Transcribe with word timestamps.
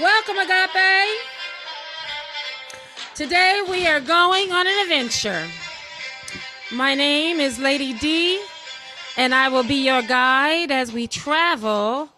Welcome, 0.00 0.36
Agape. 0.36 1.08
Today 3.14 3.62
we 3.66 3.86
are 3.86 4.00
going 4.00 4.52
on 4.52 4.66
an 4.66 4.78
adventure. 4.82 5.46
My 6.70 6.94
name 6.94 7.40
is 7.40 7.58
Lady 7.58 7.94
D, 7.94 8.44
and 9.16 9.34
I 9.34 9.48
will 9.48 9.62
be 9.62 9.86
your 9.86 10.02
guide 10.02 10.70
as 10.70 10.92
we 10.92 11.06
travel 11.06 12.10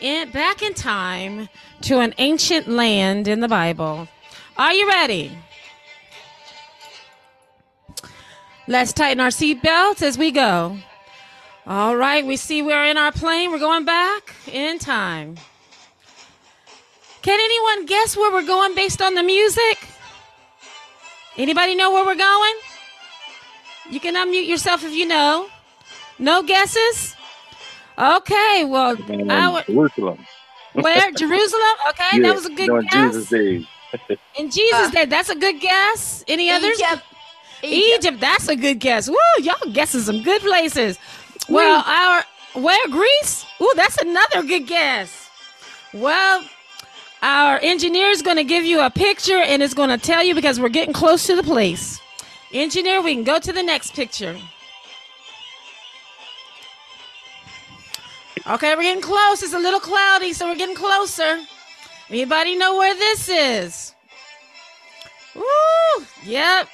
in, 0.00 0.30
back 0.30 0.60
in 0.60 0.74
time 0.74 1.48
to 1.82 2.00
an 2.00 2.14
ancient 2.18 2.66
land 2.66 3.28
in 3.28 3.38
the 3.38 3.48
Bible. 3.48 4.08
Are 4.56 4.72
you 4.72 4.88
ready? 4.88 5.30
Let's 8.66 8.92
tighten 8.92 9.20
our 9.20 9.28
seatbelts 9.28 10.02
as 10.02 10.18
we 10.18 10.32
go. 10.32 10.78
All 11.64 11.94
right, 11.94 12.26
we 12.26 12.36
see 12.36 12.60
we're 12.60 12.86
in 12.86 12.96
our 12.96 13.12
plane. 13.12 13.52
We're 13.52 13.60
going 13.60 13.84
back 13.84 14.34
in 14.48 14.80
time. 14.80 15.36
Can 17.22 17.38
anyone 17.38 17.86
guess 17.86 18.16
where 18.16 18.32
we're 18.32 18.46
going 18.46 18.74
based 18.74 19.02
on 19.02 19.14
the 19.14 19.22
music? 19.22 19.88
Anybody 21.36 21.74
know 21.74 21.92
where 21.92 22.04
we're 22.04 22.14
going? 22.16 22.54
You 23.90 24.00
can 24.00 24.14
unmute 24.14 24.46
yourself 24.46 24.84
if 24.84 24.92
you 24.92 25.06
know. 25.06 25.48
No 26.18 26.42
guesses? 26.42 27.16
Okay, 27.98 28.64
well, 28.64 28.96
our, 29.30 29.62
Jerusalem. 29.64 30.18
where? 30.72 31.12
Jerusalem? 31.16 31.76
Okay, 31.90 32.20
that 32.20 32.34
was 32.34 32.46
a 32.46 32.54
good 32.54 32.70
on 32.70 32.86
guess. 32.90 33.14
Jesus' 33.14 33.28
days. 33.28 33.66
In 34.38 34.50
Jesus' 34.50 34.88
Uh, 34.88 34.90
day, 34.90 35.04
that's 35.04 35.28
a 35.28 35.34
good 35.34 35.60
guess. 35.60 36.24
Any 36.28 36.50
others? 36.50 36.78
Egypt. 36.80 37.02
Egypt. 37.62 38.20
That's 38.20 38.48
a 38.48 38.56
good 38.56 38.78
guess. 38.80 39.08
Woo, 39.10 39.16
y'all 39.40 39.70
guessing 39.72 40.00
some 40.00 40.22
good 40.22 40.40
places. 40.40 40.98
Well, 41.48 41.82
our 41.84 42.24
where 42.62 42.88
Greece? 42.88 43.44
Ooh, 43.60 43.72
that's 43.76 43.98
another 43.98 44.42
good 44.44 44.66
guess. 44.66 45.28
Well, 45.92 46.42
our 47.22 47.58
engineer 47.62 48.08
is 48.08 48.22
going 48.22 48.36
to 48.36 48.44
give 48.44 48.64
you 48.64 48.80
a 48.80 48.90
picture 48.90 49.38
and 49.38 49.62
it's 49.62 49.74
going 49.74 49.90
to 49.90 49.98
tell 49.98 50.22
you 50.24 50.34
because 50.34 50.58
we're 50.58 50.68
getting 50.68 50.94
close 50.94 51.26
to 51.26 51.36
the 51.36 51.42
place. 51.42 52.00
Engineer, 52.52 53.02
we 53.02 53.14
can 53.14 53.24
go 53.24 53.38
to 53.38 53.52
the 53.52 53.62
next 53.62 53.94
picture. 53.94 54.36
Okay, 58.46 58.74
we're 58.74 58.82
getting 58.82 59.02
close. 59.02 59.42
It's 59.42 59.52
a 59.52 59.58
little 59.58 59.80
cloudy, 59.80 60.32
so 60.32 60.46
we're 60.48 60.56
getting 60.56 60.74
closer. 60.74 61.38
Anybody 62.08 62.56
know 62.56 62.76
where 62.76 62.94
this 62.94 63.28
is? 63.28 63.94
Woo! 65.34 66.04
Yep. 66.24 66.68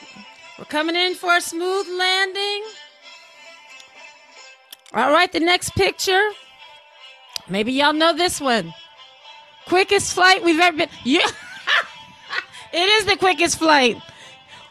We're 0.58 0.64
coming 0.64 0.96
in 0.96 1.14
for 1.14 1.36
a 1.36 1.40
smooth 1.40 1.86
landing. 1.98 2.62
All 4.94 5.12
right, 5.12 5.30
the 5.30 5.40
next 5.40 5.74
picture. 5.74 6.30
Maybe 7.48 7.72
y'all 7.72 7.92
know 7.92 8.14
this 8.14 8.40
one. 8.40 8.72
Quickest 9.66 10.14
flight 10.14 10.42
we've 10.44 10.60
ever 10.60 10.76
been. 10.76 10.88
Yeah. 11.04 11.26
it 12.72 12.78
is 12.78 13.04
the 13.06 13.16
quickest 13.16 13.58
flight. 13.58 13.96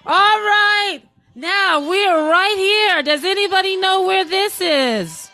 All 0.06 0.40
right. 0.40 1.02
Now 1.36 1.88
we're 1.88 2.30
right 2.30 2.56
here. 2.56 3.04
Does 3.04 3.26
anybody 3.26 3.76
know 3.76 4.06
where 4.06 4.24
this 4.24 4.62
is? 4.62 5.30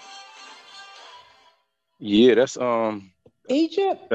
Yeah, 1.99 2.35
that's 2.35 2.57
um 2.57 3.11
Egypt. 3.49 4.11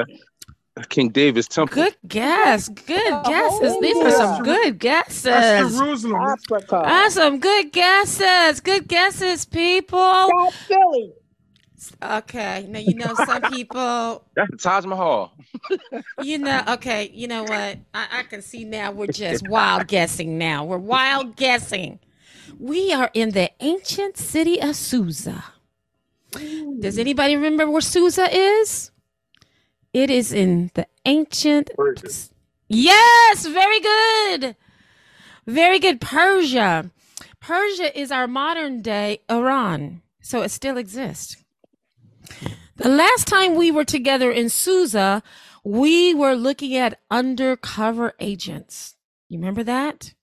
King 0.88 1.08
David's 1.10 1.48
temple. 1.48 1.74
Good 1.74 1.96
guess. 2.06 2.68
Good 2.68 3.24
guesses. 3.24 3.76
These 3.80 3.96
are 3.96 4.10
some 4.10 4.42
good 4.42 4.78
guesses. 4.78 5.22
That's. 5.24 5.78
Jerusalem. 5.78 6.22
Africa. 6.22 6.82
That's 6.84 7.14
some 7.14 7.38
good 7.38 7.72
guesses. 7.72 8.60
Good 8.60 8.86
guesses, 8.88 9.44
people. 9.46 9.98
South 9.98 10.54
Philly. 10.66 11.12
Okay. 12.02 12.66
Now, 12.68 12.78
you 12.78 12.94
know, 12.94 13.14
some 13.14 13.42
people, 13.52 14.24
That's 14.34 14.50
the 14.50 14.56
Taj 14.56 14.84
Mahal. 14.86 15.32
you 16.22 16.38
know, 16.38 16.62
okay, 16.68 17.10
you 17.12 17.28
know 17.28 17.42
what? 17.42 17.78
I, 17.94 18.06
I 18.12 18.22
can 18.28 18.42
see 18.42 18.64
now 18.64 18.92
we're 18.92 19.06
just 19.08 19.48
wild 19.48 19.86
guessing 19.86 20.38
now. 20.38 20.64
We're 20.64 20.78
wild 20.78 21.36
guessing. 21.36 21.98
We 22.58 22.92
are 22.92 23.10
in 23.14 23.30
the 23.30 23.50
ancient 23.60 24.16
city 24.16 24.60
of 24.60 24.76
Susa. 24.76 25.44
Does 26.80 26.98
anybody 26.98 27.36
remember 27.36 27.70
where 27.70 27.80
Susa 27.80 28.28
is? 28.30 28.90
It 29.92 30.10
is 30.10 30.32
in 30.32 30.70
the 30.74 30.86
ancient. 31.04 31.70
Persia. 31.76 32.30
Yes, 32.68 33.46
very 33.46 33.80
good. 33.80 34.56
Very 35.46 35.78
good. 35.78 36.00
Persia. 36.00 36.90
Persia 37.40 37.98
is 37.98 38.10
our 38.10 38.26
modern 38.26 38.82
day 38.82 39.20
Iran, 39.30 40.02
so 40.20 40.42
it 40.42 40.50
still 40.50 40.76
exists. 40.76 41.36
The 42.76 42.88
last 42.88 43.26
time 43.26 43.54
we 43.54 43.70
were 43.70 43.84
together 43.84 44.30
in 44.30 44.48
Susa, 44.48 45.22
we 45.64 46.14
were 46.14 46.34
looking 46.34 46.76
at 46.76 47.00
undercover 47.10 48.14
agents. 48.20 48.94
You 49.28 49.38
remember 49.38 49.62
that? 49.64 50.14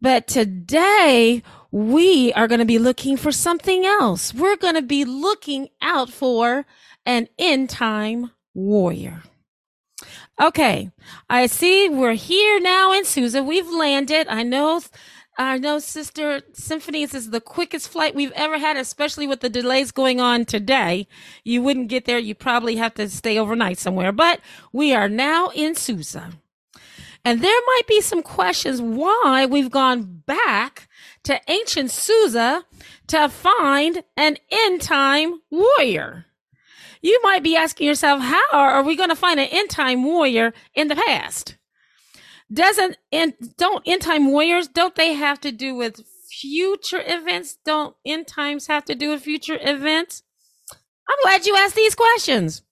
But 0.00 0.28
today, 0.28 1.42
we 1.72 2.32
are 2.34 2.46
going 2.46 2.60
to 2.60 2.64
be 2.64 2.78
looking 2.78 3.16
for 3.16 3.32
something 3.32 3.84
else. 3.84 4.32
We're 4.32 4.56
going 4.56 4.76
to 4.76 4.82
be 4.82 5.04
looking 5.04 5.68
out 5.82 6.10
for 6.10 6.66
an 7.04 7.28
end 7.38 7.70
time 7.70 8.30
warrior. 8.54 9.22
Okay, 10.40 10.92
I 11.28 11.46
see 11.46 11.88
we're 11.88 12.12
here 12.12 12.60
now 12.60 12.92
in 12.92 13.04
Susa. 13.04 13.42
We've 13.42 13.68
landed. 13.68 14.28
I 14.28 14.44
know, 14.44 14.80
I 15.40 15.56
know, 15.56 15.78
Sister 15.78 16.42
Symphonies 16.52 17.14
is 17.14 17.30
the 17.30 17.40
quickest 17.40 17.88
flight 17.88 18.16
we've 18.16 18.32
ever 18.32 18.58
had, 18.58 18.76
especially 18.76 19.28
with 19.28 19.40
the 19.40 19.48
delays 19.48 19.92
going 19.92 20.20
on 20.20 20.44
today. 20.44 21.06
You 21.44 21.62
wouldn't 21.62 21.86
get 21.86 22.06
there. 22.06 22.18
You 22.18 22.34
probably 22.34 22.74
have 22.76 22.94
to 22.94 23.08
stay 23.08 23.38
overnight 23.38 23.78
somewhere. 23.78 24.10
But 24.10 24.40
we 24.72 24.92
are 24.92 25.08
now 25.08 25.50
in 25.50 25.76
Susa. 25.76 26.32
And 27.24 27.40
there 27.40 27.60
might 27.66 27.86
be 27.86 28.00
some 28.00 28.22
questions 28.22 28.82
why 28.82 29.46
we've 29.46 29.70
gone 29.70 30.22
back 30.26 30.88
to 31.22 31.40
ancient 31.46 31.92
Susa 31.92 32.64
to 33.06 33.28
find 33.28 34.02
an 34.16 34.38
end 34.50 34.82
time 34.82 35.40
warrior. 35.50 36.26
You 37.00 37.20
might 37.22 37.44
be 37.44 37.54
asking 37.54 37.86
yourself, 37.86 38.22
how 38.22 38.42
are 38.50 38.82
we 38.82 38.96
going 38.96 39.10
to 39.10 39.14
find 39.14 39.38
an 39.38 39.48
end 39.52 39.70
time 39.70 40.02
warrior 40.02 40.52
in 40.74 40.88
the 40.88 40.96
past? 40.96 41.57
Doesn't 42.52 42.96
and 43.12 43.34
don't 43.56 43.82
end 43.86 44.02
time 44.02 44.30
warriors 44.30 44.68
don't 44.68 44.94
they 44.94 45.12
have 45.12 45.40
to 45.40 45.52
do 45.52 45.74
with 45.74 46.04
future 46.30 47.02
events? 47.04 47.58
Don't 47.64 47.94
end 48.06 48.26
times 48.26 48.66
have 48.68 48.84
to 48.86 48.94
do 48.94 49.10
with 49.10 49.22
future 49.22 49.58
events? 49.60 50.22
I'm 51.08 51.18
glad 51.22 51.46
you 51.46 51.56
asked 51.56 51.74
these 51.74 51.94
questions. 51.94 52.62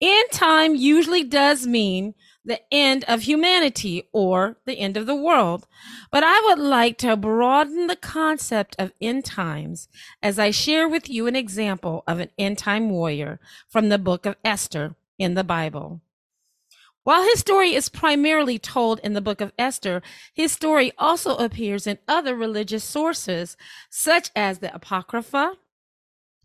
End 0.00 0.30
time 0.32 0.74
usually 0.74 1.24
does 1.24 1.66
mean 1.66 2.14
the 2.44 2.60
end 2.72 3.04
of 3.06 3.22
humanity 3.22 4.08
or 4.12 4.56
the 4.64 4.78
end 4.78 4.96
of 4.96 5.06
the 5.06 5.14
world. 5.14 5.66
But 6.10 6.24
I 6.24 6.40
would 6.46 6.58
like 6.58 6.96
to 6.98 7.16
broaden 7.16 7.86
the 7.86 7.96
concept 7.96 8.74
of 8.78 8.92
end 9.00 9.24
times 9.24 9.88
as 10.22 10.38
I 10.38 10.50
share 10.50 10.88
with 10.88 11.10
you 11.10 11.26
an 11.26 11.36
example 11.36 12.02
of 12.06 12.18
an 12.18 12.30
end 12.38 12.58
time 12.58 12.90
warrior 12.90 13.40
from 13.68 13.88
the 13.88 13.98
book 13.98 14.24
of 14.24 14.36
Esther 14.44 14.96
in 15.18 15.34
the 15.34 15.44
Bible. 15.44 16.00
While 17.02 17.22
his 17.22 17.40
story 17.40 17.74
is 17.74 17.88
primarily 17.88 18.58
told 18.58 19.00
in 19.00 19.14
the 19.14 19.22
book 19.22 19.40
of 19.40 19.52
Esther, 19.58 20.02
his 20.34 20.52
story 20.52 20.92
also 20.98 21.36
appears 21.36 21.86
in 21.86 21.98
other 22.06 22.34
religious 22.34 22.84
sources, 22.84 23.56
such 23.88 24.30
as 24.36 24.58
the 24.58 24.74
Apocrypha 24.74 25.54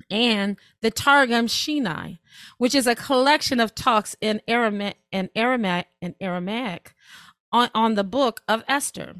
and 0.10 0.56
the 0.82 0.92
Targum 0.92 1.48
Sheni, 1.48 2.20
which 2.58 2.74
is 2.74 2.88
a 2.88 2.96
collection 2.96 3.60
of 3.60 3.76
talks 3.76 4.16
in 4.22 4.42
Aramaic 4.48 4.98
and 5.12 5.30
Aramaic 5.36 5.88
and 6.02 6.16
Aramaic 6.22 6.94
on, 7.52 7.70
on 7.74 7.96
the 7.96 8.04
book 8.04 8.42
of 8.48 8.64
Esther. 8.68 9.16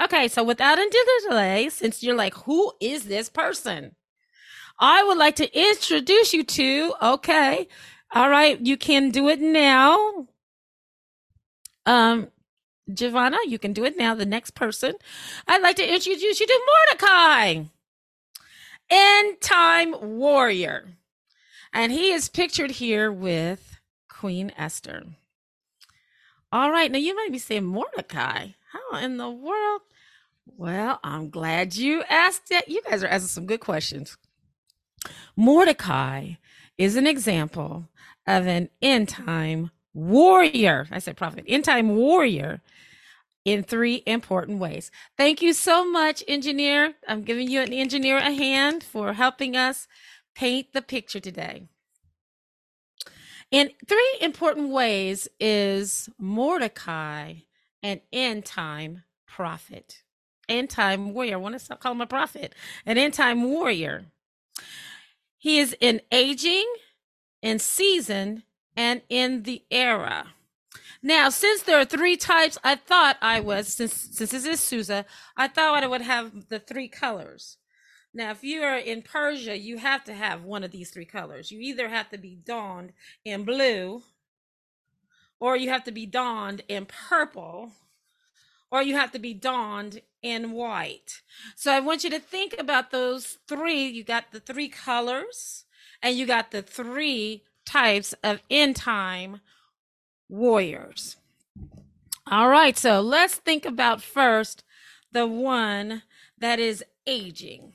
Okay, 0.00 0.28
so 0.28 0.44
without 0.44 0.78
any 0.78 0.90
delay, 1.28 1.68
since 1.70 2.02
you're 2.02 2.14
like, 2.14 2.34
who 2.34 2.72
is 2.80 3.04
this 3.04 3.28
person? 3.28 3.96
I 4.78 5.02
would 5.04 5.16
like 5.16 5.36
to 5.36 5.58
introduce 5.58 6.34
you 6.34 6.44
to, 6.44 6.94
okay, 7.00 7.66
all 8.14 8.28
right, 8.28 8.60
you 8.60 8.76
can 8.76 9.10
do 9.10 9.28
it 9.28 9.40
now. 9.40 10.28
Um, 11.86 12.28
Giovanna, 12.92 13.38
you 13.46 13.58
can 13.58 13.72
do 13.72 13.84
it 13.84 13.96
now. 13.96 14.14
The 14.14 14.26
next 14.26 14.54
person. 14.54 14.94
I'd 15.46 15.62
like 15.62 15.76
to 15.76 15.94
introduce 15.94 16.40
you 16.40 16.46
to 16.46 16.60
Mordecai, 16.90 17.64
end 18.90 19.40
time 19.40 19.94
warrior. 20.18 20.88
And 21.72 21.92
he 21.92 22.12
is 22.12 22.28
pictured 22.28 22.72
here 22.72 23.10
with 23.12 23.78
Queen 24.08 24.52
Esther. 24.56 25.02
All 26.52 26.70
right, 26.70 26.90
now 26.90 26.98
you 26.98 27.14
might 27.14 27.32
be 27.32 27.38
saying 27.38 27.64
Mordecai. 27.64 28.48
How 28.72 28.98
in 28.98 29.16
the 29.16 29.28
world? 29.28 29.82
Well, 30.46 31.00
I'm 31.02 31.28
glad 31.28 31.74
you 31.74 32.02
asked 32.08 32.48
that. 32.50 32.68
You 32.68 32.80
guys 32.88 33.02
are 33.02 33.08
asking 33.08 33.28
some 33.28 33.46
good 33.46 33.60
questions. 33.60 34.16
Mordecai 35.36 36.34
is 36.78 36.96
an 36.96 37.06
example 37.06 37.88
of 38.26 38.46
an 38.46 38.70
end 38.80 39.08
time 39.08 39.70
warrior. 39.96 40.86
I 40.90 40.98
said 40.98 41.16
prophet, 41.16 41.44
end 41.48 41.64
time 41.64 41.96
warrior 41.96 42.60
in 43.44 43.62
three 43.62 44.02
important 44.06 44.58
ways. 44.58 44.90
Thank 45.16 45.40
you 45.40 45.52
so 45.52 45.88
much, 45.90 46.22
engineer. 46.28 46.94
I'm 47.08 47.22
giving 47.22 47.48
you 47.48 47.62
an 47.62 47.72
engineer 47.72 48.18
a 48.18 48.32
hand 48.32 48.84
for 48.84 49.14
helping 49.14 49.56
us 49.56 49.88
paint 50.34 50.72
the 50.72 50.82
picture 50.82 51.20
today. 51.20 51.68
In 53.50 53.70
three 53.88 54.18
important 54.20 54.70
ways 54.70 55.28
is 55.40 56.08
Mordecai 56.18 57.34
an 57.82 58.00
end 58.12 58.44
time 58.44 59.04
prophet, 59.26 60.02
end 60.48 60.68
time 60.68 61.14
warrior. 61.14 61.34
I 61.34 61.36
want 61.36 61.54
to 61.54 61.58
stop 61.60 61.80
calling 61.80 61.98
him 61.98 62.02
a 62.02 62.06
prophet, 62.06 62.54
an 62.84 62.98
end 62.98 63.14
time 63.14 63.44
warrior. 63.44 64.06
He 65.38 65.58
is 65.58 65.76
in 65.80 66.00
aging, 66.10 66.66
in 67.42 67.60
season, 67.60 68.42
and 68.76 69.02
in 69.08 69.44
the 69.44 69.64
era. 69.70 70.34
Now, 71.02 71.28
since 71.28 71.62
there 71.62 71.78
are 71.78 71.84
three 71.84 72.16
types, 72.16 72.58
I 72.64 72.74
thought 72.74 73.16
I 73.22 73.40
was, 73.40 73.68
since, 73.68 73.94
since 74.12 74.30
this 74.30 74.46
is 74.46 74.60
Susa, 74.60 75.04
I 75.36 75.48
thought 75.48 75.82
I 75.82 75.86
would 75.86 76.02
have 76.02 76.48
the 76.48 76.58
three 76.58 76.88
colors. 76.88 77.58
Now, 78.12 78.30
if 78.30 78.42
you 78.42 78.62
are 78.62 78.78
in 78.78 79.02
Persia, 79.02 79.58
you 79.58 79.78
have 79.78 80.02
to 80.04 80.14
have 80.14 80.42
one 80.42 80.64
of 80.64 80.70
these 80.70 80.90
three 80.90 81.04
colors. 81.04 81.50
You 81.50 81.60
either 81.60 81.88
have 81.88 82.08
to 82.10 82.18
be 82.18 82.34
donned 82.34 82.92
in 83.24 83.44
blue, 83.44 84.02
or 85.38 85.56
you 85.56 85.68
have 85.68 85.84
to 85.84 85.92
be 85.92 86.06
donned 86.06 86.62
in 86.66 86.86
purple, 86.86 87.72
or 88.70 88.82
you 88.82 88.96
have 88.96 89.12
to 89.12 89.18
be 89.18 89.34
donned 89.34 90.00
in 90.22 90.52
white. 90.52 91.20
So 91.54 91.70
I 91.70 91.80
want 91.80 92.04
you 92.04 92.10
to 92.10 92.18
think 92.18 92.54
about 92.58 92.90
those 92.90 93.38
three. 93.46 93.86
You 93.86 94.02
got 94.02 94.32
the 94.32 94.40
three 94.40 94.68
colors, 94.68 95.66
and 96.02 96.16
you 96.16 96.26
got 96.26 96.50
the 96.50 96.62
three 96.62 97.44
types 97.66 98.14
of 98.22 98.40
end 98.48 98.76
time 98.76 99.40
warriors. 100.28 101.16
All 102.28 102.48
right, 102.48 102.76
so 102.76 103.00
let's 103.00 103.34
think 103.34 103.66
about 103.66 104.02
first 104.02 104.64
the 105.12 105.26
one 105.26 106.02
that 106.38 106.58
is 106.58 106.84
aging. 107.06 107.74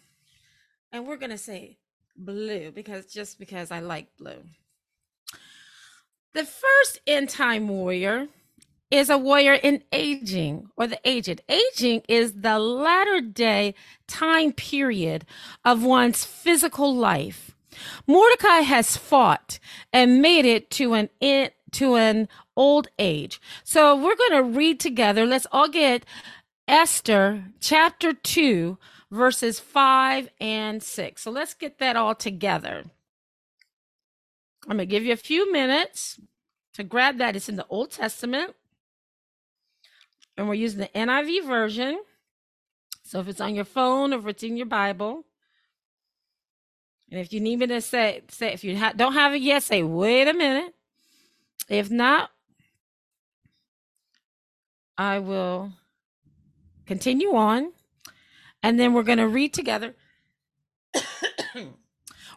And 0.91 1.07
we're 1.07 1.17
going 1.17 1.31
to 1.31 1.37
say 1.37 1.77
blue 2.17 2.71
because 2.71 3.05
just 3.05 3.39
because 3.39 3.71
I 3.71 3.79
like 3.79 4.07
blue. 4.17 4.43
The 6.33 6.45
first 6.45 6.99
end 7.05 7.29
time 7.29 7.67
warrior 7.67 8.27
is 8.89 9.09
a 9.09 9.17
warrior 9.17 9.53
in 9.53 9.83
aging 9.91 10.69
or 10.75 10.87
the 10.87 10.99
aged. 11.05 11.41
Aging 11.47 12.03
is 12.07 12.33
the 12.33 12.59
latter 12.59 13.21
day 13.21 13.73
time 14.07 14.51
period 14.51 15.25
of 15.63 15.83
one's 15.83 16.25
physical 16.25 16.93
life. 16.93 17.55
Mordecai 18.07 18.61
has 18.61 18.97
fought 18.97 19.59
and 19.93 20.21
made 20.21 20.45
it 20.45 20.69
to 20.71 20.93
an 20.93 21.09
in, 21.19 21.49
to 21.71 21.95
an 21.95 22.27
old 22.55 22.89
age. 22.99 23.41
So 23.63 23.95
we're 23.95 24.15
going 24.15 24.43
to 24.43 24.57
read 24.57 24.79
together. 24.79 25.25
Let's 25.25 25.47
all 25.51 25.69
get 25.69 26.05
Esther 26.67 27.45
chapter 27.59 28.13
2 28.13 28.77
verses 29.11 29.59
5 29.59 30.29
and 30.39 30.81
6. 30.81 31.21
So 31.21 31.31
let's 31.31 31.53
get 31.53 31.79
that 31.79 31.95
all 31.95 32.15
together. 32.15 32.85
I'm 34.67 34.77
going 34.77 34.79
to 34.79 34.85
give 34.85 35.03
you 35.03 35.13
a 35.13 35.17
few 35.17 35.51
minutes 35.51 36.19
to 36.73 36.83
grab 36.83 37.17
that. 37.17 37.35
It's 37.35 37.49
in 37.49 37.55
the 37.55 37.67
Old 37.67 37.91
Testament. 37.91 38.55
And 40.37 40.47
we're 40.47 40.53
using 40.53 40.79
the 40.79 40.89
NIV 40.95 41.45
version. 41.45 42.01
So 43.03 43.19
if 43.19 43.27
it's 43.27 43.41
on 43.41 43.55
your 43.55 43.65
phone 43.65 44.13
or 44.13 44.19
if 44.19 44.27
it's 44.27 44.43
in 44.43 44.55
your 44.55 44.67
Bible, 44.67 45.25
and 47.11 47.19
if 47.19 47.33
you 47.33 47.41
need 47.41 47.59
me 47.59 47.67
to 47.67 47.81
say, 47.81 48.21
say 48.29 48.53
if 48.53 48.63
you 48.63 48.77
ha- 48.77 48.93
don't 48.95 49.13
have 49.13 49.33
it 49.33 49.41
yet, 49.41 49.63
say, 49.63 49.83
wait 49.83 50.29
a 50.29 50.33
minute. 50.33 50.73
If 51.67 51.91
not, 51.91 52.31
I 54.97 55.19
will 55.19 55.73
continue 56.85 57.35
on. 57.35 57.73
And 58.63 58.79
then 58.79 58.93
we're 58.93 59.03
going 59.03 59.17
to 59.17 59.27
read 59.27 59.53
together. 59.53 59.93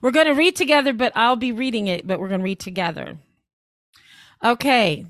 we're 0.03 0.11
going 0.11 0.26
to 0.26 0.35
read 0.35 0.56
together, 0.56 0.93
but 0.93 1.12
I'll 1.15 1.37
be 1.37 1.53
reading 1.53 1.87
it, 1.87 2.05
but 2.05 2.19
we're 2.19 2.29
going 2.29 2.41
to 2.41 2.44
read 2.44 2.61
together. 2.61 3.19
Okay. 4.44 5.06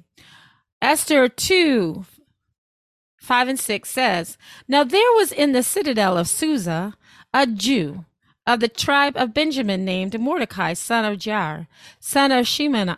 Esther 0.83 1.29
2 1.29 2.05
5 3.19 3.49
and 3.49 3.59
6 3.59 3.89
says, 3.89 4.37
Now 4.69 4.85
there 4.85 5.13
was 5.15 5.33
in 5.33 5.53
the 5.53 5.63
citadel 5.63 6.19
of 6.19 6.29
Susa 6.29 6.95
a 7.33 7.47
Jew 7.47 8.05
of 8.47 8.61
the 8.61 8.69
tribe 8.69 9.17
of 9.17 9.33
Benjamin 9.33 9.85
named 9.85 10.19
Mordecai, 10.19 10.75
son 10.75 11.05
of 11.05 11.19
Jair, 11.19 11.67
son 11.99 12.31
of 12.31 12.47
Shimei, 12.47 12.97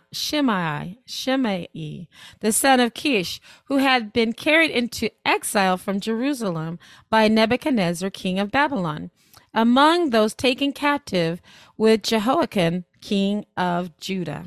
Shimei, 1.05 2.07
the 2.39 2.51
son 2.51 2.79
of 2.79 2.93
Kish, 2.93 3.39
who 3.65 3.77
had 3.77 4.11
been 4.11 4.33
carried 4.33 4.71
into 4.71 5.09
exile 5.25 5.77
from 5.77 5.99
Jerusalem 5.99 6.79
by 7.09 7.27
Nebuchadnezzar, 7.27 8.09
king 8.09 8.39
of 8.39 8.51
Babylon, 8.51 9.11
among 9.53 10.09
those 10.09 10.33
taken 10.33 10.73
captive 10.73 11.41
with 11.77 12.03
Jehoiakim, 12.03 12.85
king 13.01 13.45
of 13.55 13.97
Judah. 13.97 14.45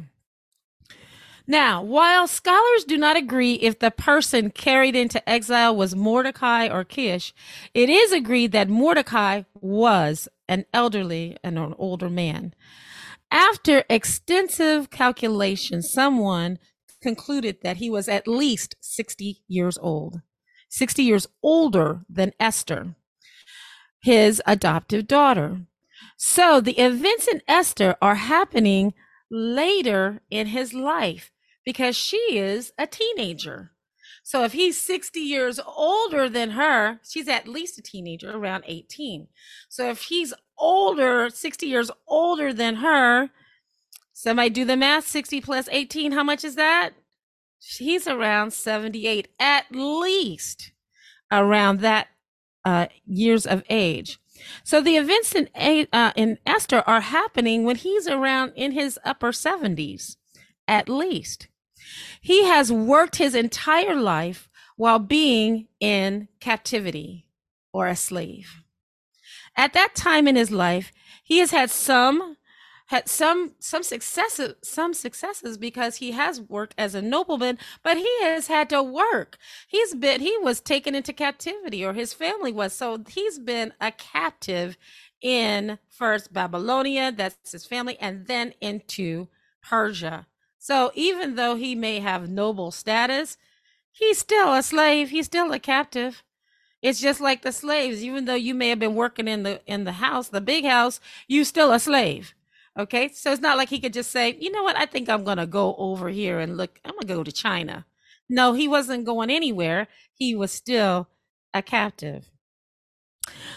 Now, 1.47 1.83
while 1.83 2.29
scholars 2.29 2.85
do 2.85 2.97
not 2.97 3.17
agree 3.17 3.55
if 3.55 3.81
the 3.81 3.91
person 3.91 4.51
carried 4.51 4.95
into 4.95 5.29
exile 5.29 5.75
was 5.75 5.97
Mordecai 5.97 6.69
or 6.69 6.85
Kish, 6.85 7.35
it 7.75 7.91
is 7.91 8.13
agreed 8.13 8.53
that 8.53 8.69
Mordecai 8.69 9.43
was 9.61 10.29
an 10.51 10.67
elderly 10.75 11.39
and 11.43 11.59
an 11.59 11.75
older 11.79 12.11
man. 12.11 12.53
After 13.31 13.85
extensive 13.89 14.91
calculation, 14.91 15.81
someone 15.81 16.59
concluded 17.01 17.59
that 17.63 17.79
he 17.79 17.89
was 17.89 18.09
at 18.09 18.29
least 18.29 18.75
60 18.81 19.43
years 19.47 19.79
old, 19.81 20.21
60 20.69 21.03
years 21.03 21.29
older 21.43 22.01
than 22.11 22.33
Esther, 22.41 22.97
his 24.03 24.43
adoptive 24.45 25.07
daughter. 25.07 25.61
So 26.17 26.61
the 26.61 26.79
events 26.79 27.29
in 27.29 27.41
Esther 27.47 27.97
are 28.03 28.17
happening 28.17 28.93
later 29.31 30.21
in 30.31 30.49
his 30.49 30.75
life 30.75 31.31
because 31.65 31.97
she 31.97 32.37
is 32.37 32.73
a 32.77 32.89
teenager. 32.89 33.71
So 34.31 34.45
if 34.45 34.53
he's 34.53 34.81
60 34.81 35.19
years 35.19 35.59
older 35.67 36.29
than 36.29 36.51
her, 36.51 37.01
she's 37.03 37.27
at 37.27 37.49
least 37.49 37.79
a 37.79 37.83
teenager, 37.83 38.31
around 38.31 38.63
18. 38.65 39.27
So 39.69 39.91
if 39.91 40.03
he's 40.03 40.33
older, 40.57 41.29
60 41.29 41.67
years 41.67 41.91
older 42.07 42.53
than 42.53 42.77
her, 42.77 43.31
somebody 44.13 44.51
do 44.51 44.65
the 44.65 44.77
math 44.77 45.09
60 45.09 45.41
plus 45.41 45.69
18, 45.73 46.13
how 46.13 46.23
much 46.23 46.45
is 46.45 46.55
that? 46.55 46.91
He's 47.59 48.07
around 48.07 48.53
78, 48.53 49.27
at 49.41 49.65
least 49.73 50.71
around 51.33 51.81
that 51.81 52.07
uh, 52.65 52.87
years 53.05 53.47
of 53.47 53.65
age. 53.69 54.21
So 54.63 54.81
the 54.81 54.97
events 54.97 55.35
in 55.35 55.49
uh, 55.93 56.13
in 56.15 56.39
Esther 56.47 56.85
are 56.87 57.01
happening 57.01 57.65
when 57.65 57.75
he's 57.75 58.07
around 58.07 58.53
in 58.55 58.71
his 58.71 58.97
upper 59.05 59.33
70s, 59.33 60.19
at 60.69 60.89
least. 60.89 61.49
He 62.21 62.45
has 62.45 62.73
worked 62.73 63.17
his 63.17 63.35
entire 63.35 63.95
life 63.95 64.49
while 64.77 64.99
being 64.99 65.69
in 65.79 66.29
captivity 66.41 67.27
or 67.73 67.87
a 67.87 67.97
slave. 67.97 68.63
At 69.57 69.73
that 69.75 69.95
time 69.95 70.27
in 70.27 70.37
his 70.37 70.51
life, 70.51 70.93
he 71.23 71.39
has 71.39 71.51
had 71.51 71.71
some 71.71 72.37
had 72.87 73.09
some 73.09 73.53
some 73.61 73.85
successes 73.85 74.55
some 74.65 74.93
successes 74.93 75.57
because 75.57 75.97
he 75.97 76.11
has 76.11 76.41
worked 76.41 76.75
as 76.77 76.93
a 76.97 77.01
nobleman 77.01 77.57
but 77.85 77.97
he 77.97 78.23
has 78.23 78.49
had 78.49 78.69
to 78.71 78.83
work. 78.83 79.39
He's 79.69 79.95
been 79.95 80.21
he 80.21 80.37
was 80.39 80.61
taken 80.61 80.97
into 80.97 81.13
captivity 81.13 81.85
or 81.85 81.93
his 81.93 82.13
family 82.13 82.53
was. 82.53 82.73
So 82.73 83.05
he's 83.09 83.39
been 83.39 83.75
a 83.81 83.93
captive 83.93 84.77
in 85.23 85.79
first 85.89 86.33
babylonia 86.33 87.13
that's 87.13 87.53
his 87.53 87.67
family 87.67 87.97
and 88.01 88.27
then 88.27 88.55
into 88.61 89.29
persia 89.63 90.27
so 90.61 90.93
even 90.95 91.37
though 91.37 91.57
he 91.57 91.75
may 91.75 92.01
have 92.01 92.29
noble 92.29 92.71
status, 92.71 93.39
he's 93.91 94.19
still 94.19 94.53
a 94.53 94.63
slave. 94.63 95.09
He's 95.09 95.25
still 95.25 95.51
a 95.53 95.59
captive. 95.59 96.23
It's 96.83 97.01
just 97.01 97.19
like 97.19 97.41
the 97.41 97.51
slaves. 97.51 98.05
Even 98.05 98.27
though 98.27 98.35
you 98.35 98.55
may 98.55 98.69
have 98.69 98.79
been 98.79 98.95
working 98.95 99.27
in 99.27 99.43
the 99.43 99.63
in 99.67 99.85
the 99.85 99.93
house, 99.93 100.29
the 100.29 100.43
big 100.43 100.67
house, 100.67 101.01
you 101.27 101.45
still 101.45 101.73
a 101.73 101.81
slave. 101.81 102.35
Okay, 102.79 103.09
so 103.09 103.33
it's 103.33 103.41
not 103.41 103.57
like 103.57 103.71
he 103.71 103.81
could 103.81 103.95
just 103.95 104.11
say, 104.11 104.37
you 104.39 104.53
know 104.53 104.63
what, 104.63 104.77
I 104.77 104.85
think 104.85 105.09
I'm 105.09 105.25
gonna 105.25 105.47
go 105.47 105.75
over 105.77 106.11
here 106.11 106.39
and 106.39 106.59
look. 106.59 106.79
I'm 106.85 106.93
gonna 106.93 107.07
go 107.07 107.25
to 107.25 107.33
China. 107.33 107.87
No, 108.29 108.53
he 108.53 108.69
wasn't 108.69 109.07
going 109.07 109.31
anywhere. 109.31 109.89
He 110.13 110.35
was 110.35 110.53
still 110.53 111.09
a 111.55 111.63
captive. 111.63 112.31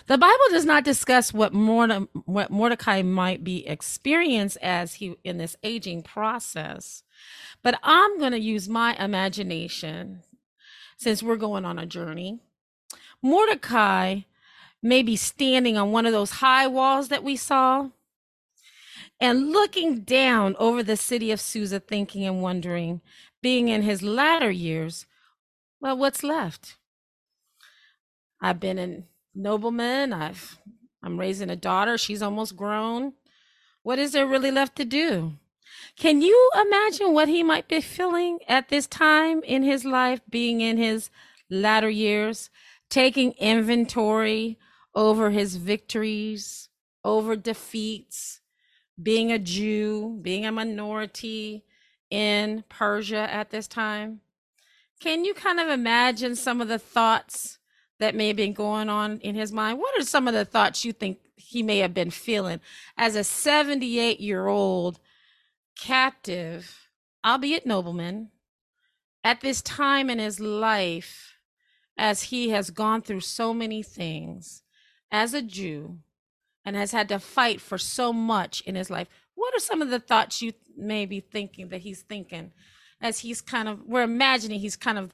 The 0.07 0.17
Bible 0.17 0.45
does 0.49 0.65
not 0.65 0.83
discuss 0.83 1.33
what, 1.33 1.53
Morde- 1.53 2.07
what 2.25 2.51
Mordecai 2.51 3.01
might 3.01 3.43
be 3.43 3.65
experienced 3.65 4.57
as 4.61 4.95
he 4.95 5.15
in 5.23 5.37
this 5.37 5.55
aging 5.63 6.03
process, 6.03 7.03
but 7.61 7.79
I'm 7.81 8.19
going 8.19 8.33
to 8.33 8.39
use 8.39 8.67
my 8.67 8.95
imagination 8.95 10.23
since 10.97 11.23
we're 11.23 11.37
going 11.37 11.65
on 11.65 11.79
a 11.79 11.85
journey. 11.85 12.39
Mordecai 13.21 14.21
may 14.81 15.01
be 15.01 15.15
standing 15.15 15.77
on 15.77 15.91
one 15.91 16.05
of 16.05 16.11
those 16.11 16.31
high 16.31 16.67
walls 16.67 17.07
that 17.07 17.23
we 17.23 17.37
saw 17.37 17.89
and 19.19 19.51
looking 19.51 20.01
down 20.01 20.55
over 20.59 20.83
the 20.83 20.97
city 20.97 21.31
of 21.31 21.39
Susa, 21.39 21.79
thinking 21.79 22.25
and 22.25 22.41
wondering, 22.41 22.99
being 23.41 23.69
in 23.69 23.83
his 23.83 24.01
latter 24.01 24.51
years, 24.51 25.05
well, 25.79 25.97
what's 25.97 26.23
left? 26.23 26.75
I've 28.41 28.59
been 28.59 28.77
in 28.77 29.05
nobleman. 29.35 30.13
I've 30.13 30.59
I'm 31.03 31.19
raising 31.19 31.49
a 31.49 31.55
daughter. 31.55 31.97
She's 31.97 32.21
almost 32.21 32.55
grown. 32.55 33.13
What 33.81 33.99
is 33.99 34.13
there 34.13 34.25
really 34.25 34.51
left 34.51 34.77
to 34.77 34.85
do? 34.85 35.33
Can 35.97 36.21
you 36.21 36.49
imagine 36.55 37.13
what 37.13 37.27
he 37.27 37.43
might 37.43 37.67
be 37.67 37.81
feeling 37.81 38.39
at 38.47 38.69
this 38.69 38.87
time 38.87 39.43
in 39.43 39.63
his 39.63 39.83
life, 39.83 40.21
being 40.29 40.61
in 40.61 40.77
his 40.77 41.09
latter 41.49 41.89
years, 41.89 42.49
taking 42.89 43.33
inventory 43.33 44.57
over 44.95 45.29
his 45.29 45.57
victories, 45.57 46.69
over 47.03 47.35
defeats, 47.35 48.39
being 49.01 49.31
a 49.31 49.39
Jew, 49.39 50.19
being 50.21 50.45
a 50.45 50.51
minority 50.51 51.65
in 52.09 52.63
Persia 52.69 53.31
at 53.31 53.49
this 53.49 53.67
time? 53.67 54.21
Can 54.99 55.25
you 55.25 55.33
kind 55.33 55.59
of 55.59 55.67
imagine 55.67 56.35
some 56.35 56.61
of 56.61 56.69
the 56.69 56.79
thoughts 56.79 57.57
that 57.99 58.15
may 58.15 58.27
have 58.27 58.35
been 58.35 58.53
going 58.53 58.89
on 58.89 59.19
in 59.19 59.35
his 59.35 59.51
mind? 59.51 59.79
What 59.79 59.99
are 59.99 60.05
some 60.05 60.27
of 60.27 60.33
the 60.33 60.45
thoughts 60.45 60.83
you 60.85 60.93
think 60.93 61.19
he 61.35 61.63
may 61.63 61.79
have 61.79 61.93
been 61.93 62.11
feeling 62.11 62.59
as 62.97 63.15
a 63.15 63.23
78 63.23 64.19
year 64.19 64.47
old 64.47 64.99
captive, 65.79 66.87
albeit 67.25 67.65
nobleman, 67.65 68.29
at 69.23 69.41
this 69.41 69.61
time 69.61 70.09
in 70.09 70.19
his 70.19 70.39
life, 70.39 71.37
as 71.97 72.23
he 72.23 72.49
has 72.49 72.71
gone 72.71 73.01
through 73.01 73.21
so 73.21 73.53
many 73.53 73.83
things 73.83 74.63
as 75.11 75.33
a 75.33 75.41
Jew 75.41 75.99
and 76.65 76.75
has 76.75 76.91
had 76.91 77.07
to 77.09 77.19
fight 77.19 77.61
for 77.61 77.77
so 77.77 78.11
much 78.11 78.61
in 78.61 78.75
his 78.75 78.89
life? 78.89 79.07
What 79.35 79.55
are 79.55 79.59
some 79.59 79.81
of 79.81 79.89
the 79.89 79.99
thoughts 79.99 80.41
you 80.41 80.53
may 80.75 81.05
be 81.05 81.19
thinking 81.19 81.69
that 81.69 81.81
he's 81.81 82.01
thinking 82.01 82.51
as 83.01 83.19
he's 83.19 83.41
kind 83.41 83.67
of, 83.67 83.81
we're 83.85 84.03
imagining 84.03 84.59
he's 84.59 84.77
kind 84.77 84.97
of 84.97 85.13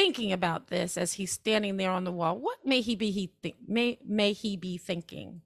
thinking 0.00 0.32
about 0.32 0.68
this 0.68 0.96
as 0.96 1.12
he's 1.12 1.30
standing 1.30 1.76
there 1.76 1.90
on 1.90 2.04
the 2.04 2.12
wall? 2.12 2.38
What 2.38 2.58
may 2.64 2.80
he 2.80 2.96
be 2.96 3.10
he 3.10 3.30
think 3.42 3.56
may 3.68 3.98
may 4.06 4.32
he 4.32 4.56
be 4.56 4.78
thinking? 4.78 5.42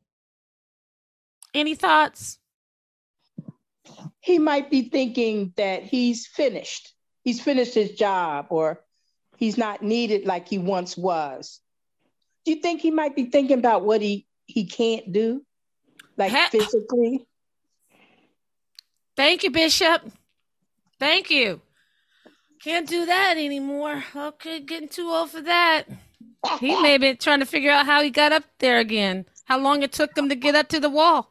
Any 1.53 1.75
thoughts? 1.75 2.39
He 4.21 4.39
might 4.39 4.71
be 4.71 4.83
thinking 4.83 5.53
that 5.57 5.83
he's 5.83 6.27
finished. 6.27 6.95
He's 7.25 7.41
finished 7.41 7.75
his 7.75 7.93
job 7.93 8.47
or 8.51 8.85
he's 9.37 9.59
not 9.59 9.83
needed 9.83 10.25
like 10.25 10.49
he 10.49 10.59
once 10.59 10.97
was. 10.97 11.61
Do 12.45 12.53
you 12.53 12.61
think 12.61 12.81
he 12.81 12.91
might 12.91 13.17
be 13.17 13.27
thinking 13.27 13.59
about 13.59 13.85
what 13.85 14.03
he 14.03 14.27
he 14.47 14.67
can't 14.67 15.13
do? 15.13 15.45
Like 16.17 16.33
physically? 16.51 17.27
Thank 19.17 19.43
you, 19.43 19.51
Bishop. 19.51 20.03
Thank 21.01 21.31
you. 21.31 21.61
Can't 22.65 22.89
do 22.89 23.05
that 23.05 23.37
anymore. 23.37 24.03
Okay, 24.17 24.59
getting 24.59 24.89
too 24.89 25.11
old 25.11 25.31
for 25.31 25.43
that. 25.43 25.85
He 26.61 26.81
may 26.81 26.99
be 26.99 27.15
trying 27.15 27.41
to 27.41 27.47
figure 27.47 27.71
out 27.71 27.87
how 27.87 28.03
he 28.03 28.11
got 28.11 28.33
up 28.33 28.45
there 28.59 28.79
again. 28.79 29.27
How 29.45 29.59
long 29.59 29.83
it 29.83 29.93
took 29.93 30.17
him 30.17 30.29
to 30.31 30.35
get 30.35 30.55
up 30.55 30.69
to 30.69 30.81
the 30.81 30.91
wall. 30.91 31.31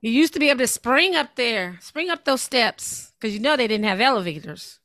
He 0.00 0.10
used 0.10 0.32
to 0.34 0.40
be 0.40 0.48
able 0.48 0.60
to 0.60 0.66
spring 0.66 1.16
up 1.16 1.34
there, 1.34 1.78
spring 1.80 2.08
up 2.08 2.24
those 2.24 2.42
steps, 2.42 3.12
because 3.14 3.34
you 3.34 3.40
know 3.40 3.56
they 3.56 3.66
didn't 3.66 3.86
have 3.86 4.00
elevators. 4.00 4.78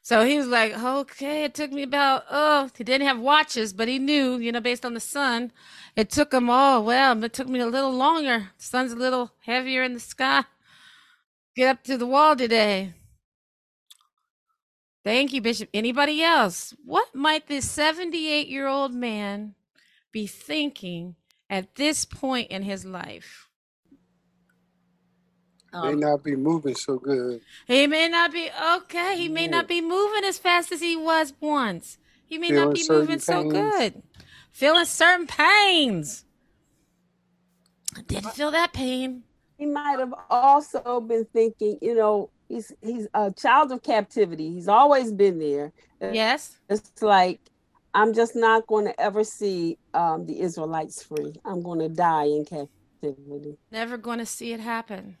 So 0.00 0.24
he 0.24 0.36
was 0.36 0.46
like, 0.46 0.76
okay, 0.76 1.44
it 1.44 1.54
took 1.54 1.70
me 1.72 1.82
about, 1.82 2.24
oh, 2.30 2.70
he 2.76 2.84
didn't 2.84 3.06
have 3.06 3.18
watches, 3.18 3.72
but 3.72 3.88
he 3.88 3.98
knew, 3.98 4.36
you 4.36 4.50
know, 4.52 4.60
based 4.60 4.84
on 4.84 4.94
the 4.94 5.00
sun, 5.00 5.52
it 5.96 6.10
took 6.10 6.32
him, 6.32 6.50
oh, 6.50 6.80
well, 6.80 7.22
it 7.22 7.32
took 7.32 7.48
me 7.48 7.60
a 7.60 7.66
little 7.66 7.92
longer. 7.92 8.50
The 8.58 8.64
sun's 8.64 8.92
a 8.92 8.96
little 8.96 9.32
heavier 9.44 9.82
in 9.84 9.94
the 9.94 10.00
sky. 10.00 10.44
Get 11.54 11.68
up 11.68 11.84
to 11.84 11.96
the 11.96 12.06
wall 12.06 12.34
today. 12.36 12.94
Thank 15.04 15.32
you, 15.32 15.40
Bishop. 15.40 15.68
Anybody 15.74 16.22
else? 16.22 16.74
What 16.84 17.14
might 17.14 17.48
this 17.48 17.68
78 17.70 18.48
year 18.48 18.68
old 18.68 18.94
man 18.94 19.54
be 20.12 20.26
thinking 20.26 21.16
at 21.50 21.74
this 21.74 22.04
point 22.04 22.50
in 22.50 22.62
his 22.62 22.84
life? 22.84 23.48
He 25.72 25.78
may 25.78 25.88
um, 25.94 26.00
not 26.00 26.22
be 26.22 26.36
moving 26.36 26.74
so 26.74 26.98
good. 26.98 27.40
He 27.66 27.86
may 27.86 28.08
not 28.08 28.32
be 28.32 28.50
okay. 28.76 29.16
He 29.16 29.28
may 29.28 29.48
not 29.48 29.66
be 29.66 29.80
moving 29.80 30.24
as 30.24 30.38
fast 30.38 30.70
as 30.70 30.80
he 30.80 30.96
was 30.96 31.32
once. 31.40 31.98
He 32.26 32.38
may 32.38 32.50
not 32.50 32.74
be 32.74 32.80
certain 32.82 33.00
moving 33.00 33.18
so 33.18 33.44
good. 33.44 34.02
Feeling 34.52 34.84
certain 34.84 35.26
pains. 35.26 36.24
I 37.96 38.02
didn't 38.02 38.32
feel 38.32 38.50
that 38.50 38.72
pain. 38.72 39.24
he 39.58 39.66
might 39.66 39.98
have 39.98 40.14
also 40.30 41.00
been 41.00 41.26
thinking, 41.32 41.78
you 41.82 41.94
know, 41.94 42.30
he's 42.52 42.72
he's 42.82 43.08
a 43.14 43.32
child 43.32 43.72
of 43.72 43.82
captivity. 43.82 44.52
He's 44.52 44.68
always 44.68 45.12
been 45.12 45.38
there. 45.38 45.72
Yes. 46.00 46.58
It's 46.68 47.02
like 47.02 47.40
I'm 47.94 48.12
just 48.12 48.34
not 48.36 48.66
going 48.66 48.86
to 48.86 49.00
ever 49.00 49.24
see 49.24 49.78
um, 49.94 50.26
the 50.26 50.40
Israelites 50.40 51.02
free. 51.02 51.34
I'm 51.44 51.62
going 51.62 51.78
to 51.80 51.88
die 51.88 52.24
in 52.24 52.44
captivity. 52.44 53.58
Never 53.70 53.96
going 53.96 54.18
to 54.18 54.26
see 54.26 54.52
it 54.52 54.60
happen. 54.60 55.18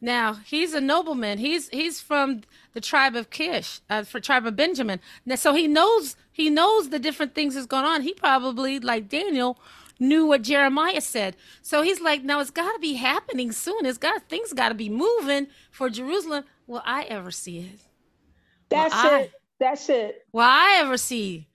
Now 0.00 0.34
he's 0.44 0.74
a 0.74 0.80
nobleman. 0.80 1.38
He's 1.38 1.68
he's 1.68 2.00
from 2.00 2.42
the 2.74 2.80
tribe 2.80 3.14
of 3.14 3.30
Kish, 3.30 3.80
uh, 3.88 4.02
for 4.02 4.18
tribe 4.18 4.46
of 4.46 4.56
Benjamin. 4.56 4.98
Now, 5.24 5.36
so 5.36 5.54
he 5.54 5.68
knows 5.68 6.16
he 6.32 6.50
knows 6.50 6.90
the 6.90 6.98
different 6.98 7.34
things 7.34 7.54
that's 7.54 7.66
going 7.66 7.84
on. 7.84 8.02
He 8.02 8.12
probably, 8.12 8.80
like 8.80 9.08
Daniel, 9.08 9.58
knew 9.98 10.26
what 10.26 10.42
Jeremiah 10.42 11.00
said. 11.00 11.36
So 11.62 11.82
he's 11.82 12.00
like, 12.00 12.22
now 12.24 12.40
it's 12.40 12.50
got 12.50 12.72
to 12.72 12.78
be 12.78 12.94
happening 12.94 13.52
soon. 13.52 13.86
It's 13.86 13.98
got 13.98 14.28
things 14.28 14.52
got 14.52 14.68
to 14.70 14.74
be 14.74 14.88
moving 14.88 15.48
for 15.70 15.88
Jerusalem. 15.90 16.44
Will 16.66 16.82
I 16.84 17.04
ever 17.04 17.30
see 17.30 17.58
it? 17.60 17.80
That's 18.68 18.94
I- 18.94 19.20
it. 19.20 19.32
That's 19.58 19.88
it. 19.90 20.26
Will 20.32 20.40
I 20.40 20.78
ever 20.80 20.96
see 20.96 21.46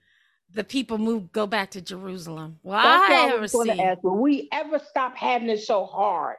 the 0.54 0.64
people 0.64 0.96
move 0.96 1.30
go 1.30 1.46
back 1.46 1.72
to 1.72 1.82
Jerusalem? 1.82 2.58
Will 2.62 2.72
That's 2.72 3.10
I 3.12 3.28
I 3.28 3.34
ever 3.34 3.48
see? 3.48 3.70
ask. 3.70 4.02
Will 4.02 4.16
we 4.16 4.48
ever 4.50 4.78
stop 4.78 5.14
having 5.14 5.50
it 5.50 5.60
so 5.60 5.84
hard? 5.84 6.36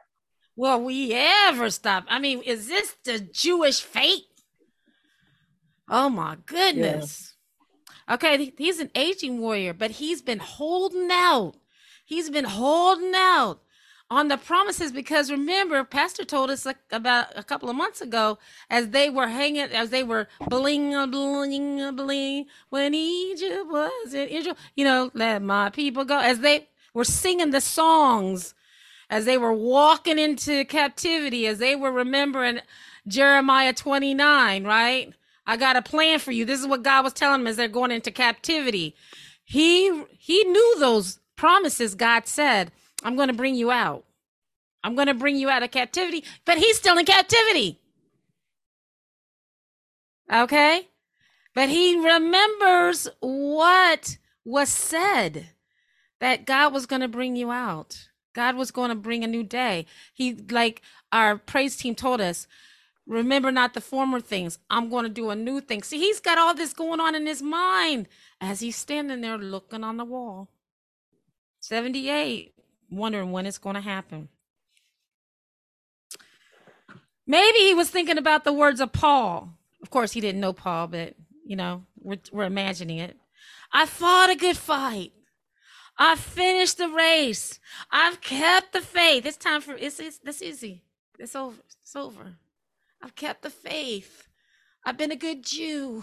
Will 0.56 0.82
we 0.82 1.12
ever 1.14 1.70
stop? 1.70 2.04
I 2.08 2.18
mean, 2.18 2.42
is 2.42 2.66
this 2.66 2.96
the 3.04 3.20
Jewish 3.20 3.80
fate? 3.80 4.24
Oh 5.88 6.08
my 6.08 6.38
goodness. 6.46 7.34
Okay, 8.10 8.52
he's 8.58 8.80
an 8.80 8.90
aging 8.96 9.40
warrior, 9.40 9.72
but 9.72 9.92
he's 9.92 10.20
been 10.22 10.40
holding 10.40 11.08
out. 11.12 11.54
He's 12.10 12.28
been 12.28 12.44
holding 12.44 13.12
out 13.14 13.60
on 14.10 14.26
the 14.26 14.36
promises 14.36 14.90
because 14.90 15.30
remember, 15.30 15.84
Pastor 15.84 16.24
told 16.24 16.50
us 16.50 16.66
like 16.66 16.78
about 16.90 17.26
a 17.36 17.44
couple 17.44 17.70
of 17.70 17.76
months 17.76 18.00
ago 18.00 18.36
as 18.68 18.88
they 18.88 19.08
were 19.08 19.28
hanging, 19.28 19.70
as 19.70 19.90
they 19.90 20.02
were 20.02 20.26
bling 20.48 20.90
bling 21.12 21.94
bling 21.94 22.46
when 22.70 22.94
Egypt 22.94 23.64
was 23.70 24.12
in 24.12 24.26
Israel, 24.26 24.56
you 24.74 24.84
know, 24.84 25.12
let 25.14 25.40
my 25.40 25.70
people 25.70 26.04
go. 26.04 26.18
As 26.18 26.40
they 26.40 26.66
were 26.94 27.04
singing 27.04 27.52
the 27.52 27.60
songs 27.60 28.54
as 29.08 29.24
they 29.24 29.38
were 29.38 29.52
walking 29.52 30.18
into 30.18 30.64
captivity, 30.64 31.46
as 31.46 31.58
they 31.58 31.76
were 31.76 31.92
remembering 31.92 32.60
Jeremiah 33.06 33.72
29, 33.72 34.64
right? 34.64 35.14
I 35.46 35.56
got 35.56 35.76
a 35.76 35.82
plan 35.82 36.18
for 36.18 36.32
you. 36.32 36.44
This 36.44 36.60
is 36.60 36.66
what 36.66 36.82
God 36.82 37.04
was 37.04 37.12
telling 37.12 37.40
them 37.42 37.46
as 37.46 37.56
they're 37.56 37.68
going 37.68 37.92
into 37.92 38.10
captivity. 38.10 38.96
He 39.44 40.04
he 40.18 40.42
knew 40.42 40.76
those 40.80 41.19
promises 41.40 41.94
God 41.94 42.26
said, 42.26 42.70
I'm 43.02 43.16
going 43.16 43.28
to 43.28 43.34
bring 43.34 43.54
you 43.54 43.70
out. 43.70 44.04
I'm 44.84 44.94
going 44.94 45.06
to 45.06 45.14
bring 45.14 45.36
you 45.36 45.48
out 45.48 45.62
of 45.62 45.70
captivity, 45.70 46.22
but 46.44 46.58
he's 46.58 46.76
still 46.76 46.98
in 46.98 47.06
captivity. 47.06 47.80
Okay? 50.30 50.88
But 51.54 51.70
he 51.70 51.96
remembers 51.96 53.08
what 53.20 54.18
was 54.44 54.68
said 54.68 55.46
that 56.20 56.44
God 56.44 56.74
was 56.74 56.84
going 56.84 57.00
to 57.00 57.08
bring 57.08 57.36
you 57.36 57.50
out. 57.50 58.08
God 58.34 58.56
was 58.56 58.70
going 58.70 58.90
to 58.90 58.94
bring 58.94 59.24
a 59.24 59.26
new 59.26 59.42
day. 59.42 59.86
He, 60.12 60.34
like 60.34 60.82
our 61.10 61.38
praise 61.38 61.74
team 61.74 61.94
told 61.94 62.20
us, 62.20 62.46
remember 63.06 63.50
not 63.50 63.72
the 63.72 63.80
former 63.80 64.20
things. 64.20 64.58
I'm 64.68 64.90
going 64.90 65.04
to 65.04 65.08
do 65.10 65.30
a 65.30 65.36
new 65.36 65.62
thing. 65.62 65.84
See, 65.84 65.98
he's 65.98 66.20
got 66.20 66.36
all 66.36 66.54
this 66.54 66.74
going 66.74 67.00
on 67.00 67.14
in 67.14 67.26
his 67.26 67.40
mind 67.40 68.08
as 68.42 68.60
he's 68.60 68.76
standing 68.76 69.22
there 69.22 69.38
looking 69.38 69.82
on 69.82 69.96
the 69.96 70.04
wall. 70.04 70.50
78, 71.70 72.52
wondering 72.90 73.30
when 73.30 73.46
it's 73.46 73.58
going 73.58 73.76
to 73.76 73.80
happen. 73.80 74.28
Maybe 77.28 77.58
he 77.58 77.74
was 77.74 77.88
thinking 77.88 78.18
about 78.18 78.42
the 78.42 78.52
words 78.52 78.80
of 78.80 78.90
Paul. 78.90 79.56
Of 79.80 79.88
course, 79.88 80.10
he 80.10 80.20
didn't 80.20 80.40
know 80.40 80.52
Paul, 80.52 80.88
but 80.88 81.14
you 81.46 81.54
know, 81.54 81.84
we're, 82.00 82.18
we're 82.32 82.42
imagining 82.42 82.98
it. 82.98 83.16
I 83.72 83.86
fought 83.86 84.30
a 84.30 84.34
good 84.34 84.56
fight. 84.56 85.12
I 85.96 86.16
finished 86.16 86.78
the 86.78 86.88
race. 86.88 87.60
I've 87.92 88.20
kept 88.20 88.72
the 88.72 88.80
faith. 88.80 89.24
It's 89.24 89.36
time 89.36 89.60
for 89.60 89.76
it's 89.76 90.00
it's 90.00 90.18
this 90.18 90.42
easy. 90.42 90.82
It's 91.20 91.36
over. 91.36 91.62
It's 91.82 91.94
over. 91.94 92.34
I've 93.00 93.14
kept 93.14 93.42
the 93.42 93.50
faith. 93.50 94.26
I've 94.84 94.98
been 94.98 95.12
a 95.12 95.16
good 95.16 95.44
Jew. 95.44 96.02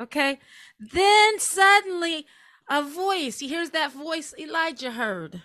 Okay. 0.00 0.40
Then 0.80 1.38
suddenly 1.38 2.26
a 2.68 2.82
voice. 2.82 3.38
He 3.38 3.48
hears 3.48 3.70
that 3.70 3.92
voice 3.92 4.34
Elijah 4.38 4.92
heard. 4.92 5.42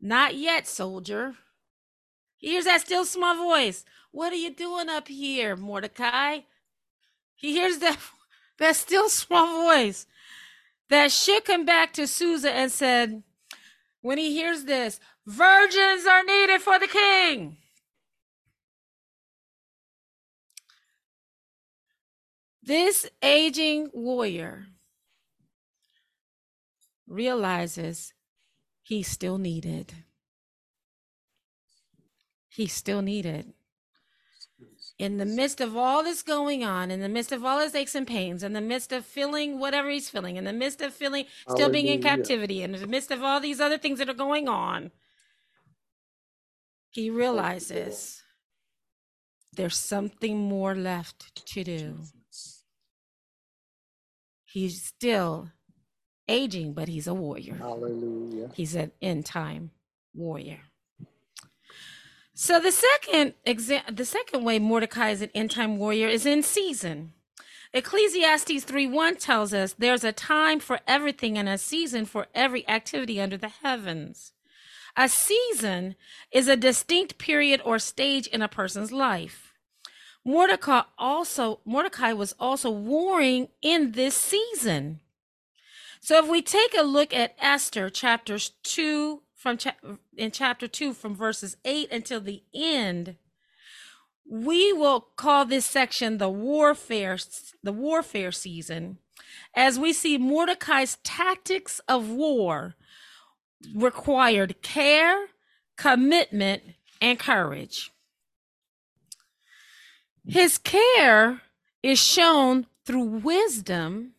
Not 0.00 0.36
yet, 0.36 0.66
soldier. 0.66 1.36
He 2.36 2.48
hears 2.48 2.66
that 2.66 2.82
still 2.82 3.04
small 3.04 3.34
voice. 3.36 3.84
What 4.10 4.32
are 4.32 4.36
you 4.36 4.54
doing 4.54 4.88
up 4.88 5.08
here, 5.08 5.56
Mordecai? 5.56 6.40
He 7.34 7.52
hears 7.52 7.78
that 7.78 7.98
that 8.58 8.76
still 8.76 9.08
small 9.08 9.64
voice 9.64 10.06
that 10.88 11.12
shook 11.12 11.48
him 11.48 11.64
back 11.64 11.92
to 11.94 12.06
Susa 12.06 12.50
and 12.50 12.70
said, 12.70 13.22
when 14.00 14.18
he 14.18 14.32
hears 14.32 14.64
this, 14.64 15.00
virgins 15.26 16.06
are 16.06 16.22
needed 16.22 16.60
for 16.60 16.78
the 16.78 16.86
king. 16.86 17.56
This 22.62 23.08
aging 23.22 23.90
warrior 23.92 24.66
realizes 27.06 28.12
he's 28.82 29.08
still 29.08 29.38
needed. 29.38 29.94
He's 32.48 32.72
still 32.72 33.02
needed. 33.02 33.52
In 34.98 35.18
the 35.18 35.26
midst 35.26 35.60
of 35.60 35.76
all 35.76 36.02
this 36.02 36.22
going 36.22 36.64
on, 36.64 36.90
in 36.90 37.00
the 37.00 37.08
midst 37.08 37.30
of 37.30 37.44
all 37.44 37.60
his 37.60 37.74
aches 37.74 37.94
and 37.94 38.06
pains, 38.06 38.42
in 38.42 38.54
the 38.54 38.62
midst 38.62 38.92
of 38.92 39.04
feeling 39.04 39.58
whatever 39.58 39.90
he's 39.90 40.08
feeling, 40.08 40.36
in 40.36 40.44
the 40.44 40.54
midst 40.54 40.80
of 40.80 40.94
feeling 40.94 41.26
still 41.50 41.68
being 41.68 41.86
in 41.86 42.00
captivity, 42.00 42.62
in 42.62 42.72
the 42.72 42.86
midst 42.86 43.10
of 43.10 43.22
all 43.22 43.38
these 43.38 43.60
other 43.60 43.76
things 43.76 43.98
that 43.98 44.08
are 44.08 44.14
going 44.14 44.48
on, 44.48 44.90
he 46.90 47.10
realizes 47.10 48.22
there's 49.52 49.76
something 49.76 50.38
more 50.38 50.74
left 50.74 51.44
to 51.44 51.62
do. 51.62 51.98
He's 54.46 54.82
still 54.82 55.50
aging, 56.28 56.72
but 56.72 56.88
he's 56.88 57.06
a 57.06 57.14
warrior. 57.14 57.54
Hallelujah. 57.54 58.50
He's 58.54 58.74
an 58.74 58.92
end 59.00 59.26
time 59.26 59.70
warrior. 60.14 60.60
So 62.34 62.60
the 62.60 62.72
second 62.72 63.34
exa- 63.46 63.96
the 63.96 64.04
second 64.04 64.44
way 64.44 64.58
Mordecai 64.58 65.10
is 65.10 65.22
an 65.22 65.30
end 65.34 65.50
time 65.50 65.78
warrior 65.78 66.08
is 66.08 66.26
in 66.26 66.42
season. 66.42 67.14
Ecclesiastes 67.72 68.64
3:1 68.64 69.16
tells 69.18 69.52
us 69.54 69.74
there's 69.74 70.04
a 70.04 70.12
time 70.12 70.60
for 70.60 70.80
everything 70.86 71.38
and 71.38 71.48
a 71.48 71.58
season 71.58 72.04
for 72.04 72.26
every 72.34 72.66
activity 72.68 73.20
under 73.20 73.36
the 73.36 73.48
heavens. 73.48 74.32
A 74.96 75.08
season 75.08 75.96
is 76.32 76.48
a 76.48 76.56
distinct 76.56 77.18
period 77.18 77.60
or 77.64 77.78
stage 77.78 78.26
in 78.26 78.40
a 78.42 78.48
person's 78.48 78.92
life. 78.92 79.52
Mordecai 80.24 80.82
also 80.98 81.60
Mordecai 81.64 82.12
was 82.12 82.34
also 82.40 82.70
warring 82.70 83.48
in 83.62 83.92
this 83.92 84.14
season. 84.14 85.00
So 86.06 86.22
if 86.22 86.30
we 86.30 86.40
take 86.40 86.72
a 86.78 86.84
look 86.84 87.12
at 87.12 87.34
Esther 87.40 87.90
chapters 87.90 88.52
2 88.62 89.22
from 89.34 89.56
cha- 89.56 89.74
in 90.16 90.30
chapter 90.30 90.68
2 90.68 90.92
from 90.92 91.16
verses 91.16 91.56
8 91.64 91.90
until 91.90 92.20
the 92.20 92.44
end, 92.54 93.16
we 94.24 94.72
will 94.72 95.00
call 95.00 95.44
this 95.44 95.66
section 95.66 96.18
the 96.18 96.28
warfare 96.28 97.18
the 97.60 97.72
warfare 97.72 98.30
season 98.30 98.98
as 99.52 99.80
we 99.80 99.92
see 99.92 100.16
Mordecai's 100.16 100.98
tactics 101.02 101.80
of 101.88 102.08
war 102.08 102.76
required 103.74 104.62
care, 104.62 105.26
commitment, 105.76 106.62
and 107.00 107.18
courage. 107.18 107.90
His 110.24 110.56
care 110.56 111.42
is 111.82 111.98
shown 111.98 112.68
through 112.84 113.22
wisdom 113.24 114.12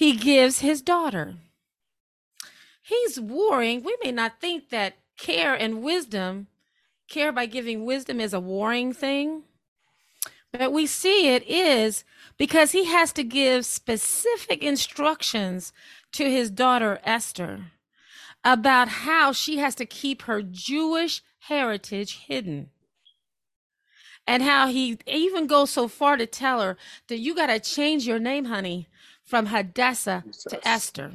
he 0.00 0.16
gives 0.16 0.60
his 0.60 0.80
daughter. 0.80 1.34
He's 2.80 3.20
warring. 3.20 3.82
We 3.84 3.98
may 4.02 4.12
not 4.12 4.40
think 4.40 4.70
that 4.70 4.94
care 5.18 5.52
and 5.52 5.82
wisdom, 5.82 6.46
care 7.06 7.32
by 7.32 7.44
giving 7.44 7.84
wisdom 7.84 8.18
is 8.18 8.32
a 8.32 8.40
warring 8.40 8.94
thing, 8.94 9.42
but 10.54 10.72
we 10.72 10.86
see 10.86 11.28
it 11.28 11.46
is 11.46 12.02
because 12.38 12.72
he 12.72 12.86
has 12.86 13.12
to 13.12 13.22
give 13.22 13.66
specific 13.66 14.62
instructions 14.62 15.70
to 16.12 16.30
his 16.30 16.50
daughter 16.50 16.98
Esther 17.04 17.66
about 18.42 18.88
how 18.88 19.32
she 19.32 19.58
has 19.58 19.74
to 19.74 19.84
keep 19.84 20.22
her 20.22 20.40
Jewish 20.40 21.22
heritage 21.40 22.20
hidden. 22.26 22.70
And 24.26 24.42
how 24.42 24.68
he 24.68 24.96
even 25.06 25.46
goes 25.46 25.68
so 25.68 25.88
far 25.88 26.16
to 26.16 26.26
tell 26.26 26.62
her 26.62 26.78
that 27.08 27.18
you 27.18 27.34
got 27.34 27.48
to 27.48 27.60
change 27.60 28.06
your 28.06 28.18
name, 28.18 28.46
honey, 28.46 28.88
from 29.30 29.46
Hadassah 29.46 30.24
Jesus. 30.26 30.44
to 30.44 30.68
Esther. 30.68 31.12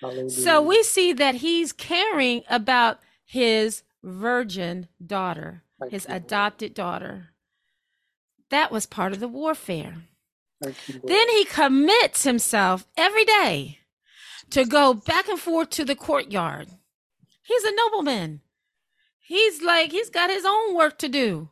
Hallelujah. 0.00 0.30
So 0.30 0.62
we 0.62 0.82
see 0.82 1.12
that 1.12 1.36
he's 1.36 1.72
caring 1.72 2.42
about 2.48 2.98
his 3.24 3.82
virgin 4.02 4.88
daughter, 5.04 5.62
Thank 5.78 5.92
his 5.92 6.06
you, 6.08 6.14
adopted 6.16 6.74
daughter. 6.74 7.28
That 8.50 8.72
was 8.72 8.86
part 8.86 9.12
of 9.12 9.20
the 9.20 9.28
warfare. 9.28 9.96
You, 10.64 11.00
Then 11.04 11.28
he 11.28 11.44
commits 11.44 12.24
himself 12.24 12.86
every 12.96 13.24
day 13.24 13.78
to 14.50 14.64
go 14.64 14.94
back 14.94 15.28
and 15.28 15.38
forth 15.38 15.70
to 15.70 15.84
the 15.84 15.96
courtyard. 15.96 16.68
He's 17.42 17.64
a 17.64 17.74
nobleman. 17.74 18.40
He's 19.20 19.62
like, 19.62 19.92
he's 19.92 20.10
got 20.10 20.30
his 20.30 20.44
own 20.46 20.74
work 20.74 20.98
to 20.98 21.08
do. 21.08 21.50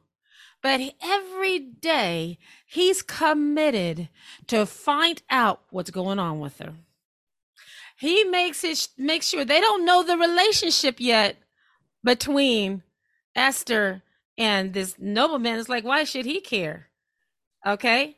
But 0.62 0.80
every 1.02 1.58
day 1.58 2.38
he's 2.66 3.02
committed 3.02 4.08
to 4.48 4.66
find 4.66 5.22
out 5.30 5.62
what's 5.70 5.90
going 5.90 6.18
on 6.18 6.40
with 6.40 6.58
her. 6.58 6.74
He 7.96 8.24
makes 8.24 8.64
it 8.64 8.88
make 8.96 9.22
sure 9.22 9.44
they 9.44 9.60
don't 9.60 9.84
know 9.84 10.02
the 10.02 10.16
relationship 10.16 11.00
yet 11.00 11.36
between 12.02 12.82
Esther 13.34 14.02
and 14.38 14.72
this 14.72 14.96
nobleman. 14.98 15.58
It's 15.58 15.68
like, 15.68 15.84
why 15.84 16.04
should 16.04 16.24
he 16.24 16.40
care? 16.40 16.88
Okay. 17.66 18.16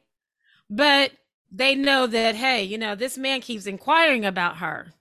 But 0.70 1.12
they 1.50 1.74
know 1.74 2.06
that, 2.06 2.36
hey, 2.36 2.62
you 2.62 2.78
know, 2.78 2.94
this 2.94 3.18
man 3.18 3.40
keeps 3.40 3.66
inquiring 3.66 4.24
about 4.24 4.58
her. 4.58 4.94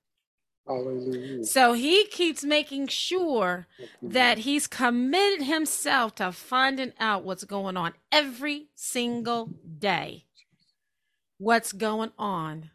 Hallelujah. 0.67 1.43
So 1.43 1.73
he 1.73 2.05
keeps 2.05 2.43
making 2.43 2.87
sure 2.87 3.67
that 4.01 4.39
he's 4.39 4.67
committed 4.67 5.45
himself 5.45 6.15
to 6.15 6.31
finding 6.31 6.93
out 6.99 7.23
what's 7.23 7.43
going 7.43 7.77
on 7.77 7.93
every 8.11 8.67
single 8.75 9.49
day. 9.79 10.25
What's 11.37 11.73
going 11.73 12.11
on 12.17 12.69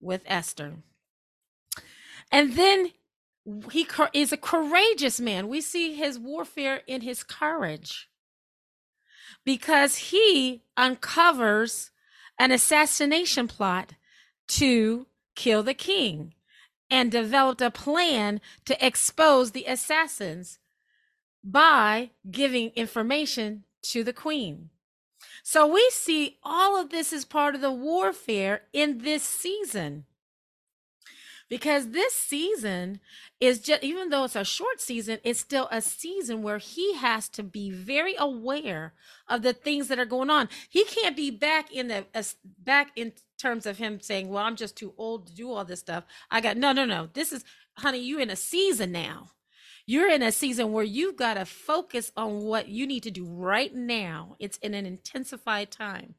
with 0.00 0.22
Esther. 0.26 0.74
And 2.30 2.54
then 2.54 2.92
he 3.70 3.86
is 4.12 4.32
a 4.32 4.36
courageous 4.36 5.20
man. 5.20 5.48
We 5.48 5.60
see 5.60 5.94
his 5.94 6.18
warfare 6.18 6.82
in 6.86 7.02
his 7.02 7.22
courage 7.22 8.08
because 9.44 9.96
he 9.96 10.62
uncovers 10.76 11.90
an 12.38 12.50
assassination 12.50 13.48
plot 13.48 13.94
to 14.48 15.06
kill 15.34 15.62
the 15.62 15.74
king 15.74 16.34
and 16.90 17.10
developed 17.10 17.60
a 17.60 17.70
plan 17.70 18.40
to 18.64 18.84
expose 18.84 19.50
the 19.50 19.64
assassins 19.66 20.58
by 21.44 22.10
giving 22.30 22.70
information 22.70 23.64
to 23.82 24.02
the 24.02 24.12
queen. 24.12 24.70
So 25.42 25.66
we 25.66 25.88
see 25.92 26.38
all 26.42 26.80
of 26.80 26.90
this 26.90 27.12
as 27.12 27.24
part 27.24 27.54
of 27.54 27.60
the 27.60 27.72
warfare 27.72 28.62
in 28.72 28.98
this 28.98 29.22
season. 29.22 30.04
Because 31.48 31.88
this 31.92 32.12
season 32.12 33.00
is 33.40 33.58
just, 33.60 33.82
even 33.82 34.10
though 34.10 34.24
it's 34.24 34.36
a 34.36 34.44
short 34.44 34.82
season, 34.82 35.18
it's 35.24 35.40
still 35.40 35.66
a 35.70 35.80
season 35.80 36.42
where 36.42 36.58
he 36.58 36.94
has 36.96 37.26
to 37.30 37.42
be 37.42 37.70
very 37.70 38.14
aware 38.18 38.92
of 39.26 39.40
the 39.40 39.54
things 39.54 39.88
that 39.88 39.98
are 39.98 40.04
going 40.04 40.28
on. 40.28 40.50
He 40.68 40.84
can't 40.84 41.16
be 41.16 41.30
back 41.30 41.72
in 41.72 41.88
the, 41.88 41.98
uh, 41.98 42.02
as- 42.12 42.36
back 42.58 42.92
in 42.96 43.14
terms 43.38 43.66
of 43.66 43.78
him 43.78 44.00
saying, 44.00 44.28
well, 44.28 44.44
I'm 44.44 44.56
just 44.56 44.76
too 44.76 44.92
old 44.98 45.26
to 45.28 45.34
do 45.34 45.50
all 45.50 45.64
this 45.64 45.80
stuff. 45.80 46.04
I 46.30 46.40
got, 46.40 46.56
no, 46.56 46.72
no, 46.72 46.84
no. 46.84 47.08
This 47.12 47.32
is, 47.32 47.44
honey, 47.78 48.00
you're 48.00 48.20
in 48.20 48.30
a 48.30 48.36
season 48.36 48.92
now. 48.92 49.30
You're 49.86 50.10
in 50.10 50.22
a 50.22 50.32
season 50.32 50.72
where 50.72 50.84
you've 50.84 51.16
got 51.16 51.34
to 51.34 51.46
focus 51.46 52.12
on 52.14 52.40
what 52.40 52.68
you 52.68 52.86
need 52.86 53.04
to 53.04 53.10
do 53.10 53.24
right 53.24 53.74
now. 53.74 54.36
It's 54.38 54.58
in 54.58 54.74
an 54.74 54.84
intensified 54.84 55.70
time. 55.70 56.14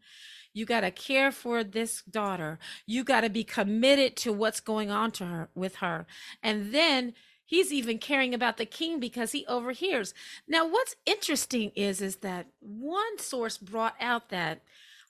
You 0.53 0.65
got 0.65 0.81
to 0.81 0.89
care 0.89 1.31
for 1.31 1.63
this 1.63 2.01
daughter. 2.01 2.57
You 2.87 3.03
got 3.03 3.21
to 3.21 3.29
be 3.29 3.43
committed 3.43 4.15
to 4.17 4.33
what's 4.33 4.59
going 4.59 4.89
on 4.89 5.11
to 5.11 5.25
her 5.25 5.49
with 5.53 5.75
her. 5.75 6.07
And 6.41 6.73
then 6.73 7.13
he's 7.45 7.71
even 7.71 7.99
caring 7.99 8.33
about 8.33 8.57
the 8.57 8.65
king 8.65 8.99
because 8.99 9.33
he 9.33 9.45
overhears. 9.45 10.15
Now, 10.47 10.67
what's 10.67 10.95
interesting 11.05 11.71
is 11.75 12.01
is 12.01 12.17
that 12.17 12.47
one 12.59 13.19
source 13.19 13.57
brought 13.59 13.95
out 13.99 14.29
that 14.29 14.63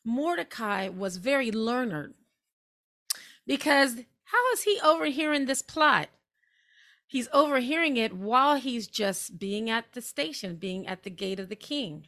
Mordecai 0.05 0.89
was 0.89 1.17
very 1.17 1.51
learned 1.51 2.13
because 3.45 3.95
how 4.25 4.51
is 4.53 4.63
he 4.63 4.79
overhearing 4.83 5.45
this 5.45 5.61
plot? 5.61 6.09
He's 7.07 7.27
overhearing 7.33 7.97
it 7.97 8.13
while 8.13 8.57
he's 8.57 8.87
just 8.87 9.39
being 9.39 9.69
at 9.69 9.93
the 9.93 10.01
station, 10.01 10.57
being 10.57 10.85
at 10.85 11.01
the 11.01 11.09
gate 11.09 11.39
of 11.39 11.49
the 11.49 11.55
king. 11.55 12.05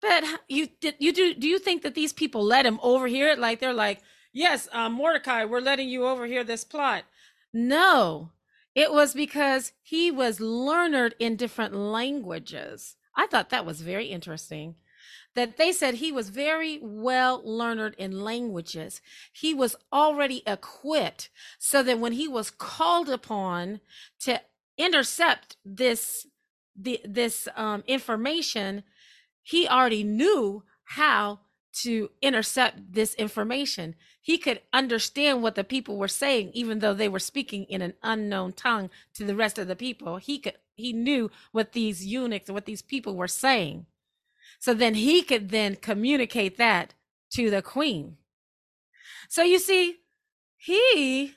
But 0.00 0.24
you 0.48 0.68
did 0.80 0.94
you 0.98 1.12
do 1.12 1.34
do 1.34 1.46
you 1.46 1.58
think 1.58 1.82
that 1.82 1.94
these 1.94 2.12
people 2.12 2.42
let 2.42 2.64
him 2.66 2.80
overhear 2.82 3.28
it? 3.28 3.38
Like 3.38 3.60
they're 3.60 3.74
like, 3.74 4.02
yes, 4.32 4.68
um, 4.72 4.94
Mordecai, 4.94 5.44
we're 5.44 5.60
letting 5.60 5.88
you 5.88 6.06
overhear 6.06 6.44
this 6.44 6.64
plot. 6.64 7.04
No, 7.52 8.30
it 8.74 8.92
was 8.92 9.14
because 9.14 9.72
he 9.82 10.10
was 10.10 10.40
learned 10.40 11.14
in 11.18 11.36
different 11.36 11.74
languages. 11.74 12.96
I 13.14 13.26
thought 13.26 13.50
that 13.50 13.66
was 13.66 13.80
very 13.80 14.06
interesting. 14.06 14.76
That 15.36 15.58
they 15.58 15.70
said 15.70 15.94
he 15.94 16.10
was 16.10 16.30
very 16.30 16.80
well 16.82 17.40
learned 17.44 17.94
in 17.98 18.24
languages. 18.24 19.00
He 19.32 19.54
was 19.54 19.76
already 19.92 20.42
equipped 20.46 21.28
so 21.58 21.82
that 21.84 22.00
when 22.00 22.12
he 22.12 22.26
was 22.26 22.50
called 22.50 23.08
upon 23.08 23.80
to 24.20 24.40
intercept 24.78 25.56
this 25.64 26.26
the, 26.74 27.00
this 27.04 27.48
um, 27.54 27.84
information, 27.86 28.82
he 29.42 29.68
already 29.68 30.04
knew 30.04 30.64
how 30.84 31.40
to 31.82 32.10
intercept 32.22 32.94
this 32.94 33.14
information. 33.14 33.94
He 34.20 34.38
could 34.38 34.62
understand 34.72 35.42
what 35.42 35.54
the 35.54 35.64
people 35.64 35.98
were 35.98 36.08
saying, 36.08 36.50
even 36.54 36.78
though 36.78 36.94
they 36.94 37.08
were 37.08 37.18
speaking 37.18 37.64
in 37.64 37.82
an 37.82 37.94
unknown 38.02 38.52
tongue 38.52 38.90
to 39.14 39.24
the 39.24 39.36
rest 39.36 39.58
of 39.58 39.68
the 39.68 39.76
people. 39.76 40.16
He 40.16 40.38
could 40.38 40.54
he 40.74 40.92
knew 40.92 41.30
what 41.52 41.72
these 41.72 42.04
eunuchs 42.04 42.50
what 42.50 42.66
these 42.66 42.82
people 42.82 43.16
were 43.16 43.28
saying. 43.28 43.86
So 44.58 44.74
then 44.74 44.94
he 44.94 45.22
could 45.22 45.50
then 45.50 45.76
communicate 45.76 46.56
that 46.58 46.94
to 47.32 47.50
the 47.50 47.62
queen. 47.62 48.16
So 49.28 49.42
you 49.42 49.58
see, 49.58 49.96
he 50.56 51.34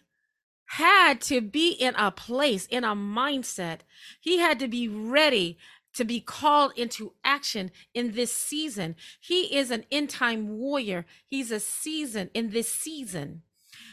had 0.65 1.19
to 1.21 1.41
be 1.41 1.71
in 1.71 1.95
a 1.95 2.11
place, 2.11 2.65
in 2.67 2.83
a 2.83 2.95
mindset. 2.95 3.79
He 4.21 4.37
had 4.37 4.59
to 4.59 4.67
be 4.67 4.87
ready 4.87 5.57
to 5.95 6.05
be 6.05 6.21
called 6.21 6.73
into 6.77 7.13
action 7.23 7.71
in 7.93 8.11
this 8.11 8.31
season. 8.31 8.95
He 9.19 9.55
is 9.57 9.71
an 9.71 9.85
end 9.91 10.11
time 10.11 10.57
warrior. 10.57 11.05
He's 11.27 11.51
a 11.51 11.59
season 11.59 12.29
in 12.33 12.51
this 12.51 12.71
season 12.71 13.41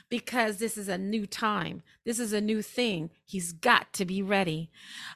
because 0.08 0.58
this 0.58 0.76
is 0.76 0.88
a 0.88 0.98
new 0.98 1.26
time. 1.26 1.82
This 2.04 2.18
is 2.20 2.32
a 2.32 2.40
new 2.40 2.62
thing. 2.62 3.10
He's 3.24 3.52
got 3.52 3.92
to 3.94 4.04
be 4.04 4.22
ready. 4.22 4.70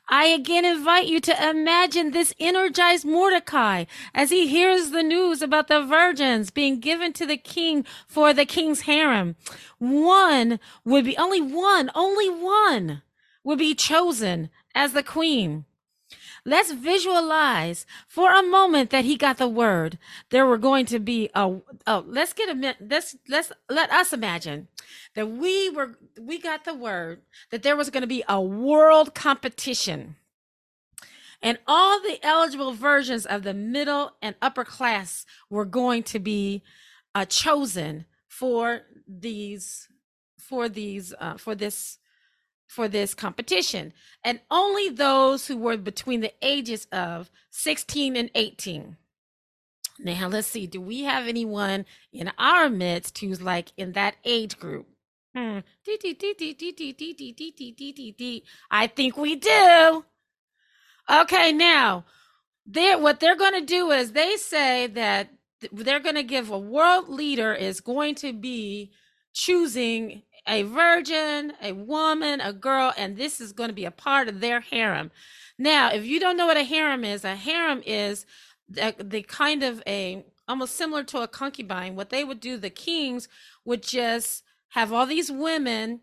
I 0.08 0.26
again 0.26 0.64
invite 0.64 1.06
you 1.06 1.20
to 1.20 1.50
imagine 1.50 2.10
this 2.10 2.34
energized 2.40 3.04
Mordecai 3.04 3.84
as 4.14 4.30
he 4.30 4.48
hears 4.48 4.90
the 4.90 5.02
news 5.02 5.42
about 5.42 5.68
the 5.68 5.82
virgins 5.82 6.50
being 6.50 6.80
given 6.80 7.12
to 7.14 7.26
the 7.26 7.36
king 7.36 7.84
for 8.06 8.32
the 8.32 8.44
king's 8.44 8.82
harem. 8.82 9.36
One 9.78 10.58
would 10.84 11.04
be 11.04 11.16
only 11.16 11.40
one, 11.40 11.90
only 11.94 12.28
one 12.28 13.02
would 13.44 13.58
be 13.58 13.74
chosen 13.74 14.50
as 14.74 14.92
the 14.92 15.02
queen. 15.02 15.64
Let's 16.50 16.72
visualize 16.72 17.86
for 18.08 18.34
a 18.34 18.42
moment 18.42 18.90
that 18.90 19.04
he 19.04 19.16
got 19.16 19.38
the 19.38 19.46
word. 19.46 19.98
There 20.30 20.44
were 20.44 20.58
going 20.58 20.84
to 20.86 20.98
be 20.98 21.30
a 21.32 21.60
oh, 21.86 22.04
let's 22.08 22.32
get 22.32 22.48
a. 22.48 22.74
Let's 22.80 23.16
let's 23.28 23.52
let 23.68 23.88
us 23.92 24.12
imagine 24.12 24.66
that 25.14 25.30
we 25.30 25.70
were 25.70 25.96
we 26.20 26.40
got 26.40 26.64
the 26.64 26.74
word 26.74 27.20
that 27.52 27.62
there 27.62 27.76
was 27.76 27.88
going 27.88 28.00
to 28.00 28.08
be 28.08 28.24
a 28.28 28.40
world 28.40 29.14
competition. 29.14 30.16
And 31.40 31.60
all 31.68 32.00
the 32.00 32.18
eligible 32.20 32.72
versions 32.72 33.26
of 33.26 33.44
the 33.44 33.54
middle 33.54 34.16
and 34.20 34.34
upper 34.42 34.64
class 34.64 35.24
were 35.50 35.64
going 35.64 36.02
to 36.02 36.18
be 36.18 36.64
uh, 37.14 37.26
chosen 37.26 38.06
for 38.26 38.80
these 39.06 39.86
for 40.36 40.68
these 40.68 41.14
uh, 41.20 41.36
for 41.36 41.54
this 41.54 41.99
for 42.70 42.86
this 42.86 43.14
competition, 43.14 43.92
and 44.22 44.38
only 44.48 44.88
those 44.88 45.48
who 45.48 45.56
were 45.56 45.76
between 45.76 46.20
the 46.20 46.32
ages 46.40 46.86
of 46.92 47.28
16 47.50 48.14
and 48.14 48.30
18. 48.36 48.96
Now, 49.98 50.28
let's 50.28 50.46
see, 50.46 50.68
do 50.68 50.80
we 50.80 51.02
have 51.02 51.26
anyone 51.26 51.84
in 52.12 52.30
our 52.38 52.70
midst 52.70 53.18
who's 53.18 53.42
like 53.42 53.72
in 53.76 53.92
that 53.92 54.14
age 54.24 54.56
group? 54.56 54.86
Hmm. 55.34 55.58
I 58.70 58.86
think 58.86 59.16
we 59.16 59.34
do. 59.34 60.04
Okay, 61.10 61.52
now, 61.52 62.04
they're, 62.66 62.98
what 62.98 63.18
they're 63.18 63.36
going 63.36 63.54
to 63.60 63.66
do 63.66 63.90
is 63.90 64.12
they 64.12 64.36
say 64.36 64.86
that 64.86 65.28
they're 65.72 65.98
going 65.98 66.14
to 66.14 66.22
give 66.22 66.50
a 66.50 66.58
world 66.58 67.08
leader 67.08 67.52
is 67.52 67.80
going 67.80 68.14
to 68.16 68.32
be 68.32 68.92
choosing 69.32 70.22
a 70.46 70.62
virgin, 70.62 71.52
a 71.62 71.72
woman, 71.72 72.40
a 72.40 72.52
girl, 72.52 72.92
and 72.96 73.16
this 73.16 73.40
is 73.40 73.52
going 73.52 73.68
to 73.68 73.74
be 73.74 73.84
a 73.84 73.90
part 73.90 74.28
of 74.28 74.40
their 74.40 74.60
harem. 74.60 75.10
Now, 75.58 75.90
if 75.92 76.04
you 76.04 76.18
don't 76.18 76.36
know 76.36 76.46
what 76.46 76.56
a 76.56 76.64
harem 76.64 77.04
is, 77.04 77.24
a 77.24 77.36
harem 77.36 77.82
is 77.84 78.26
the, 78.68 78.94
the 78.98 79.22
kind 79.22 79.62
of 79.62 79.82
a 79.86 80.24
almost 80.48 80.74
similar 80.74 81.04
to 81.04 81.22
a 81.22 81.28
concubine. 81.28 81.94
What 81.94 82.10
they 82.10 82.24
would 82.24 82.40
do, 82.40 82.56
the 82.56 82.70
kings 82.70 83.28
would 83.64 83.82
just 83.82 84.42
have 84.70 84.92
all 84.92 85.06
these 85.06 85.30
women, 85.30 86.00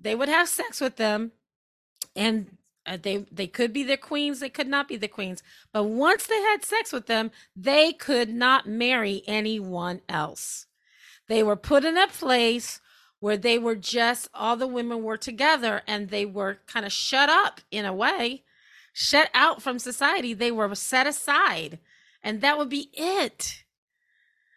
they 0.00 0.14
would 0.14 0.28
have 0.28 0.48
sex 0.48 0.80
with 0.80 0.96
them, 0.96 1.32
and 2.16 2.56
uh, 2.86 2.98
they 3.00 3.26
they 3.30 3.46
could 3.46 3.72
be 3.72 3.82
their 3.82 3.96
queens, 3.96 4.40
they 4.40 4.48
could 4.48 4.68
not 4.68 4.88
be 4.88 4.96
the 4.96 5.08
queens. 5.08 5.42
But 5.72 5.84
once 5.84 6.26
they 6.26 6.40
had 6.40 6.64
sex 6.64 6.92
with 6.92 7.06
them, 7.06 7.30
they 7.54 7.92
could 7.92 8.28
not 8.28 8.66
marry 8.66 9.22
anyone 9.26 10.00
else. 10.08 10.66
They 11.28 11.42
were 11.42 11.56
put 11.56 11.84
in 11.84 11.96
a 11.96 12.08
place 12.08 12.80
where 13.24 13.38
they 13.38 13.56
were 13.56 13.74
just 13.74 14.28
all 14.34 14.54
the 14.54 14.66
women 14.66 15.02
were 15.02 15.16
together 15.16 15.80
and 15.86 16.10
they 16.10 16.26
were 16.26 16.58
kind 16.66 16.84
of 16.84 16.92
shut 16.92 17.30
up 17.30 17.58
in 17.70 17.86
a 17.86 17.92
way, 17.94 18.42
shut 18.92 19.30
out 19.32 19.62
from 19.62 19.78
society. 19.78 20.34
They 20.34 20.52
were 20.52 20.74
set 20.74 21.06
aside, 21.06 21.78
and 22.22 22.42
that 22.42 22.58
would 22.58 22.68
be 22.68 22.90
it. 22.92 23.64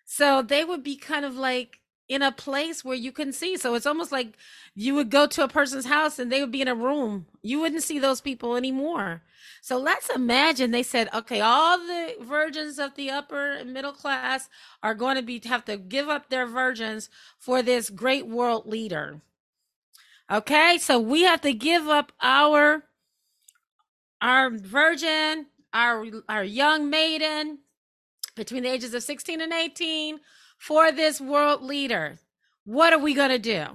So 0.04 0.42
they 0.42 0.66
would 0.66 0.84
be 0.84 0.98
kind 0.98 1.24
of 1.24 1.38
like 1.38 1.80
in 2.08 2.22
a 2.22 2.32
place 2.32 2.86
where 2.86 2.96
you 2.96 3.12
couldn't 3.12 3.34
see. 3.34 3.58
So 3.58 3.76
it's 3.76 3.86
almost 3.86 4.12
like 4.12 4.38
you 4.74 4.96
would 4.96 5.10
go 5.10 5.28
to 5.28 5.44
a 5.44 5.48
person's 5.48 5.86
house 5.86 6.20
and 6.20 6.32
they 6.32 6.40
would 6.40 6.52
be 6.52 6.62
in 6.62 6.68
a 6.68 6.76
room. 6.76 7.26
You 7.42 7.60
wouldn't 7.60 7.84
see 7.84 8.00
those 8.00 8.22
people 8.22 8.56
anymore. 8.56 9.24
So 9.62 9.78
let's 9.78 10.10
imagine 10.10 10.72
they 10.72 10.84
said, 10.84 11.10
okay, 11.14 11.42
all 11.42 11.78
the 11.78 12.16
virgins 12.22 12.80
of 12.80 12.96
the 12.96 13.10
upper 13.10 13.52
and 13.54 13.74
middle 13.74 13.92
class 13.92 14.50
are 14.82 14.94
going 14.94 15.18
to 15.18 15.22
be 15.22 15.42
have 15.46 15.66
to 15.66 15.78
give 15.78 16.08
up 16.08 16.30
their 16.30 16.46
virgins 16.46 17.10
for 17.38 17.62
this 17.62 17.90
great 17.90 18.28
world 18.28 18.66
leader. 18.66 19.22
Okay, 20.32 20.78
so 20.78 21.00
we 21.00 21.24
have 21.24 21.42
to 21.42 21.54
give 21.54 21.88
up 21.88 22.12
our 22.22 22.84
our 24.22 24.50
virgin, 24.50 25.48
our 25.74 26.06
our 26.28 26.44
young 26.44 26.90
maiden 26.90 27.60
between 28.36 28.64
the 28.64 28.70
ages 28.70 28.94
of 28.94 29.04
16 29.04 29.42
and 29.42 29.54
18 29.54 30.20
for 30.58 30.92
this 30.92 31.20
world 31.22 31.62
leader. 31.64 32.20
What 32.66 32.94
are 32.94 33.00
we 33.00 33.14
going 33.14 33.30
to 33.30 33.40
do? 33.40 33.66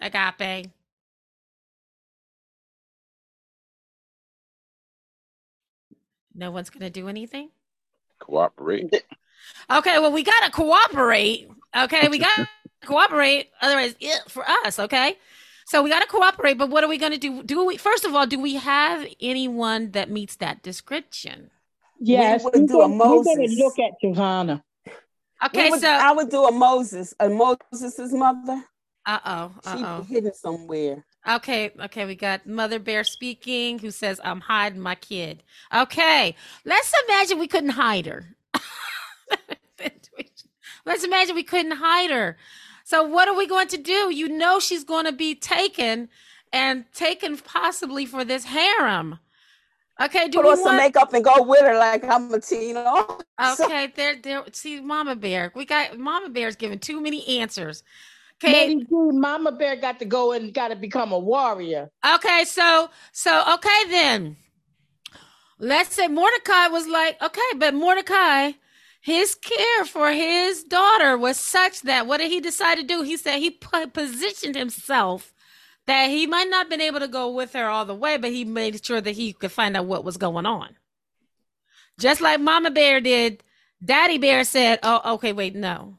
Agape. 0.00 0.70
No 6.34 6.50
one's 6.50 6.70
going 6.70 6.82
to 6.82 6.90
do 6.90 7.08
anything? 7.08 7.50
Cooperate. 8.18 8.92
Okay, 9.70 9.98
well, 9.98 10.12
we 10.12 10.22
got 10.22 10.44
to 10.44 10.50
cooperate. 10.50 11.48
Okay, 11.76 12.08
we 12.08 12.18
got 12.18 12.36
to 12.36 12.48
cooperate. 12.86 13.50
Otherwise, 13.60 13.94
yeah, 14.00 14.18
for 14.28 14.44
us, 14.48 14.78
okay? 14.78 15.16
So 15.66 15.82
we 15.82 15.90
got 15.90 16.00
to 16.00 16.06
cooperate, 16.08 16.58
but 16.58 16.70
what 16.70 16.84
are 16.84 16.88
we 16.88 16.98
going 16.98 17.12
to 17.12 17.18
do? 17.18 17.42
Do 17.42 17.64
we, 17.64 17.76
first 17.76 18.04
of 18.04 18.14
all, 18.14 18.26
do 18.26 18.38
we 18.38 18.56
have 18.56 19.06
anyone 19.20 19.92
that 19.92 20.10
meets 20.10 20.36
that 20.36 20.62
description? 20.62 21.50
Yes, 21.98 22.44
would 22.44 22.54
we're 22.54 22.66
do 22.66 22.82
a 22.82 22.88
gonna- 22.88 22.96
we're 23.16 23.24
gonna 23.24 23.46
look 23.56 23.78
at 23.78 23.92
Johanna. 24.02 24.62
Okay, 25.44 25.70
would- 25.70 25.80
so, 25.80 25.88
I 25.88 26.12
would 26.12 26.30
do 26.30 26.44
a 26.46 26.52
Moses, 26.52 27.14
a 27.20 27.28
Moses's 27.28 28.12
mother. 28.12 28.62
uh 29.06 29.18
oh, 29.24 29.52
She'd 29.76 29.84
uh 29.84 30.00
be 30.00 30.06
hidden 30.14 30.34
somewhere. 30.34 31.04
oh. 31.26 31.36
Okay, 31.36 31.72
okay, 31.80 32.04
we 32.06 32.14
got 32.14 32.46
Mother 32.46 32.78
Bear 32.78 33.02
speaking 33.04 33.78
who 33.80 33.90
says, 33.90 34.20
I'm 34.24 34.40
hiding 34.40 34.80
my 34.80 34.94
kid. 34.94 35.42
Okay, 35.74 36.34
let's 36.64 36.92
imagine 37.06 37.38
we 37.38 37.48
couldn't 37.48 37.70
hide 37.70 38.06
her. 38.06 38.36
let's 40.86 41.04
imagine 41.04 41.34
we 41.34 41.42
couldn't 41.42 41.76
hide 41.76 42.10
her. 42.10 42.36
So, 42.84 43.02
what 43.02 43.26
are 43.28 43.34
we 43.36 43.46
going 43.46 43.68
to 43.68 43.76
do? 43.76 44.12
You 44.14 44.28
know, 44.28 44.60
she's 44.60 44.84
going 44.84 45.06
to 45.06 45.12
be 45.12 45.34
taken 45.34 46.08
and 46.52 46.84
taken 46.94 47.36
possibly 47.38 48.06
for 48.06 48.24
this 48.24 48.44
harem. 48.44 49.18
Okay, 50.00 50.28
do 50.28 50.38
Put 50.38 50.44
we 50.44 50.50
on 50.52 50.56
some 50.58 50.76
makeup 50.76 51.12
and 51.14 51.24
go 51.24 51.42
with 51.42 51.62
her 51.62 51.76
like 51.78 52.04
I'm 52.04 52.32
a 52.32 52.40
teen. 52.40 52.74
So- 52.74 53.18
Okay, 53.64 53.92
there, 53.94 54.16
there. 54.22 54.44
See, 54.52 54.80
Mama 54.80 55.16
Bear, 55.16 55.52
we 55.54 55.64
got 55.64 55.98
Mama 55.98 56.28
Bear's 56.28 56.56
giving 56.56 56.78
too 56.78 57.00
many 57.00 57.40
answers. 57.40 57.82
Okay, 58.42 58.52
Lady 58.68 58.76
D, 58.84 58.86
Mama 58.90 59.52
Bear 59.52 59.76
got 59.76 59.98
to 60.00 60.04
go 60.04 60.32
and 60.32 60.52
got 60.52 60.68
to 60.68 60.76
become 60.76 61.12
a 61.12 61.18
warrior. 61.18 61.90
Okay, 62.14 62.44
so 62.44 62.90
so 63.12 63.42
okay 63.54 63.88
then. 63.88 64.36
Let's 65.58 65.94
say 65.94 66.06
Mordecai 66.08 66.66
was 66.68 66.86
like, 66.86 67.20
okay, 67.22 67.40
but 67.56 67.72
Mordecai, 67.72 68.52
his 69.00 69.34
care 69.34 69.84
for 69.86 70.12
his 70.12 70.62
daughter 70.64 71.16
was 71.16 71.38
such 71.38 71.80
that 71.82 72.06
what 72.06 72.18
did 72.18 72.30
he 72.30 72.40
decide 72.40 72.76
to 72.76 72.82
do? 72.84 73.00
He 73.02 73.16
said 73.16 73.38
he 73.38 73.50
positioned 73.92 74.54
himself 74.54 75.32
that 75.86 76.10
he 76.10 76.26
might 76.26 76.48
not 76.50 76.64
have 76.64 76.70
been 76.70 76.80
able 76.80 77.00
to 77.00 77.08
go 77.08 77.30
with 77.30 77.52
her 77.52 77.66
all 77.66 77.84
the 77.84 77.94
way, 77.94 78.16
but 78.16 78.32
he 78.32 78.44
made 78.44 78.84
sure 78.84 79.00
that 79.00 79.12
he 79.12 79.32
could 79.32 79.52
find 79.52 79.76
out 79.76 79.86
what 79.86 80.04
was 80.04 80.16
going 80.16 80.46
on. 80.46 80.76
Just 81.98 82.20
like 82.20 82.40
Mama 82.40 82.70
Bear 82.70 83.00
did, 83.00 83.42
Daddy 83.84 84.18
Bear 84.18 84.44
said, 84.44 84.80
"Oh, 84.82 85.14
okay, 85.14 85.32
wait, 85.32 85.54
no, 85.54 85.98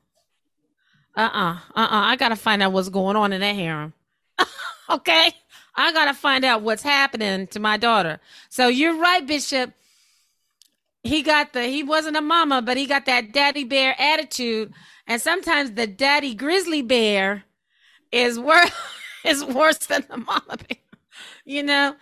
uh, 1.15 1.21
uh-uh, 1.21 1.53
uh, 1.75 1.87
I 1.89 2.15
gotta 2.17 2.35
find 2.35 2.61
out 2.61 2.73
what's 2.73 2.89
going 2.89 3.15
on 3.15 3.33
in 3.33 3.41
that 3.41 3.55
harem." 3.55 3.93
okay, 4.89 5.31
I 5.75 5.93
gotta 5.93 6.13
find 6.13 6.43
out 6.43 6.61
what's 6.61 6.83
happening 6.83 7.47
to 7.47 7.59
my 7.59 7.77
daughter. 7.77 8.19
So 8.49 8.67
you're 8.67 8.97
right, 8.97 9.25
Bishop. 9.25 9.73
He 11.03 11.21
got 11.21 11.53
the 11.53 11.63
he 11.63 11.83
wasn't 11.83 12.17
a 12.17 12.21
mama, 12.21 12.61
but 12.61 12.77
he 12.77 12.85
got 12.85 13.05
that 13.05 13.31
daddy 13.31 13.63
bear 13.63 13.95
attitude. 13.97 14.73
And 15.07 15.21
sometimes 15.21 15.71
the 15.71 15.87
daddy 15.87 16.35
grizzly 16.35 16.81
bear 16.81 17.45
is 18.11 18.37
worse 18.37 18.71
is 19.27 19.43
worse 19.45 19.77
than 19.77 20.05
the 20.09 20.17
mama 20.17 20.57
bear. 20.57 20.77
You 21.45 21.63
know, 21.63 21.95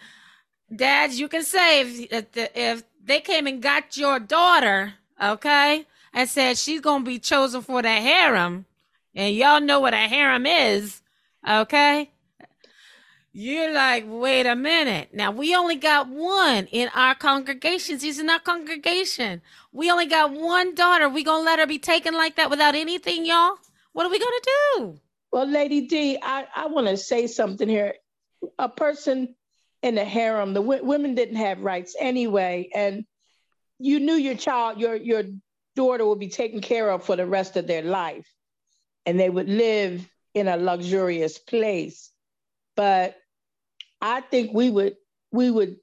dads, 0.73 1.19
you 1.19 1.27
can 1.27 1.43
say 1.43 1.81
if 1.81 2.37
if, 2.55 2.83
they 3.03 3.21
came 3.21 3.45
and 3.45 3.61
got 3.61 3.97
your 3.97 4.19
daughter, 4.19 4.93
okay, 5.21 5.85
and 6.11 6.27
said 6.27 6.57
she's 6.57 6.81
gonna 6.81 7.03
be 7.03 7.19
chosen 7.19 7.61
for 7.61 7.81
the 7.81 7.89
harem, 7.89 8.65
and 9.13 9.35
y'all 9.35 9.61
know 9.61 9.79
what 9.79 9.93
a 9.93 9.97
harem 9.97 10.45
is, 10.47 11.01
okay? 11.47 12.09
You're 13.37 13.73
like, 13.73 14.05
wait 14.07 14.45
a 14.45 14.55
minute. 14.55 15.09
Now 15.13 15.29
we 15.29 15.53
only 15.53 15.75
got 15.75 16.07
one 16.07 16.67
in 16.71 16.89
our 16.95 17.15
congregation. 17.15 17.99
She's 17.99 18.17
in 18.17 18.29
our 18.29 18.39
congregation. 18.39 19.41
We 19.73 19.91
only 19.91 20.05
got 20.05 20.31
one 20.31 20.73
daughter. 20.73 21.09
We 21.09 21.23
gonna 21.23 21.43
let 21.43 21.59
her 21.59 21.67
be 21.67 21.77
taken 21.77 22.13
like 22.13 22.37
that 22.37 22.49
without 22.49 22.75
anything, 22.75 23.25
y'all? 23.25 23.57
What 23.91 24.05
are 24.05 24.09
we 24.09 24.19
gonna 24.19 24.31
do? 24.77 24.99
Well, 25.31 25.47
Lady 25.47 25.81
D, 25.87 26.17
I, 26.21 26.47
I 26.55 26.67
want 26.67 26.87
to 26.87 26.97
say 26.97 27.27
something 27.27 27.67
here. 27.67 27.95
A 28.59 28.69
person 28.69 29.35
in 29.81 29.95
the 29.95 30.05
harem, 30.05 30.53
the 30.53 30.61
w- 30.61 30.83
women 30.83 31.15
didn't 31.15 31.37
have 31.37 31.61
rights 31.61 31.95
anyway, 31.99 32.69
and 32.73 33.05
you 33.79 33.99
knew 33.99 34.13
your 34.13 34.35
child, 34.35 34.79
your 34.79 34.95
your 34.95 35.23
daughter 35.75 36.05
would 36.05 36.19
be 36.19 36.29
taken 36.29 36.61
care 36.61 36.89
of 36.89 37.03
for 37.03 37.15
the 37.15 37.25
rest 37.25 37.57
of 37.57 37.67
their 37.67 37.81
life, 37.81 38.27
and 39.05 39.19
they 39.19 39.29
would 39.29 39.49
live 39.49 40.07
in 40.33 40.47
a 40.47 40.57
luxurious 40.57 41.37
place. 41.37 42.11
But 42.75 43.15
I 44.01 44.21
think 44.21 44.53
we 44.53 44.69
would 44.69 44.95
we 45.31 45.49
would 45.51 45.77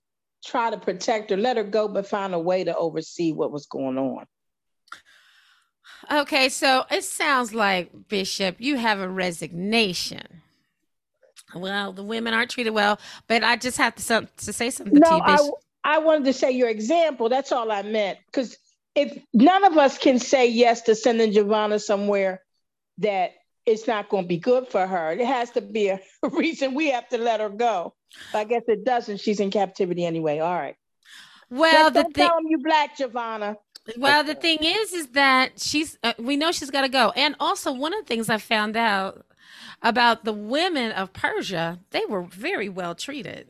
try 0.44 0.70
to 0.70 0.78
protect 0.78 1.30
her, 1.30 1.36
let 1.36 1.56
her 1.56 1.64
go, 1.64 1.88
but 1.88 2.06
find 2.06 2.34
a 2.34 2.38
way 2.38 2.64
to 2.64 2.76
oversee 2.76 3.32
what 3.32 3.52
was 3.52 3.66
going 3.66 3.98
on. 3.98 4.26
Okay, 6.10 6.48
so 6.48 6.84
it 6.90 7.04
sounds 7.04 7.54
like 7.54 8.08
Bishop, 8.08 8.56
you 8.58 8.76
have 8.76 8.98
a 8.98 9.08
resignation. 9.08 10.42
Well, 11.54 11.92
the 11.92 12.02
women 12.02 12.34
aren't 12.34 12.50
treated 12.50 12.70
well, 12.70 12.98
but 13.28 13.44
I 13.44 13.56
just 13.56 13.76
have 13.78 13.94
to 13.96 14.02
some, 14.02 14.28
to 14.38 14.52
say 14.52 14.70
something 14.70 14.94
to 14.94 15.00
No, 15.00 15.16
you, 15.16 15.22
I 15.22 15.36
Bishop. 15.36 15.54
I 15.84 15.98
wanted 15.98 16.24
to 16.24 16.32
say 16.32 16.52
your 16.52 16.68
example. 16.68 17.28
That's 17.28 17.52
all 17.52 17.70
I 17.70 17.82
meant. 17.82 18.18
Because 18.26 18.56
if 18.94 19.16
none 19.32 19.64
of 19.64 19.76
us 19.76 19.98
can 19.98 20.18
say 20.18 20.46
yes 20.48 20.82
to 20.82 20.94
sending 20.94 21.32
Giovanna 21.32 21.78
somewhere 21.78 22.40
that 22.98 23.32
it's 23.66 23.86
not 23.86 24.08
going 24.08 24.24
to 24.24 24.28
be 24.28 24.38
good 24.38 24.68
for 24.68 24.86
her, 24.86 25.12
it 25.12 25.24
has 25.26 25.50
to 25.52 25.60
be 25.60 25.88
a 25.88 26.00
reason 26.22 26.74
we 26.74 26.90
have 26.90 27.08
to 27.10 27.18
let 27.18 27.40
her 27.40 27.48
go. 27.48 27.94
But 28.32 28.38
I 28.38 28.44
guess 28.44 28.62
it 28.68 28.84
doesn't. 28.84 29.20
She's 29.20 29.40
in 29.40 29.50
captivity 29.50 30.04
anyway. 30.04 30.38
All 30.38 30.54
right. 30.54 30.76
Well, 31.50 31.90
Just 31.90 31.94
the 31.94 32.02
don't 32.02 32.14
thing, 32.14 32.28
tell 32.28 32.36
them 32.36 32.46
you 32.48 32.58
black, 32.58 32.96
Giovanna. 32.96 33.56
Well, 33.98 34.24
the 34.24 34.34
thing 34.34 34.58
is, 34.62 34.92
is 34.92 35.08
that 35.08 35.60
she's. 35.60 35.98
Uh, 36.02 36.14
we 36.18 36.36
know 36.36 36.52
she's 36.52 36.70
got 36.70 36.82
to 36.82 36.88
go, 36.88 37.10
and 37.16 37.34
also 37.40 37.72
one 37.72 37.94
of 37.94 38.00
the 38.00 38.06
things 38.06 38.28
I 38.30 38.38
found 38.38 38.76
out 38.76 39.24
about 39.82 40.24
the 40.24 40.32
women 40.32 40.92
of 40.92 41.12
Persia, 41.12 41.80
they 41.90 42.04
were 42.08 42.22
very 42.22 42.68
well 42.68 42.94
treated, 42.94 43.48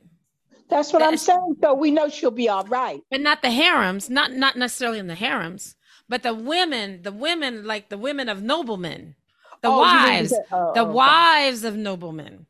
That's 0.71 0.93
what 0.93 1.03
I'm 1.03 1.17
saying. 1.19 1.57
So 1.63 1.75
we 1.75 1.91
know 1.91 2.09
she'll 2.09 2.31
be 2.31 2.49
all 2.49 2.65
right. 2.65 3.03
but 3.11 3.21
not 3.21 3.43
the 3.43 3.51
harems, 3.51 4.11
not 4.11 4.33
not 4.33 4.57
necessarily 4.57 4.99
in 4.99 5.07
the 5.09 5.15
harems, 5.15 5.77
but 6.09 6.23
the 6.23 6.35
women, 6.35 7.03
the 7.03 7.13
women 7.13 7.65
like 7.67 7.89
the 7.91 7.99
women 7.99 8.29
of 8.29 8.43
noblemen, 8.43 9.17
the 9.63 9.71
Oh, 9.71 9.79
wives, 9.79 10.41
oh, 10.53 10.73
the 10.75 10.83
okay. 10.83 10.91
wives 10.93 11.65
of 11.65 11.77
noblemen. 11.77 12.47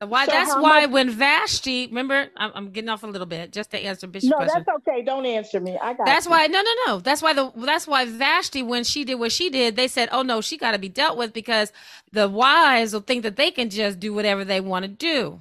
Why 0.00 0.26
So 0.26 0.32
that's 0.32 0.54
why 0.54 0.82
much- 0.82 0.90
when 0.90 1.10
Vashti, 1.10 1.86
remember, 1.86 2.28
I'm, 2.36 2.52
I'm 2.54 2.70
getting 2.70 2.90
off 2.90 3.02
a 3.02 3.06
little 3.06 3.26
bit 3.26 3.50
just 3.50 3.70
to 3.70 3.78
answer 3.78 4.06
Bishop's 4.06 4.30
No, 4.30 4.36
question. 4.36 4.64
that's 4.66 4.76
okay. 4.88 5.02
Don't 5.02 5.24
answer 5.24 5.58
me. 5.58 5.78
I 5.82 5.94
got 5.94 6.04
That's 6.04 6.26
you. 6.26 6.32
why 6.32 6.46
no 6.48 6.60
no 6.60 6.70
no. 6.86 7.00
That's 7.00 7.22
why 7.22 7.32
the 7.32 7.50
that's 7.56 7.86
why 7.86 8.04
Vashti 8.04 8.62
when 8.62 8.84
she 8.84 9.04
did 9.04 9.14
what 9.14 9.32
she 9.32 9.48
did, 9.48 9.74
they 9.76 9.88
said, 9.88 10.10
"Oh 10.12 10.20
no, 10.22 10.42
she 10.42 10.58
got 10.58 10.72
to 10.72 10.78
be 10.78 10.90
dealt 10.90 11.16
with 11.16 11.32
because 11.32 11.72
the 12.12 12.28
wives 12.28 12.92
will 12.92 13.00
think 13.00 13.22
that 13.22 13.36
they 13.36 13.50
can 13.50 13.70
just 13.70 13.98
do 13.98 14.12
whatever 14.12 14.44
they 14.44 14.60
want 14.60 14.84
to 14.84 14.88
do." 14.90 15.40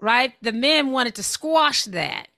Right? 0.00 0.34
The 0.42 0.52
men 0.52 0.90
wanted 0.90 1.14
to 1.16 1.22
squash 1.22 1.84
that 1.84 2.28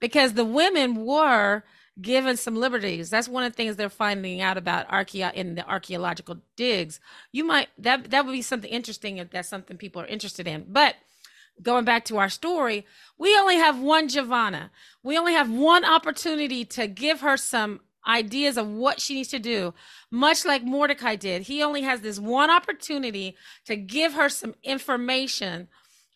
because 0.00 0.32
the 0.32 0.44
women 0.46 1.04
were 1.04 1.62
given 2.00 2.36
some 2.36 2.56
liberties. 2.56 3.10
That's 3.10 3.28
one 3.28 3.44
of 3.44 3.52
the 3.52 3.56
things 3.56 3.76
they're 3.76 3.88
finding 3.88 4.40
out 4.40 4.58
about 4.58 4.88
archaeo 4.88 5.32
in 5.32 5.54
the 5.54 5.66
archaeological 5.68 6.38
digs. 6.56 7.00
You 7.32 7.44
might 7.44 7.68
that 7.78 8.10
that 8.10 8.26
would 8.26 8.32
be 8.32 8.42
something 8.42 8.70
interesting 8.70 9.18
if 9.18 9.30
that's 9.30 9.48
something 9.48 9.76
people 9.76 10.02
are 10.02 10.06
interested 10.06 10.46
in. 10.46 10.66
But 10.68 10.96
going 11.62 11.84
back 11.84 12.04
to 12.06 12.18
our 12.18 12.28
story, 12.28 12.86
we 13.18 13.36
only 13.38 13.56
have 13.56 13.78
one 13.78 14.08
Giovanna. 14.08 14.70
We 15.02 15.16
only 15.16 15.32
have 15.32 15.50
one 15.50 15.84
opportunity 15.84 16.64
to 16.66 16.86
give 16.86 17.20
her 17.20 17.36
some 17.36 17.80
ideas 18.06 18.56
of 18.56 18.68
what 18.68 19.00
she 19.00 19.14
needs 19.14 19.30
to 19.30 19.38
do, 19.38 19.74
much 20.10 20.44
like 20.44 20.62
Mordecai 20.62 21.16
did. 21.16 21.42
He 21.42 21.62
only 21.62 21.82
has 21.82 22.02
this 22.02 22.20
one 22.20 22.50
opportunity 22.50 23.36
to 23.64 23.76
give 23.76 24.12
her 24.14 24.28
some 24.28 24.54
information 24.62 25.68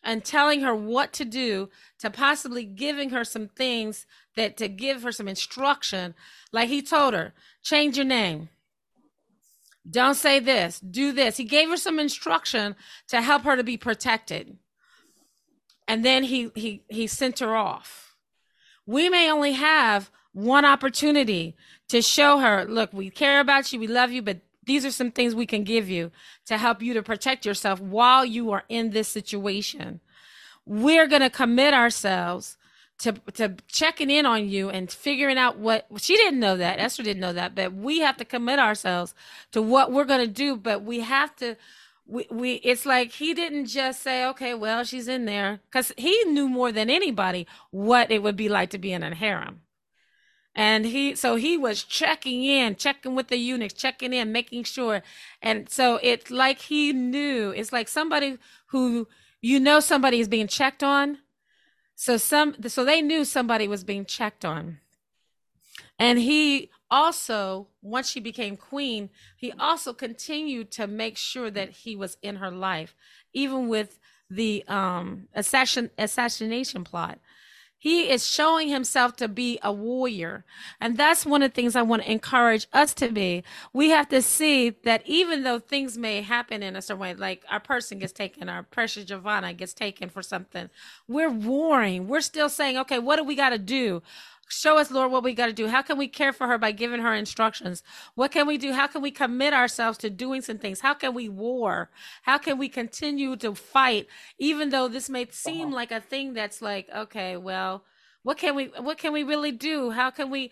and 0.03 0.23
telling 0.23 0.61
her 0.61 0.73
what 0.73 1.13
to 1.13 1.25
do, 1.25 1.69
to 1.99 2.09
possibly 2.09 2.63
giving 2.65 3.11
her 3.11 3.23
some 3.23 3.47
things 3.47 4.05
that 4.35 4.57
to 4.57 4.67
give 4.67 5.03
her 5.03 5.11
some 5.11 5.27
instruction. 5.27 6.13
Like 6.51 6.69
he 6.69 6.81
told 6.81 7.13
her, 7.13 7.33
change 7.63 7.97
your 7.97 8.05
name. 8.05 8.49
Don't 9.89 10.15
say 10.15 10.39
this, 10.39 10.79
do 10.79 11.11
this. 11.11 11.37
He 11.37 11.43
gave 11.43 11.69
her 11.69 11.77
some 11.77 11.99
instruction 11.99 12.75
to 13.07 13.21
help 13.21 13.43
her 13.43 13.55
to 13.55 13.63
be 13.63 13.77
protected 13.77 14.57
and 15.91 16.05
then 16.05 16.23
he 16.23 16.49
he 16.55 16.83
he 16.87 17.05
sent 17.05 17.39
her 17.39 17.53
off 17.53 18.15
we 18.85 19.09
may 19.09 19.29
only 19.29 19.51
have 19.51 20.09
one 20.31 20.63
opportunity 20.63 21.55
to 21.89 22.01
show 22.01 22.39
her 22.39 22.63
look 22.65 22.93
we 22.93 23.09
care 23.09 23.41
about 23.41 23.71
you 23.71 23.79
we 23.79 23.87
love 23.87 24.09
you 24.09 24.21
but 24.21 24.39
these 24.63 24.85
are 24.85 24.91
some 24.91 25.11
things 25.11 25.35
we 25.35 25.45
can 25.45 25.65
give 25.65 25.89
you 25.89 26.09
to 26.45 26.57
help 26.57 26.81
you 26.81 26.93
to 26.93 27.03
protect 27.03 27.45
yourself 27.45 27.81
while 27.81 28.23
you 28.23 28.51
are 28.51 28.63
in 28.69 28.91
this 28.91 29.09
situation 29.09 29.99
we're 30.65 31.07
going 31.07 31.21
to 31.21 31.29
commit 31.29 31.73
ourselves 31.73 32.57
to 33.01 33.13
to 33.33 33.55
checking 33.67 34.09
in 34.09 34.25
on 34.25 34.47
you 34.47 34.69
and 34.69 34.91
figuring 34.91 35.37
out 35.37 35.57
what 35.57 35.87
she 35.97 36.15
didn't 36.15 36.39
know 36.39 36.57
that. 36.57 36.79
Esther 36.79 37.03
didn't 37.03 37.21
know 37.21 37.33
that 37.33 37.55
but 37.55 37.73
we 37.73 37.99
have 37.99 38.17
to 38.17 38.25
commit 38.25 38.59
ourselves 38.59 39.13
to 39.51 39.61
what 39.61 39.91
we're 39.91 40.05
to 40.05 40.27
do 40.27 40.55
but 40.55 40.83
we 40.83 41.01
have 41.01 41.35
to 41.37 41.55
we, 42.05 42.27
we 42.29 42.53
it's 42.55 42.85
like 42.85 43.13
he 43.13 43.33
didn't 43.33 43.67
just 43.67 44.01
say 44.01 44.25
okay 44.25 44.53
well 44.53 44.83
she's 44.83 45.07
in 45.07 45.25
there 45.25 45.61
because 45.69 45.91
he 45.97 46.23
knew 46.25 46.47
more 46.47 46.71
than 46.71 46.89
anybody 46.89 47.47
what 47.71 48.11
it 48.11 48.21
would 48.21 48.35
be 48.35 48.49
like 48.49 48.69
to 48.71 48.77
be 48.77 48.91
in 48.91 49.03
a 49.03 49.15
harem. 49.15 49.61
And 50.53 50.85
he 50.85 51.15
so 51.15 51.35
he 51.35 51.57
was 51.57 51.83
checking 51.83 52.43
in 52.43 52.75
checking 52.75 53.15
with 53.15 53.29
the 53.29 53.37
eunuchs 53.37 53.73
checking 53.73 54.13
in 54.13 54.31
making 54.31 54.65
sure. 54.65 55.01
And 55.41 55.69
so 55.69 55.99
it's 56.03 56.29
like 56.29 56.59
he 56.59 56.91
knew 56.91 57.51
it's 57.51 57.71
like 57.71 57.87
somebody 57.87 58.37
who 58.67 59.07
you 59.41 59.59
know 59.59 59.79
somebody 59.79 60.19
is 60.19 60.27
being 60.27 60.47
checked 60.47 60.83
on 60.83 61.19
so 62.01 62.17
some 62.17 62.55
so 62.67 62.83
they 62.83 62.99
knew 62.99 63.23
somebody 63.23 63.67
was 63.67 63.83
being 63.83 64.05
checked 64.05 64.43
on. 64.43 64.79
And 65.99 66.17
he 66.17 66.71
also 66.89 67.67
once 67.83 68.09
she 68.09 68.19
became 68.19 68.57
queen 68.57 69.11
he 69.37 69.51
also 69.59 69.93
continued 69.93 70.71
to 70.71 70.87
make 70.87 71.15
sure 71.15 71.51
that 71.51 71.69
he 71.69 71.95
was 71.95 72.17
in 72.23 72.37
her 72.37 72.49
life 72.49 72.95
even 73.33 73.67
with 73.67 73.99
the 74.31 74.63
um 74.67 75.27
assassin 75.35 75.91
assassination 75.99 76.83
plot 76.83 77.19
he 77.81 78.11
is 78.11 78.23
showing 78.23 78.69
himself 78.69 79.15
to 79.15 79.27
be 79.27 79.57
a 79.63 79.73
warrior. 79.73 80.45
And 80.79 80.99
that's 80.99 81.25
one 81.25 81.41
of 81.41 81.49
the 81.49 81.55
things 81.55 81.75
i 81.75 81.81
want 81.81 82.03
to 82.03 82.11
encourage 82.11 82.67
us 82.71 82.93
to 82.93 83.11
be. 83.11 83.43
We 83.73 83.89
have 83.89 84.07
to 84.09 84.21
see 84.21 84.69
that 84.83 85.01
even 85.07 85.41
though 85.41 85.57
things 85.57 85.97
may 85.97 86.21
happen 86.21 86.61
in 86.61 86.75
a 86.75 86.81
certain 86.83 87.01
way 87.01 87.15
like 87.15 87.43
our 87.49 87.59
person 87.59 87.97
gets 87.97 88.13
taken 88.13 88.49
our 88.49 88.61
precious 88.61 89.05
giovanna 89.05 89.51
gets 89.55 89.73
taken 89.73 90.09
for 90.09 90.21
something 90.21 90.69
we're 91.07 91.31
warring. 91.31 92.07
We're 92.07 92.21
still 92.21 92.49
saying 92.49 92.77
okay 92.77 92.99
what 92.99 93.15
do 93.15 93.23
we 93.23 93.33
got 93.33 93.49
to 93.49 93.57
do 93.57 94.03
Show 94.51 94.77
us, 94.77 94.91
Lord, 94.91 95.11
what 95.11 95.23
we 95.23 95.33
got 95.33 95.45
to 95.45 95.53
do. 95.53 95.67
How 95.67 95.81
can 95.81 95.97
we 95.97 96.09
care 96.09 96.33
for 96.33 96.45
her 96.47 96.57
by 96.57 96.73
giving 96.73 96.99
her 96.99 97.13
instructions? 97.13 97.83
What 98.15 98.31
can 98.31 98.45
we 98.47 98.57
do? 98.57 98.73
How 98.73 98.85
can 98.85 99.01
we 99.01 99.09
commit 99.09 99.53
ourselves 99.53 99.97
to 99.99 100.09
doing 100.09 100.41
some 100.41 100.57
things? 100.57 100.81
How 100.81 100.93
can 100.93 101.13
we 101.13 101.29
war? 101.29 101.89
How 102.23 102.37
can 102.37 102.57
we 102.57 102.67
continue 102.67 103.37
to 103.37 103.55
fight, 103.55 104.07
even 104.37 104.69
though 104.69 104.89
this 104.89 105.09
may 105.09 105.25
seem 105.31 105.67
uh-huh. 105.67 105.75
like 105.75 105.91
a 105.91 106.01
thing 106.01 106.33
that's 106.33 106.61
like, 106.61 106.89
okay, 106.93 107.37
well, 107.37 107.85
what 108.23 108.37
can 108.37 108.55
we 108.55 108.65
what 108.77 108.97
can 108.97 109.13
we 109.13 109.23
really 109.23 109.51
do? 109.51 109.89
How 109.89 110.11
can 110.11 110.29
we 110.29 110.51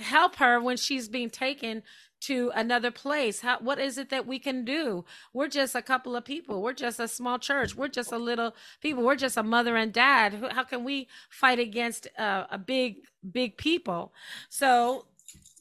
help 0.00 0.36
her 0.36 0.60
when 0.60 0.76
she's 0.76 1.08
being 1.08 1.30
taken 1.30 1.82
to 2.20 2.50
another 2.54 2.90
place? 2.90 3.40
How 3.40 3.58
what 3.58 3.78
is 3.78 3.98
it 3.98 4.10
that 4.10 4.26
we 4.26 4.38
can 4.38 4.64
do? 4.64 5.04
We're 5.32 5.48
just 5.48 5.74
a 5.74 5.82
couple 5.82 6.16
of 6.16 6.24
people. 6.24 6.62
We're 6.62 6.72
just 6.72 7.00
a 7.00 7.08
small 7.08 7.38
church. 7.38 7.74
We're 7.74 7.88
just 7.88 8.12
a 8.12 8.18
little 8.18 8.54
people. 8.80 9.04
We're 9.04 9.16
just 9.16 9.36
a 9.36 9.42
mother 9.42 9.76
and 9.76 9.92
dad. 9.92 10.34
How 10.52 10.64
can 10.64 10.84
we 10.84 11.08
fight 11.30 11.58
against 11.58 12.08
uh, 12.18 12.46
a 12.50 12.58
big 12.58 13.04
big 13.30 13.56
people? 13.56 14.12
So 14.48 15.06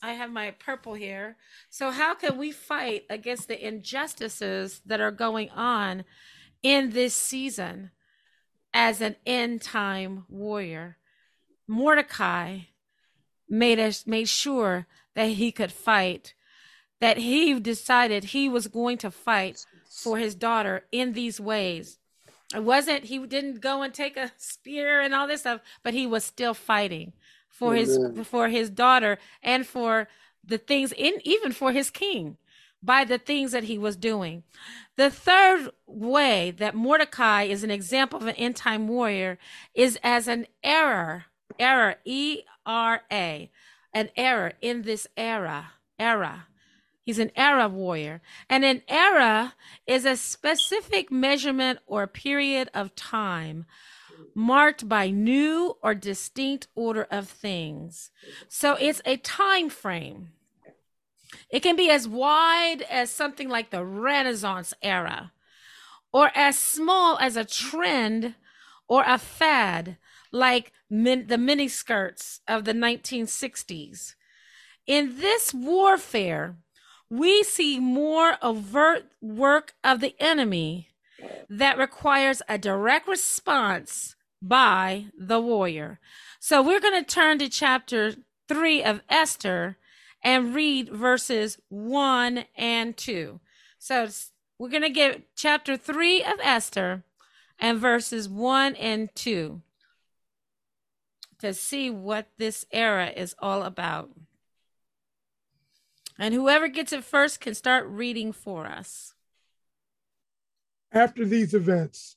I 0.01 0.13
have 0.13 0.31
my 0.31 0.51
purple 0.51 0.93
here. 0.93 1.37
So 1.69 1.91
how 1.91 2.13
can 2.13 2.37
we 2.37 2.51
fight 2.51 3.05
against 3.09 3.47
the 3.47 3.67
injustices 3.67 4.81
that 4.85 5.01
are 5.01 5.11
going 5.11 5.49
on 5.49 6.05
in 6.61 6.91
this 6.91 7.13
season 7.13 7.91
as 8.73 9.01
an 9.01 9.15
end 9.25 9.61
time 9.61 10.25
warrior? 10.29 10.97
Mordecai 11.67 12.59
made 13.49 13.79
us 13.79 14.05
made 14.05 14.29
sure 14.29 14.87
that 15.15 15.29
he 15.29 15.51
could 15.51 15.71
fight 15.71 16.33
that 16.99 17.17
he 17.17 17.59
decided 17.59 18.25
he 18.25 18.49
was 18.49 18.67
going 18.67 18.97
to 18.97 19.11
fight 19.11 19.65
for 19.89 20.17
his 20.17 20.35
daughter 20.35 20.83
in 20.91 21.13
these 21.13 21.39
ways 21.39 21.97
it 22.55 22.63
wasn't 22.63 23.05
he 23.05 23.19
didn't 23.25 23.61
go 23.61 23.81
and 23.81 23.93
take 23.93 24.17
a 24.17 24.31
spear 24.37 25.01
and 25.01 25.13
all 25.13 25.27
this 25.27 25.41
stuff 25.41 25.61
but 25.83 25.93
he 25.93 26.07
was 26.07 26.23
still 26.23 26.53
fighting 26.53 27.13
for 27.49 27.73
his 27.73 27.97
for 28.23 28.49
his 28.49 28.69
daughter 28.69 29.17
and 29.41 29.65
for 29.65 30.07
the 30.43 30.57
things 30.57 30.93
in 30.93 31.19
even 31.23 31.51
for 31.51 31.71
his 31.71 31.89
king 31.89 32.37
by 32.81 33.03
the 33.03 33.17
things 33.17 33.51
that 33.51 33.63
he 33.63 33.77
was 33.77 33.95
doing. 33.95 34.43
The 34.95 35.09
third 35.09 35.71
way 35.85 36.51
that 36.51 36.75
Mordecai 36.75 37.43
is 37.43 37.63
an 37.63 37.71
example 37.71 38.19
of 38.19 38.27
an 38.27 38.35
end 38.35 38.55
time 38.55 38.87
warrior 38.87 39.37
is 39.73 39.99
as 40.03 40.27
an 40.27 40.47
error, 40.63 41.25
error, 41.59 41.95
E 42.05 42.41
R 42.65 43.01
A, 43.11 43.49
an 43.93 44.09
error 44.15 44.53
in 44.61 44.83
this 44.83 45.07
era, 45.17 45.71
era. 45.99 46.47
He's 47.07 47.19
an 47.19 47.31
era 47.37 47.69
warrior. 47.69 48.21
And 48.49 48.65
an 48.65 48.81
era 48.89 49.53
is 49.85 50.03
a 50.03 50.17
specific 50.17 51.09
measurement 51.09 51.79
or 51.87 52.05
period 52.05 52.69
of 52.73 52.95
time 52.95 53.65
marked 54.35 54.89
by 54.89 55.09
new 55.09 55.77
or 55.81 55.95
distinct 55.95 56.67
order 56.75 57.07
of 57.09 57.29
things. 57.29 58.11
So 58.49 58.73
it's 58.73 59.01
a 59.05 59.15
time 59.15 59.69
frame. 59.69 60.33
It 61.49 61.61
can 61.61 61.77
be 61.77 61.89
as 61.89 62.09
wide 62.09 62.81
as 62.81 63.09
something 63.09 63.47
like 63.47 63.69
the 63.69 63.85
Renaissance 63.85 64.73
era, 64.81 65.31
or 66.11 66.29
as 66.35 66.59
small 66.59 67.17
as 67.19 67.37
a 67.37 67.45
trend 67.45 68.35
or 68.89 69.05
a 69.07 69.17
fad 69.17 69.95
like 70.33 70.73
min- 70.89 71.27
the 71.27 71.37
miniskirts 71.37 72.41
of 72.49 72.65
the 72.65 72.73
1960s. 72.73 74.15
In 74.85 75.19
this 75.19 75.53
warfare, 75.53 76.57
we 77.09 77.43
see 77.43 77.79
more 77.79 78.37
overt 78.41 79.05
work 79.21 79.73
of 79.83 80.01
the 80.01 80.15
enemy 80.19 80.89
that 81.49 81.77
requires 81.77 82.41
a 82.47 82.57
direct 82.57 83.07
response 83.07 84.15
by 84.41 85.05
the 85.17 85.39
warrior. 85.39 85.99
So 86.39 86.61
we're 86.61 86.79
going 86.79 87.03
to 87.03 87.09
turn 87.09 87.39
to 87.39 87.49
chapter 87.49 88.15
3 88.47 88.83
of 88.83 89.01
Esther 89.09 89.77
and 90.23 90.53
read 90.53 90.89
verses 90.89 91.57
1 91.69 92.45
and 92.55 92.95
2. 92.95 93.39
So 93.79 94.07
we're 94.59 94.69
going 94.69 94.83
to 94.83 94.89
get 94.89 95.35
chapter 95.35 95.77
3 95.77 96.23
of 96.23 96.39
Esther 96.41 97.03
and 97.59 97.79
verses 97.79 98.29
1 98.29 98.75
and 98.75 99.13
2 99.15 99.61
to 101.39 101.53
see 101.53 101.89
what 101.89 102.27
this 102.37 102.65
era 102.71 103.11
is 103.15 103.35
all 103.39 103.63
about. 103.63 104.09
And 106.19 106.33
whoever 106.33 106.67
gets 106.67 106.91
it 106.91 107.03
first 107.03 107.39
can 107.39 107.53
start 107.53 107.85
reading 107.87 108.31
for 108.31 108.65
us. 108.65 109.13
After 110.91 111.25
these 111.25 111.53
events, 111.53 112.15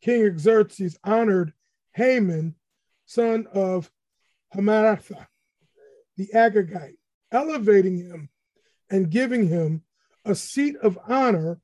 King 0.00 0.38
Xerxes 0.38 0.98
honored 1.02 1.52
Haman, 1.94 2.54
son 3.06 3.46
of 3.52 3.90
Hammedatha, 4.54 5.26
the 6.16 6.28
Agagite, 6.34 6.98
elevating 7.30 7.96
him 7.96 8.28
and 8.90 9.10
giving 9.10 9.48
him 9.48 9.82
a 10.24 10.34
seat 10.34 10.76
of 10.76 10.98
honor 11.08 11.60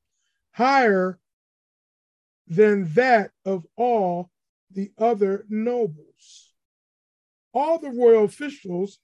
higher 0.53 1.21
than 2.49 2.93
that 2.95 3.31
of 3.45 3.67
all 3.77 4.31
the 4.71 4.91
other 4.99 5.45
nobles. 5.49 6.53
All 7.53 7.79
the 7.79 7.91
royal 7.91 8.25
officials 8.25 8.99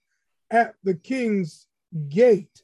at 0.50 0.74
the 0.82 0.94
king's 0.94 1.66
gate 2.08 2.63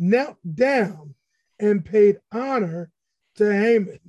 knelt 0.00 0.38
down 0.54 1.14
and 1.60 1.84
paid 1.84 2.18
honor 2.32 2.90
to 3.36 3.52
Haman, 3.52 4.00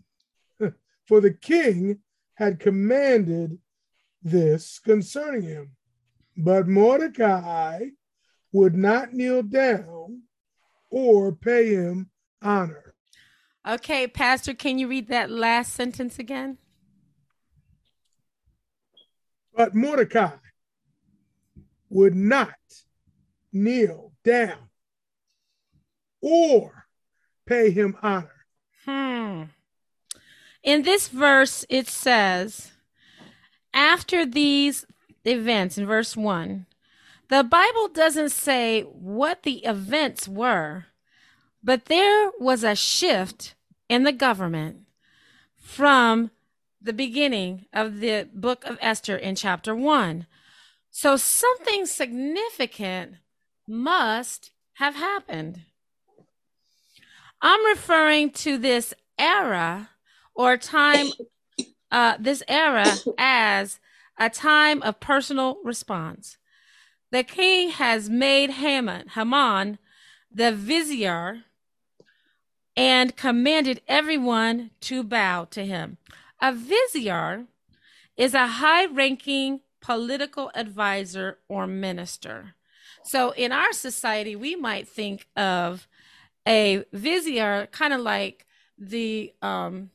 for 1.06 1.20
the 1.20 1.34
king 1.34 2.00
had 2.36 2.60
commanded 2.60 3.60
this 4.24 4.80
concerning 4.80 5.44
him. 5.44 5.72
But 6.38 6.68
Mordecai 6.68 7.90
would 8.54 8.74
not 8.74 9.14
kneel 9.14 9.44
down 9.44 10.24
or 10.90 11.34
pay 11.34 11.76
him 11.76 12.10
honor. 12.42 12.96
Okay, 13.68 14.08
Pastor, 14.08 14.54
can 14.54 14.80
you 14.80 14.88
read 14.88 15.10
that 15.10 15.30
last 15.30 15.74
sentence 15.74 16.18
again? 16.18 16.58
But 19.54 19.76
Mordecai 19.76 20.38
would 21.90 22.16
not 22.16 22.56
kneel 23.52 24.14
down 24.24 24.71
or 26.22 26.86
pay 27.46 27.72
him 27.72 27.98
honor. 28.02 28.46
Hmm. 28.86 29.44
In 30.64 30.84
this 30.84 31.08
verse, 31.08 31.66
it 31.70 31.88
says, 31.88 32.72
after 33.74 34.26
these 34.26 34.86
events, 35.26 35.78
in 35.78 35.86
verse 35.86 36.16
1, 36.16 36.66
the 37.30 37.44
Bible 37.44 37.88
doesn't 37.88 38.32
say 38.32 38.82
what 38.82 39.44
the 39.44 39.66
events 39.66 40.28
were, 40.28 40.86
but 41.64 41.86
there 41.86 42.32
was 42.40 42.64
a 42.64 42.76
shift 42.76 43.56
in 43.88 44.04
the 44.04 44.12
government 44.12 44.82
from 45.58 46.32
the 46.82 46.94
beginning 46.94 47.66
of 47.72 48.00
the 48.00 48.28
book 48.34 48.66
of 48.66 48.78
Esther 48.82 49.16
in 49.16 49.36
chapter 49.36 49.76
1. 49.76 50.26
So 50.90 51.16
something 51.16 51.86
significant 51.86 53.16
must 53.68 54.52
have 54.74 54.96
happened. 54.96 55.62
I'm 57.42 57.66
referring 57.66 58.32
to 58.32 58.58
this 58.58 58.94
era 59.18 59.90
or 60.36 60.58
time, 60.58 61.08
uh, 61.92 62.18
this 62.20 62.44
era 62.48 62.94
as 63.18 63.80
a 64.18 64.30
time 64.30 64.82
of 64.84 65.00
personal 65.00 65.58
response. 65.64 66.38
The 67.12 67.24
king 67.24 67.72
has 67.72 68.10
made 68.10 68.52
Haman, 68.52 69.10
Haman 69.10 69.80
the 70.34 70.52
vizier 70.52 71.44
and 72.78 73.16
commanded 73.18 73.82
everyone 73.88 74.72
to 74.82 75.04
bow 75.04 75.46
to 75.52 75.66
him. 75.66 75.98
A 76.42 76.54
vizier 76.54 77.46
is 78.16 78.34
a 78.34 78.48
high 78.48 78.86
ranking 78.86 79.62
political 79.82 80.52
advisor 80.56 81.40
or 81.50 81.68
minister. 81.68 82.56
So 83.04 83.32
in 83.32 83.52
our 83.52 83.74
society, 83.74 84.36
we 84.36 84.56
might 84.56 84.88
think 84.88 85.28
of 85.36 85.88
a 86.48 86.84
vizier 86.92 87.68
kind 87.72 87.94
of 87.94 88.02
like 88.02 88.46
the 88.78 89.34
um, 89.42 89.92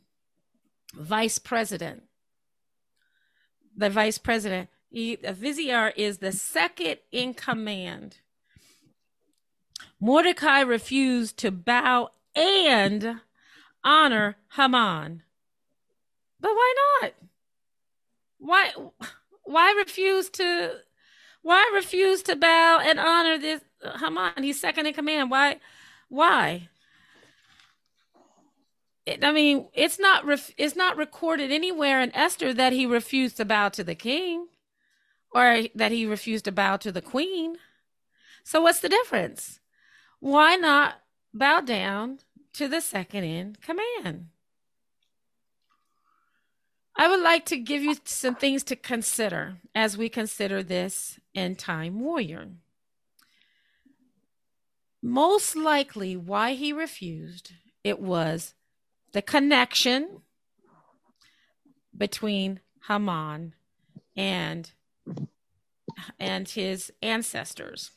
vice 0.95 1.39
president. 1.39 2.05
The 3.77 3.91
vice 3.91 4.19
president. 4.19 4.71
He, 4.91 5.19
a 5.25 5.33
vizier 5.33 5.93
is 5.97 6.19
the 6.19 6.33
second 6.33 6.99
in 7.13 7.35
command. 7.35 8.19
Mordecai 10.01 10.61
refused 10.61 11.37
to 11.39 11.51
bow 11.51 12.11
and 12.35 13.21
honor 13.83 14.37
Haman. 14.57 15.23
But 16.41 16.51
why 16.53 16.75
not? 17.03 17.13
Why 18.39 18.73
why 19.43 19.75
refuse 19.79 20.29
to 20.31 20.73
why 21.43 21.71
refuse 21.75 22.23
to 22.25 22.37
bow 22.37 22.81
and 22.83 22.99
honor 22.99 23.39
this 23.39 23.63
Haman? 24.01 24.43
He's 24.43 24.61
second 24.61 24.87
in 24.87 24.95
command. 24.95 25.31
Why 25.31 25.61
why? 26.09 26.69
It, 29.07 29.25
I 29.25 29.33
mean, 29.33 29.69
it's 29.73 29.99
not 29.99 30.25
ref, 30.25 30.51
it's 30.59 30.77
not 30.77 30.97
recorded 30.97 31.53
anywhere 31.53 32.01
in 32.01 32.15
Esther 32.15 32.53
that 32.55 32.73
he 32.73 32.87
refused 32.87 33.37
to 33.37 33.45
bow 33.45 33.69
to 33.71 33.85
the 33.85 33.95
king 33.95 34.49
or 35.33 35.65
that 35.75 35.93
he 35.93 36.07
refused 36.07 36.45
to 36.47 36.53
bow 36.53 36.77
to 36.79 36.91
the 36.91 37.03
queen. 37.03 37.57
So 38.43 38.63
what's 38.63 38.81
the 38.81 38.89
difference? 38.89 39.61
Why 40.21 40.57
not 40.57 41.03
bow 41.33 41.61
down 41.61 42.19
to 42.55 42.69
the 42.69 42.81
second 42.81 43.25
in 43.25 43.57
command? 43.61 44.29
I 46.97 47.09
would 47.09 47.21
like 47.21 47.45
to 47.47 47.59
give 47.59 47.83
you 47.83 47.97
some 48.05 48.35
things 48.35 48.63
to 48.65 48.77
consider 48.77 49.59
as 49.75 49.99
we 49.99 50.09
consider 50.09 50.63
this 50.63 51.21
end 51.35 51.59
time 51.59 52.01
warrior. 52.01 52.49
Most 55.07 55.55
likely, 55.55 56.17
why 56.17 56.55
he 56.55 56.73
refused 56.73 57.53
it 57.85 58.01
was 58.01 58.55
the 59.13 59.23
connection 59.23 60.23
between 61.97 62.59
Haman 62.89 63.55
and 64.17 64.73
and 66.19 66.49
his 66.49 66.93
ancestors. 67.01 67.93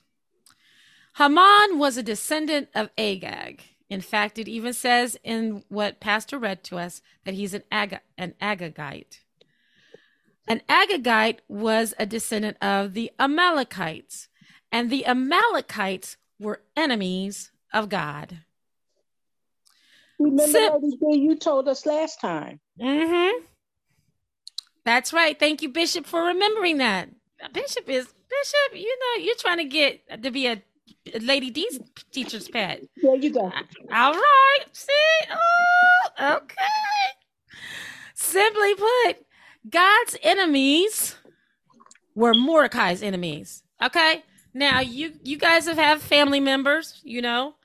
Haman 1.18 1.80
was 1.80 1.98
a 1.98 2.04
descendant 2.04 2.70
of 2.76 2.92
Agag. 2.96 3.64
In 3.90 4.02
fact, 4.02 4.38
it 4.38 4.48
even 4.48 4.74
says 4.74 5.18
in 5.24 5.64
what 5.68 6.00
Pastor 6.00 6.38
read 6.38 6.64
to 6.66 6.78
us 6.78 7.02
that 7.26 7.34
he's 7.34 7.56
an, 7.56 7.64
Ag- 7.72 8.02
an 8.20 8.36
Agagite. 8.40 9.22
An 10.48 10.62
Agagite 10.70 11.40
was 11.48 11.96
a 11.98 12.06
descendant 12.06 12.58
of 12.62 12.94
the 12.94 13.10
Amalekites, 13.20 14.28
and 14.72 14.92
the 14.92 15.08
Amalekites 15.08 16.16
were 16.40 16.62
enemies 16.76 17.52
of 17.74 17.90
God. 17.90 18.38
Remember, 20.18 20.52
Sim- 20.52 20.74
Lady 21.02 21.22
you 21.22 21.36
told 21.36 21.68
us 21.68 21.86
last 21.86 22.20
time. 22.20 22.60
Mm-hmm. 22.80 23.46
That's 24.86 25.14
right. 25.14 25.38
Thank 25.38 25.62
you, 25.62 25.70
Bishop, 25.70 26.06
for 26.06 26.24
remembering 26.24 26.78
that. 26.78 27.10
Bishop 27.54 27.88
is 27.88 28.06
Bishop. 28.06 28.74
You 28.74 28.98
know, 29.00 29.24
you're 29.24 29.36
trying 29.36 29.60
to 29.60 29.66
get 29.66 30.24
to 30.24 30.32
be 30.32 30.48
a 30.48 30.62
Lady 31.22 31.50
D's 31.52 31.80
teacher's 32.12 32.48
pet. 32.50 32.82
There 33.02 33.16
you 33.16 33.32
go. 33.32 33.42
All 33.42 34.14
right. 34.14 34.60
See? 34.74 34.92
Oh, 35.32 36.38
okay. 36.38 36.66
Simply 38.14 38.76
put, 38.76 39.26
God's 39.70 40.18
enemies 40.22 41.16
were 42.16 42.34
Mordecai's 42.34 43.02
enemies. 43.02 43.64
Okay. 43.82 44.24
Now 44.54 44.80
you 44.80 45.14
you 45.24 45.38
guys 45.38 45.66
have 45.68 45.78
have 45.78 46.02
family 46.02 46.40
members, 46.40 47.00
you 47.04 47.22
know. 47.22 47.56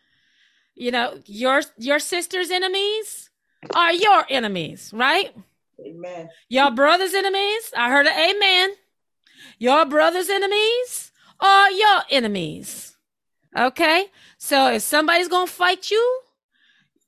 You 0.74 0.91
know, 0.91 1.20
your 1.26 1.62
your 1.78 1.99
sister's 1.99 2.51
enemies 2.51 3.30
are 3.74 3.93
your 3.93 4.24
enemies, 4.28 4.91
right? 4.93 5.35
Amen. 5.80 6.28
Your 6.49 6.70
brother's 6.70 7.14
enemies. 7.14 7.72
I 7.76 7.91
heard 7.91 8.07
an 8.07 8.30
amen. 8.30 8.70
Your 9.59 9.85
brother's 9.87 10.28
enemies 10.28 11.12
are 11.41 11.70
your 11.70 12.01
enemies. 12.11 12.97
Okay? 13.57 14.07
So 14.39 14.72
if 14.72 14.82
somebody's 14.82 15.28
to 15.47 15.53
fight 15.53 15.91
you, 15.91 16.20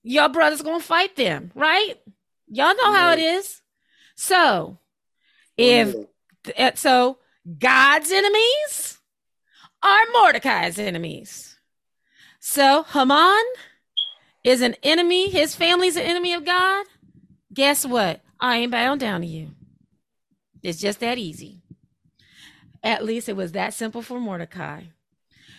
your 0.03 0.29
brother's 0.29 0.63
to 0.81 0.87
fight 0.87 1.17
them, 1.17 1.51
right? 1.55 1.95
Y'all 2.49 2.77
know 2.77 2.93
how 2.93 3.13
it 3.13 3.19
is. 3.19 3.61
So, 4.15 4.79
if 5.57 5.95
uh, 6.57 6.71
so 6.77 7.19
God's 7.59 8.13
enemies 8.13 8.99
are 9.87 10.13
Mordecai's 10.13 10.79
enemies. 10.79 11.59
So 12.41 12.83
Haman 12.85 13.45
is 14.45 14.61
an 14.61 14.75
enemy, 14.83 15.31
his 15.31 15.55
family's 15.55 15.97
an 15.97 16.03
enemy 16.03 16.33
of 16.33 16.45
God. 16.45 16.87
Guess 17.53 17.87
what? 17.87 18.21
I 18.41 18.57
ain't 18.59 18.73
bowing 18.73 18.99
down 18.99 19.21
to 19.21 19.27
you. 19.27 19.51
It's 20.63 20.81
just 20.81 21.01
that 21.01 21.19
easy. 21.19 21.63
At 22.83 23.05
least 23.05 23.29
it 23.29 23.37
was 23.37 23.53
that 23.53 23.75
simple 23.75 24.03
for 24.03 24.21
Mordecai. 24.21 24.83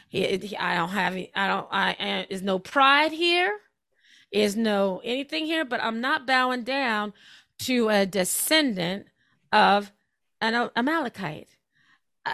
He- 0.09 0.37
he- 0.37 0.57
I 0.57 0.75
don't 0.75 0.89
have, 0.89 1.13
I 1.13 1.47
don't, 1.47 1.67
I, 1.71 1.91
uh, 1.93 2.25
there's 2.29 2.41
no 2.41 2.59
pride 2.59 3.11
here. 3.11 3.59
Is 4.29 4.57
no 4.57 5.01
anything 5.05 5.45
here, 5.45 5.63
but 5.63 5.81
I'm 5.81 6.01
not 6.01 6.27
bowing 6.27 6.63
down 6.63 7.13
to 7.59 7.87
a 7.87 8.05
descendant 8.05 9.07
of 9.53 9.93
an 10.41 10.69
Amalekite, 10.75 11.47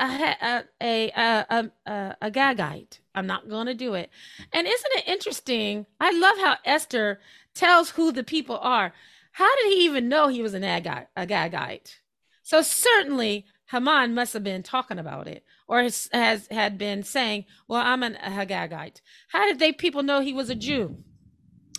a 0.01 0.63
a 0.81 1.11
a 1.15 1.69
a, 1.85 2.15
a, 2.21 2.31
Gagite. 2.31 2.99
I'm 3.15 3.27
not 3.27 3.49
going 3.49 3.67
to 3.67 3.73
do 3.73 3.93
it. 3.93 4.09
And 4.51 4.67
isn't 4.67 4.95
it 4.95 5.07
interesting? 5.07 5.85
I 5.99 6.11
love 6.11 6.37
how 6.37 6.57
Esther 6.65 7.19
tells 7.53 7.91
who 7.91 8.11
the 8.11 8.23
people 8.23 8.57
are. 8.57 8.93
How 9.33 9.55
did 9.57 9.73
he 9.73 9.85
even 9.85 10.09
know 10.09 10.27
he 10.27 10.41
was 10.41 10.53
an 10.53 10.63
a 10.63 10.81
Gagite? 11.25 11.95
So 12.43 12.61
certainly 12.61 13.45
Haman 13.71 14.13
must 14.13 14.33
have 14.33 14.43
been 14.43 14.63
talking 14.63 14.99
about 14.99 15.27
it, 15.27 15.43
or 15.67 15.81
has, 15.81 16.09
has 16.13 16.47
had 16.51 16.77
been 16.77 17.03
saying, 17.03 17.45
"Well, 17.67 17.81
I'm 17.81 18.03
an, 18.03 18.15
a 18.17 18.29
Hagagite." 18.29 19.01
How 19.29 19.47
did 19.47 19.59
they 19.59 19.71
people 19.71 20.03
know 20.03 20.21
he 20.21 20.33
was 20.33 20.49
a 20.49 20.55
Jew? 20.55 20.97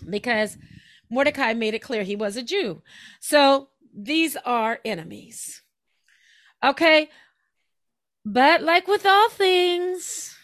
Because 0.09 0.59
Mordecai 1.11 1.53
made 1.53 1.75
it 1.75 1.83
clear 1.83 2.03
he 2.03 2.17
was 2.17 2.37
a 2.37 2.43
Jew. 2.43 2.83
So 3.21 3.69
these 3.97 4.37
are 4.45 4.81
enemies. 4.85 5.63
Okay, 6.65 7.11
but 8.25 8.63
like 8.63 8.89
with 8.89 9.05
all 9.07 9.29
things, 9.29 10.37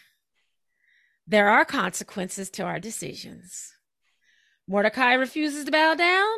there 1.27 1.49
are 1.49 1.65
consequences 1.65 2.49
to 2.51 2.63
our 2.63 2.79
decisions. 2.79 3.73
Mordecai 4.67 5.13
refuses 5.13 5.65
to 5.65 5.71
bow 5.71 5.95
down. 5.95 6.37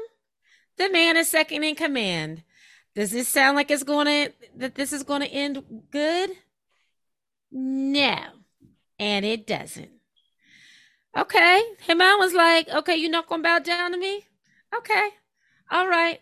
The 0.77 0.89
man 0.89 1.17
is 1.17 1.29
second 1.29 1.63
in 1.63 1.75
command. 1.75 2.43
Does 2.95 3.11
this 3.11 3.27
sound 3.27 3.55
like 3.55 3.71
it's 3.71 3.83
going 3.83 4.05
to 4.05 4.33
that 4.57 4.75
this 4.75 4.93
is 4.93 5.03
going 5.03 5.21
to 5.21 5.27
end 5.27 5.63
good? 5.91 6.31
No. 7.51 8.17
And 8.99 9.25
it 9.25 9.47
doesn't. 9.47 9.91
Okay. 11.17 11.63
Haman 11.81 12.17
was 12.19 12.33
like, 12.33 12.69
okay, 12.69 12.95
you're 12.95 13.11
not 13.11 13.27
going 13.27 13.41
to 13.41 13.47
bow 13.47 13.59
down 13.59 13.91
to 13.91 13.97
me? 13.97 14.25
Okay. 14.75 15.09
All 15.71 15.87
right. 15.87 16.19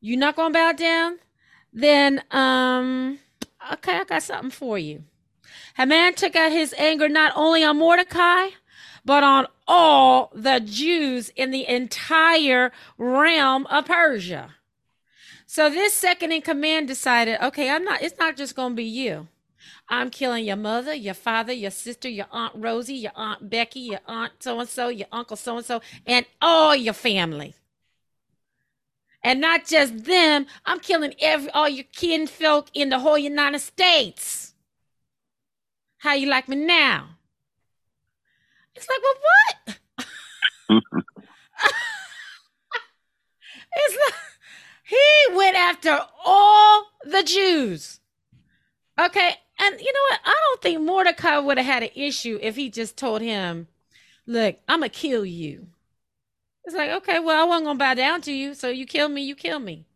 You're 0.00 0.18
not 0.18 0.36
going 0.36 0.52
to 0.52 0.58
bow 0.58 0.72
down? 0.72 1.18
Then, 1.72 2.22
um, 2.30 3.18
okay, 3.74 3.98
I 3.98 4.04
got 4.04 4.22
something 4.22 4.50
for 4.50 4.78
you. 4.78 5.04
Haman 5.76 6.14
took 6.14 6.36
out 6.36 6.52
his 6.52 6.74
anger 6.78 7.08
not 7.08 7.32
only 7.34 7.64
on 7.64 7.78
Mordecai, 7.78 8.48
but 9.04 9.22
on 9.22 9.46
all 9.66 10.30
the 10.34 10.60
Jews 10.60 11.30
in 11.30 11.50
the 11.50 11.66
entire 11.66 12.72
realm 12.98 13.66
of 13.66 13.86
Persia. 13.86 14.54
So 15.46 15.68
this 15.68 15.94
second 15.94 16.32
in 16.32 16.42
command 16.42 16.88
decided, 16.88 17.42
okay, 17.42 17.68
I'm 17.68 17.84
not, 17.84 18.02
it's 18.02 18.18
not 18.18 18.36
just 18.36 18.54
going 18.54 18.72
to 18.72 18.76
be 18.76 18.84
you. 18.84 19.28
I'm 19.88 20.10
killing 20.10 20.46
your 20.46 20.56
mother, 20.56 20.94
your 20.94 21.14
father, 21.14 21.52
your 21.52 21.70
sister, 21.70 22.08
your 22.08 22.26
aunt 22.30 22.54
Rosie, 22.56 22.94
your 22.94 23.12
aunt 23.14 23.50
Becky, 23.50 23.80
your 23.80 24.00
aunt 24.06 24.32
so 24.40 24.60
and 24.60 24.68
so, 24.68 24.88
your 24.88 25.08
uncle 25.12 25.36
so 25.36 25.58
and 25.58 25.66
so, 25.66 25.82
and 26.06 26.24
all 26.40 26.74
your 26.74 26.94
family. 26.94 27.54
And 29.24 29.40
not 29.40 29.66
just 29.66 30.04
them, 30.04 30.46
I'm 30.66 30.80
killing 30.80 31.14
every 31.20 31.50
all 31.50 31.68
your 31.68 31.84
kinfolk 31.92 32.68
in 32.74 32.88
the 32.88 32.98
whole 32.98 33.18
United 33.18 33.60
States. 33.60 34.54
How 35.98 36.14
you 36.14 36.28
like 36.28 36.48
me 36.48 36.56
now? 36.56 37.10
It's 38.74 38.88
like, 38.88 38.98
well, 39.02 39.14
what? 39.22 39.78
it's 43.76 43.96
like 43.96 44.14
he 44.82 45.36
went 45.36 45.56
after 45.56 46.00
all 46.24 46.86
the 47.04 47.22
Jews. 47.22 48.00
Okay, 48.98 49.34
and 49.58 49.80
you 49.80 49.92
know 49.92 50.00
what? 50.10 50.20
I 50.24 50.34
don't 50.46 50.62
think 50.62 50.80
Mordecai 50.80 51.38
would 51.38 51.58
have 51.58 51.66
had 51.66 51.82
an 51.84 51.90
issue 51.94 52.38
if 52.42 52.56
he 52.56 52.68
just 52.68 52.96
told 52.96 53.22
him, 53.22 53.68
"Look, 54.26 54.56
I'm 54.68 54.80
gonna 54.80 54.88
kill 54.88 55.24
you." 55.24 55.68
It's 56.64 56.74
like, 56.76 56.90
okay, 56.90 57.18
well, 57.18 57.42
I 57.42 57.48
wasn't 57.48 57.66
gonna 57.66 57.78
bow 57.78 57.94
down 57.94 58.20
to 58.22 58.32
you, 58.32 58.54
so 58.54 58.68
you 58.68 58.86
kill 58.86 59.08
me, 59.08 59.22
you 59.22 59.34
kill 59.34 59.58
me. 59.58 59.86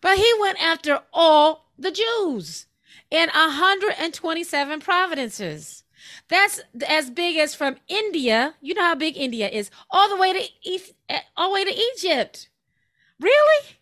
But 0.00 0.18
he 0.18 0.32
went 0.40 0.62
after 0.62 1.00
all 1.12 1.70
the 1.78 1.90
Jews 1.90 2.66
in 3.10 3.30
127 3.30 4.80
providences. 4.80 5.82
That's 6.28 6.60
as 6.86 7.10
big 7.10 7.36
as 7.36 7.54
from 7.54 7.76
India. 7.88 8.54
You 8.60 8.74
know 8.74 8.82
how 8.82 8.94
big 8.94 9.16
India 9.16 9.48
is, 9.48 9.70
all 9.90 10.08
the 10.08 10.16
way 10.16 10.32
to 10.32 10.48
East, 10.62 10.92
eh, 11.08 11.20
all 11.36 11.48
the 11.50 11.54
way 11.54 11.64
to 11.64 11.74
Egypt. 11.94 12.48
Really, 13.18 13.78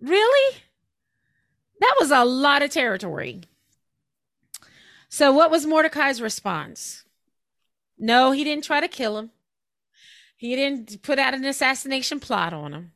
really, 0.00 0.56
that 1.80 1.96
was 1.98 2.10
a 2.10 2.24
lot 2.24 2.62
of 2.62 2.70
territory. 2.70 3.42
So, 5.08 5.32
what 5.32 5.50
was 5.50 5.66
Mordecai's 5.66 6.20
response? 6.20 7.04
No, 7.98 8.32
he 8.32 8.44
didn't 8.44 8.64
try 8.64 8.80
to 8.80 8.88
kill 8.88 9.18
him. 9.18 9.30
He 10.44 10.56
didn't 10.56 11.00
put 11.00 11.18
out 11.18 11.32
an 11.32 11.46
assassination 11.46 12.20
plot 12.20 12.52
on 12.52 12.74
him. 12.74 12.92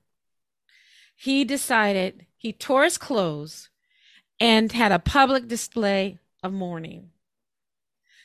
He 1.16 1.46
decided 1.46 2.26
he 2.36 2.53
tore 2.53 2.84
his 2.84 2.99
clothes 2.99 3.70
and 4.38 4.70
had 4.70 4.92
a 4.92 4.99
public 4.99 5.49
display 5.49 6.18
of 6.42 6.53
mourning. 6.53 7.09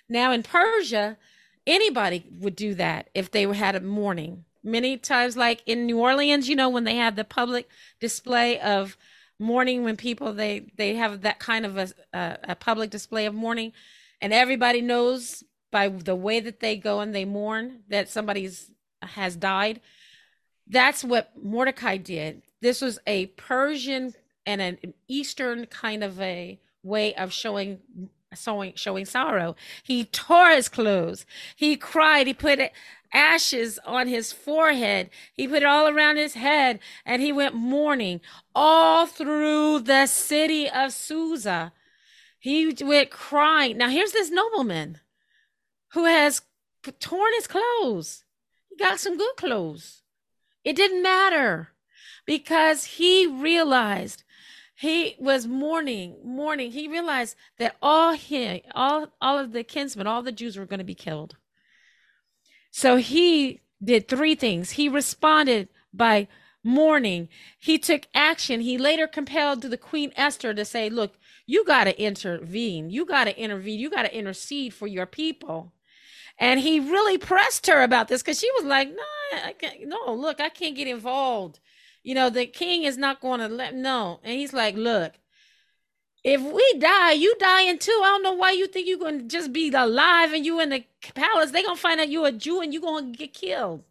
Now, 0.10 0.34
in 0.34 0.44
Persia, 0.44 1.18
anybody 1.66 2.26
would 2.42 2.58
do 2.58 2.76
that 2.76 3.12
if 3.14 3.32
they 3.32 3.44
had 3.44 3.78
a 3.78 3.80
mourning. 3.80 4.44
Many 4.62 4.98
times, 4.98 5.38
like 5.38 5.64
in 5.66 5.86
New 5.86 6.00
Orleans, 6.00 6.50
you 6.50 6.58
know, 6.58 6.68
when 6.68 6.84
they 6.84 6.98
have 6.98 7.16
the 7.16 7.24
public 7.24 7.70
display 8.02 8.60
of 8.60 8.98
mourning, 9.40 9.86
when 9.86 9.96
people 9.96 10.34
they 10.34 10.70
they 10.76 10.96
have 10.96 11.22
that 11.22 11.40
kind 11.40 11.66
of 11.66 11.78
a, 11.78 11.88
a, 12.12 12.38
a 12.50 12.56
public 12.56 12.90
display 12.90 13.26
of 13.26 13.34
mourning, 13.34 13.72
and 14.20 14.34
everybody 14.34 14.82
knows 14.82 15.46
by 15.72 15.88
the 15.88 16.14
way 16.14 16.42
that 16.42 16.60
they 16.60 16.76
go 16.76 17.00
and 17.00 17.16
they 17.16 17.24
mourn 17.24 17.84
that 17.88 18.10
somebody's 18.10 18.70
has 19.08 19.36
died. 19.36 19.82
That's 20.68 21.04
what 21.04 21.32
Mordecai 21.42 21.98
did. 21.98 22.42
This 22.62 22.82
was 22.82 23.00
a 23.06 23.28
Persian 23.28 24.14
and 24.46 24.62
an 24.62 24.94
Eastern 25.08 25.66
kind 25.66 26.04
of 26.04 26.20
a 26.20 26.60
way 26.84 27.14
of 27.16 27.32
showing 27.32 27.80
showing 28.36 28.74
showing 28.76 29.06
sorrow. 29.06 29.56
He 29.84 30.06
tore 30.06 30.50
his 30.50 30.70
clothes. 30.70 31.26
He 31.56 31.76
cried. 31.76 32.28
He 32.28 32.34
put 32.34 32.60
ashes 33.14 33.80
on 33.86 34.08
his 34.08 34.32
forehead. 34.32 35.10
He 35.34 35.48
put 35.48 35.62
it 35.62 35.66
all 35.66 35.88
around 35.88 36.18
his 36.18 36.34
head, 36.34 36.80
and 37.06 37.22
he 37.22 37.32
went 37.32 37.56
mourning 37.56 38.22
all 38.56 39.06
through 39.06 39.80
the 39.82 40.08
city 40.08 40.70
of 40.70 40.94
Susa. 40.94 41.74
He 42.40 42.76
went 42.82 43.10
crying. 43.10 43.78
Now 43.78 43.90
here's 43.90 44.12
this 44.12 44.30
nobleman 44.30 45.00
who 45.94 46.06
has 46.06 46.42
torn 47.00 47.34
his 47.36 47.48
clothes. 47.48 48.24
He 48.76 48.84
got 48.84 49.00
some 49.00 49.18
good 49.18 49.36
clothes. 49.38 50.02
It 50.64 50.76
didn't 50.76 51.04
matter 51.04 51.70
because 52.26 52.86
he 52.86 53.28
realized 53.28 54.24
he 54.74 55.16
was 55.20 55.46
mourning, 55.46 56.18
mourning. 56.24 56.72
He 56.72 56.88
realized 56.88 57.36
that 57.60 57.76
all 57.82 58.14
him, 58.14 58.62
all 58.74 59.10
all 59.22 59.38
of 59.38 59.52
the 59.52 59.64
kinsmen, 59.64 60.08
all 60.08 60.24
the 60.24 60.32
Jews 60.32 60.58
were 60.58 60.66
going 60.66 60.80
to 60.80 60.84
be 60.84 60.96
killed. 60.96 61.36
So 62.72 62.96
he 62.96 63.62
did 63.84 64.08
three 64.08 64.34
things. 64.34 64.72
He 64.72 64.90
responded 64.90 65.70
by 65.94 66.28
mourning. 66.64 67.30
He 67.60 67.78
took 67.78 68.08
action. 68.16 68.62
He 68.62 68.80
later 68.80 69.06
compelled 69.06 69.62
to 69.62 69.70
the 69.70 69.78
Queen 69.78 70.12
Esther 70.16 70.54
to 70.56 70.66
say, 70.66 70.90
"Look, 70.90 71.20
you 71.46 71.64
got 71.64 71.84
to 71.84 72.02
intervene. 72.02 72.90
You 72.90 73.06
got 73.06 73.26
to 73.26 73.40
intervene. 73.40 73.80
You 73.80 73.92
got 73.92 74.04
to 74.04 74.18
intercede 74.18 74.74
for 74.74 74.88
your 74.88 75.06
people." 75.06 75.74
And 76.40 76.60
he 76.60 76.80
really 76.80 77.18
pressed 77.18 77.68
her 77.68 77.82
about 77.82 78.08
this 78.08 78.22
because 78.22 78.40
she 78.40 78.50
was 78.58 78.66
like, 78.66 78.90
no, 78.90 79.40
I 79.46 79.54
can't, 79.54 79.88
no, 79.88 80.14
look, 80.14 80.42
I 80.42 80.50
can't 80.50 80.76
get 80.76 80.88
involved. 80.88 81.60
You 82.04 82.16
know, 82.16 82.30
the 82.30 82.46
king 82.46 82.84
is 82.84 82.98
not 82.98 83.22
going 83.22 83.40
to 83.40 83.48
let, 83.48 83.76
no. 83.76 84.20
And 84.24 84.34
he's 84.34 84.52
like, 84.52 84.76
look, 84.76 85.14
if 86.24 86.42
we 86.42 86.80
die, 86.80 87.12
you 87.14 87.36
dying 87.40 87.78
too. 87.78 88.00
I 88.04 88.08
don't 88.08 88.24
know 88.24 88.34
why 88.34 88.52
you 88.52 88.68
think 88.68 88.88
you're 88.88 88.98
going 88.98 89.20
to 89.20 89.26
just 89.26 89.54
be 89.54 89.70
alive 89.72 90.34
and 90.34 90.46
you 90.46 90.60
in 90.60 90.70
the 90.70 90.86
palace. 91.14 91.52
They're 91.52 91.64
going 91.64 91.76
to 91.76 91.82
find 91.82 92.00
out 92.00 92.10
you're 92.10 92.28
a 92.28 92.32
Jew 92.32 92.62
and 92.62 92.74
you're 92.74 92.82
going 92.82 93.12
to 93.12 93.18
get 93.18 93.34
killed. 93.34 93.84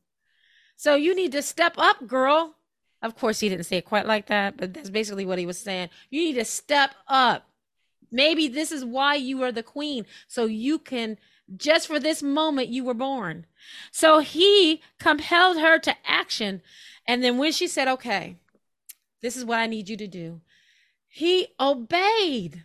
So 0.76 0.94
you 0.94 1.14
need 1.14 1.32
to 1.32 1.42
step 1.42 1.74
up, 1.76 2.06
girl. 2.06 2.56
Of 3.02 3.16
course, 3.16 3.40
he 3.40 3.48
didn't 3.48 3.66
say 3.66 3.78
it 3.78 3.84
quite 3.84 4.06
like 4.06 4.26
that, 4.26 4.56
but 4.56 4.74
that's 4.74 4.90
basically 4.90 5.26
what 5.26 5.38
he 5.38 5.46
was 5.46 5.58
saying. 5.58 5.90
You 6.10 6.22
need 6.22 6.34
to 6.34 6.44
step 6.44 6.94
up. 7.06 7.48
Maybe 8.10 8.48
this 8.48 8.72
is 8.72 8.84
why 8.84 9.14
you 9.14 9.42
are 9.42 9.52
the 9.52 9.62
queen, 9.62 10.06
so 10.28 10.44
you 10.44 10.78
can, 10.78 11.18
just 11.56 11.86
for 11.86 11.98
this 11.98 12.22
moment, 12.22 12.68
you 12.68 12.84
were 12.84 12.94
born. 12.94 13.46
So 13.90 14.20
he 14.20 14.82
compelled 14.98 15.58
her 15.58 15.78
to 15.80 15.94
action. 16.06 16.62
And 17.06 17.22
then 17.22 17.38
when 17.38 17.52
she 17.52 17.66
said, 17.66 17.88
okay, 17.88 18.36
this 19.20 19.36
is 19.36 19.44
what 19.44 19.58
I 19.58 19.66
need 19.66 19.88
you 19.88 19.96
to 19.96 20.06
do, 20.06 20.40
he 21.08 21.48
obeyed. 21.60 22.64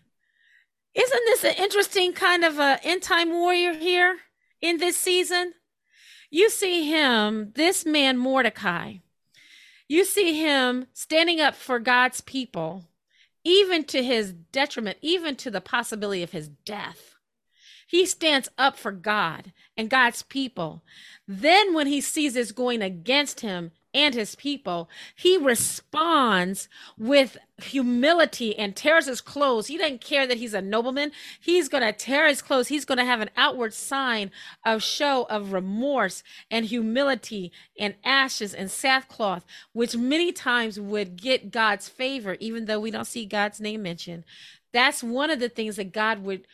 Isn't 0.93 1.25
this 1.25 1.43
an 1.43 1.53
interesting 1.57 2.13
kind 2.13 2.43
of 2.43 2.57
a 2.57 2.79
end 2.83 3.03
time 3.03 3.29
warrior 3.29 3.73
here 3.73 4.17
in 4.61 4.77
this 4.77 4.97
season? 4.97 5.53
You 6.29 6.49
see 6.49 6.89
him, 6.89 7.51
this 7.55 7.85
man 7.85 8.17
Mordecai, 8.17 8.95
you 9.87 10.03
see 10.03 10.41
him 10.41 10.87
standing 10.93 11.39
up 11.39 11.55
for 11.55 11.79
God's 11.79 12.21
people, 12.21 12.85
even 13.43 13.85
to 13.85 14.03
his 14.03 14.33
detriment, 14.33 14.97
even 15.01 15.35
to 15.37 15.51
the 15.51 15.61
possibility 15.61 16.23
of 16.23 16.31
his 16.31 16.49
death. 16.49 17.16
He 17.87 18.05
stands 18.05 18.49
up 18.57 18.77
for 18.77 18.91
God 18.91 19.53
and 19.75 19.89
God's 19.89 20.21
people. 20.21 20.83
Then, 21.27 21.73
when 21.73 21.87
he 21.87 22.01
sees 22.01 22.35
it's 22.35 22.51
going 22.51 22.81
against 22.81 23.39
him, 23.39 23.71
and 23.97 24.13
his 24.13 24.35
people, 24.35 24.89
he 25.15 25.37
responds 25.37 26.69
with 26.99 27.35
humility 27.57 28.55
and 28.55 28.75
tears 28.75 29.07
his 29.07 29.21
clothes. 29.21 29.67
He 29.67 29.77
doesn't 29.77 30.01
care 30.01 30.27
that 30.27 30.37
he's 30.37 30.53
a 30.53 30.61
nobleman. 30.61 31.11
He's 31.39 31.67
going 31.67 31.83
to 31.83 31.91
tear 31.91 32.27
his 32.27 32.43
clothes. 32.43 32.67
He's 32.67 32.85
going 32.85 32.99
to 32.99 33.05
have 33.05 33.21
an 33.21 33.31
outward 33.35 33.73
sign 33.73 34.29
of 34.63 34.83
show 34.83 35.25
of 35.31 35.51
remorse 35.51 36.21
and 36.51 36.65
humility 36.65 37.51
and 37.79 37.95
ashes 38.03 38.53
and 38.53 38.69
sackcloth, 38.69 39.43
which 39.73 39.97
many 39.97 40.31
times 40.31 40.79
would 40.79 41.19
get 41.19 41.49
God's 41.49 41.89
favor, 41.89 42.37
even 42.39 42.65
though 42.65 42.79
we 42.79 42.91
don't 42.91 43.05
see 43.05 43.25
God's 43.25 43.59
name 43.59 43.81
mentioned. 43.81 44.25
That's 44.73 45.01
one 45.01 45.31
of 45.31 45.39
the 45.39 45.49
things 45.49 45.77
that 45.77 45.91
God 45.91 46.23
would 46.23 46.45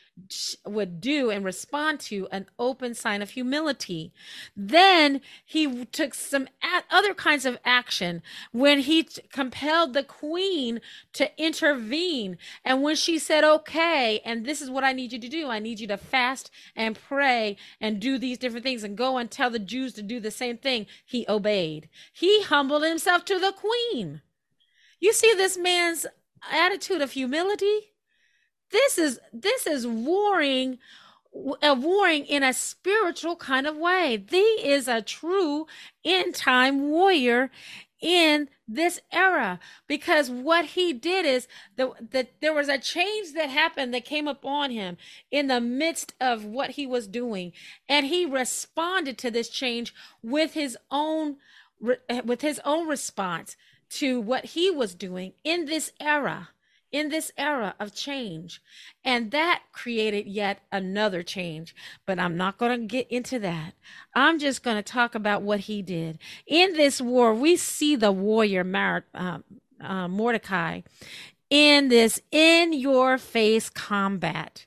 would 0.66 1.01
do 1.01 1.32
and 1.32 1.43
respond 1.43 1.99
to 1.99 2.28
an 2.32 2.45
open 2.59 2.93
sign 2.93 3.22
of 3.22 3.32
humility. 3.32 4.14
Then 4.55 5.22
he 5.43 5.86
took 5.86 6.14
some 6.14 6.47
other 6.91 7.14
kinds 7.14 7.45
of 7.45 7.57
action 7.66 8.22
when 8.51 8.80
he 8.80 9.07
compelled 9.32 9.93
the 9.93 10.03
queen 10.03 10.82
to 11.14 11.32
intervene. 11.41 12.38
And 12.64 12.84
when 12.84 12.95
she 12.95 13.18
said, 13.18 13.43
okay, 13.43 14.22
and 14.24 14.45
this 14.45 14.61
is 14.61 14.70
what 14.70 14.84
I 14.84 14.93
need 14.93 15.14
you 15.14 15.20
to 15.20 15.30
do 15.30 15.47
I 15.49 15.59
need 15.59 15.80
you 15.80 15.88
to 15.88 15.97
fast 15.97 16.51
and 16.76 16.99
pray 16.99 17.57
and 17.82 17.99
do 17.99 18.18
these 18.18 18.38
different 18.38 18.64
things 18.64 18.84
and 18.84 18.97
go 18.97 19.18
and 19.18 19.30
tell 19.32 19.49
the 19.49 19.59
Jews 19.59 19.93
to 19.93 20.01
do 20.01 20.20
the 20.20 20.32
same 20.32 20.57
thing, 20.57 20.86
he 21.05 21.26
obeyed. 21.28 21.89
He 22.11 22.43
humbled 22.43 22.84
himself 22.84 23.26
to 23.26 23.39
the 23.39 23.53
queen. 23.53 24.22
You 24.99 25.11
see 25.11 25.34
this 25.34 25.57
man's 25.57 26.05
attitude 26.51 27.01
of 27.01 27.11
humility? 27.11 27.93
This 28.74 28.97
is 28.97 29.19
this 29.32 29.65
is 29.65 29.88
warring 29.88 30.80
uh, 31.61 31.76
warring 31.80 32.26
in 32.26 32.43
a 32.43 32.53
spiritual 32.53 33.36
kind 33.36 33.65
of 33.65 33.78
way. 33.78 34.24
He 34.30 34.38
is 34.38 34.88
a 34.88 35.01
true 35.01 35.67
end 36.03 36.36
time 36.36 36.89
warrior 36.89 37.49
in 38.01 38.49
this 38.67 38.99
era 39.11 39.59
because 39.88 40.30
what 40.30 40.65
he 40.65 40.91
did 40.91 41.26
is 41.26 41.47
that 41.78 42.11
the, 42.11 42.28
there 42.41 42.53
was 42.53 42.67
a 42.67 42.78
change 42.78 43.34
that 43.34 43.49
happened 43.49 43.93
that 43.93 44.03
came 44.03 44.28
upon 44.28 44.71
him 44.71 44.97
in 45.32 45.47
the 45.47 45.61
midst 45.61 46.13
of 46.19 46.43
what 46.43 46.71
he 46.71 46.86
was 46.86 47.07
doing 47.07 47.53
and 47.88 48.07
he 48.07 48.26
responded 48.26 49.17
to 49.17 49.32
this 49.32 49.47
change 49.47 49.93
with 50.21 50.53
his 50.53 50.78
own 50.91 51.38
with 52.26 52.41
his 52.41 52.59
own 52.65 52.88
response 52.88 53.55
to 53.89 54.19
what 54.19 54.45
he 54.47 54.69
was 54.69 54.95
doing 54.95 55.34
in 55.43 55.65
this 55.65 55.91
era 55.99 56.49
in 56.94 57.10
this 57.10 57.32
era 57.38 57.76
of 57.80 57.94
change. 57.94 58.62
And 59.04 59.32
that 59.32 59.64
created 59.74 60.28
yet 60.28 60.60
another 60.72 61.24
change. 61.24 61.76
But 62.06 62.20
I'm 62.20 62.38
not 62.38 62.58
going 62.58 62.80
to 62.80 62.88
get 62.88 63.12
into 63.12 63.39
that. 63.39 63.74
I'm 64.16 64.39
just 64.39 64.64
going 64.64 64.78
to 64.78 64.84
talk 64.84 65.16
about 65.16 65.41
what 65.41 65.62
he 65.62 65.82
did. 65.82 66.20
In 66.48 66.74
this 66.74 67.02
war, 67.02 67.34
we 67.34 67.58
see 67.58 67.98
the 67.98 68.12
warrior 68.14 68.64
Mar- 68.64 69.06
uh, 69.14 69.39
uh, 69.82 70.08
Mordecai 70.08 70.82
in 71.50 71.89
this 71.89 72.22
in 72.32 72.74
your 72.74 73.18
face 73.18 73.70
combat. 73.70 74.66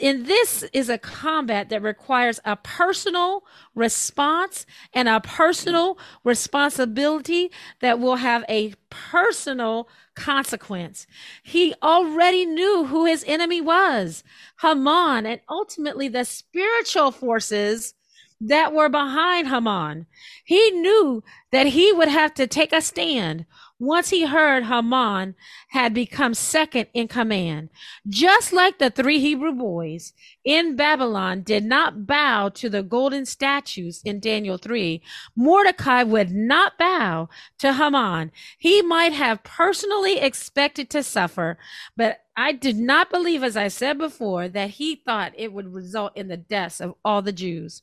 And 0.00 0.26
this 0.26 0.62
is 0.72 0.88
a 0.88 0.98
combat 0.98 1.68
that 1.70 1.82
requires 1.82 2.38
a 2.44 2.54
personal 2.54 3.42
response 3.74 4.66
and 4.92 5.08
a 5.08 5.20
personal 5.20 5.98
responsibility 6.22 7.50
that 7.80 7.98
will 7.98 8.16
have 8.16 8.44
a 8.48 8.74
personal 8.88 9.88
consequence. 10.14 11.08
He 11.42 11.74
already 11.82 12.46
knew 12.46 12.84
who 12.84 13.04
his 13.06 13.24
enemy 13.26 13.60
was 13.60 14.22
Haman, 14.60 15.26
and 15.26 15.40
ultimately 15.48 16.06
the 16.06 16.24
spiritual 16.24 17.10
forces 17.10 17.94
that 18.40 18.72
were 18.72 18.88
behind 18.88 19.48
Haman. 19.48 20.06
He 20.44 20.70
knew 20.70 21.24
that 21.50 21.66
he 21.66 21.90
would 21.92 22.08
have 22.08 22.34
to 22.34 22.46
take 22.46 22.72
a 22.72 22.80
stand 22.80 23.46
once 23.78 24.10
he 24.10 24.26
heard 24.26 24.64
Haman 24.64 25.34
had 25.68 25.92
become 25.92 26.34
second 26.34 26.86
in 26.94 27.08
command. 27.08 27.70
Just 28.08 28.52
like 28.52 28.78
the 28.78 28.90
three 28.90 29.18
Hebrew 29.18 29.52
boys 29.52 30.12
in 30.44 30.76
Babylon 30.76 31.42
did 31.42 31.64
not 31.64 32.06
bow 32.06 32.48
to 32.50 32.68
the 32.68 32.82
golden 32.82 33.26
statues 33.26 34.00
in 34.04 34.20
Daniel 34.20 34.58
3, 34.58 35.02
Mordecai 35.34 36.02
would 36.02 36.30
not 36.30 36.78
bow 36.78 37.28
to 37.58 37.72
Haman. 37.72 38.30
He 38.58 38.80
might 38.82 39.12
have 39.12 39.42
personally 39.42 40.18
expected 40.18 40.88
to 40.90 41.02
suffer, 41.02 41.58
but 41.96 42.20
I 42.36 42.52
did 42.52 42.76
not 42.76 43.10
believe, 43.10 43.42
as 43.42 43.56
I 43.56 43.68
said 43.68 43.98
before, 43.98 44.48
that 44.48 44.70
he 44.70 44.96
thought 44.96 45.32
it 45.36 45.52
would 45.52 45.72
result 45.72 46.16
in 46.16 46.28
the 46.28 46.36
deaths 46.36 46.80
of 46.80 46.94
all 47.04 47.22
the 47.22 47.32
Jews. 47.32 47.82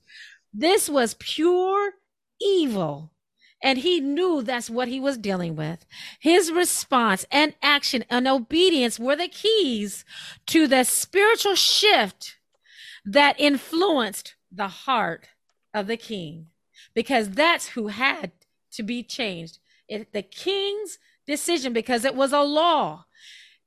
This 0.54 0.90
was 0.90 1.16
pure 1.20 1.94
evil 2.42 3.12
and 3.64 3.80
he 3.80 4.00
knew 4.00 4.42
that's 4.42 4.70
what 4.70 4.88
he 4.88 5.00
was 5.00 5.18
dealing 5.18 5.56
with. 5.56 5.86
His 6.20 6.52
response 6.52 7.26
and 7.32 7.54
action 7.62 8.04
and 8.10 8.28
obedience 8.28 9.00
were 9.00 9.16
the 9.16 9.28
keys 9.28 10.04
to 10.48 10.68
the 10.68 10.84
spiritual 10.84 11.56
shift 11.56 12.38
that 13.06 13.40
influenced 13.40 14.36
the 14.52 14.68
heart 14.68 15.28
of 15.74 15.88
the 15.88 15.98
king, 15.98 16.48
because 16.94 17.30
that's 17.30 17.70
who 17.70 17.88
had 17.88 18.32
to 18.72 18.84
be 18.84 19.04
changed. 19.04 19.60
It, 19.88 20.12
the 20.14 20.22
king's 20.22 20.98
decision, 21.26 21.74
because 21.74 22.06
it 22.06 22.16
was 22.16 22.34
a 22.34 22.42
law. 22.42 23.06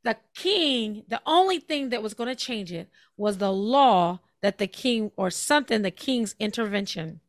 The 0.02 0.16
king, 0.34 1.04
the 1.08 1.22
only 1.24 1.58
thing 1.58 1.88
that 1.88 2.02
was 2.02 2.14
going 2.14 2.28
to 2.28 2.34
change 2.34 2.70
it 2.72 2.90
was 3.16 3.38
the 3.38 3.52
law 3.52 4.20
that 4.42 4.58
the 4.58 4.66
king 4.66 5.10
or 5.16 5.30
something, 5.30 5.80
the 5.80 5.90
king's 5.90 6.34
intervention. 6.38 7.20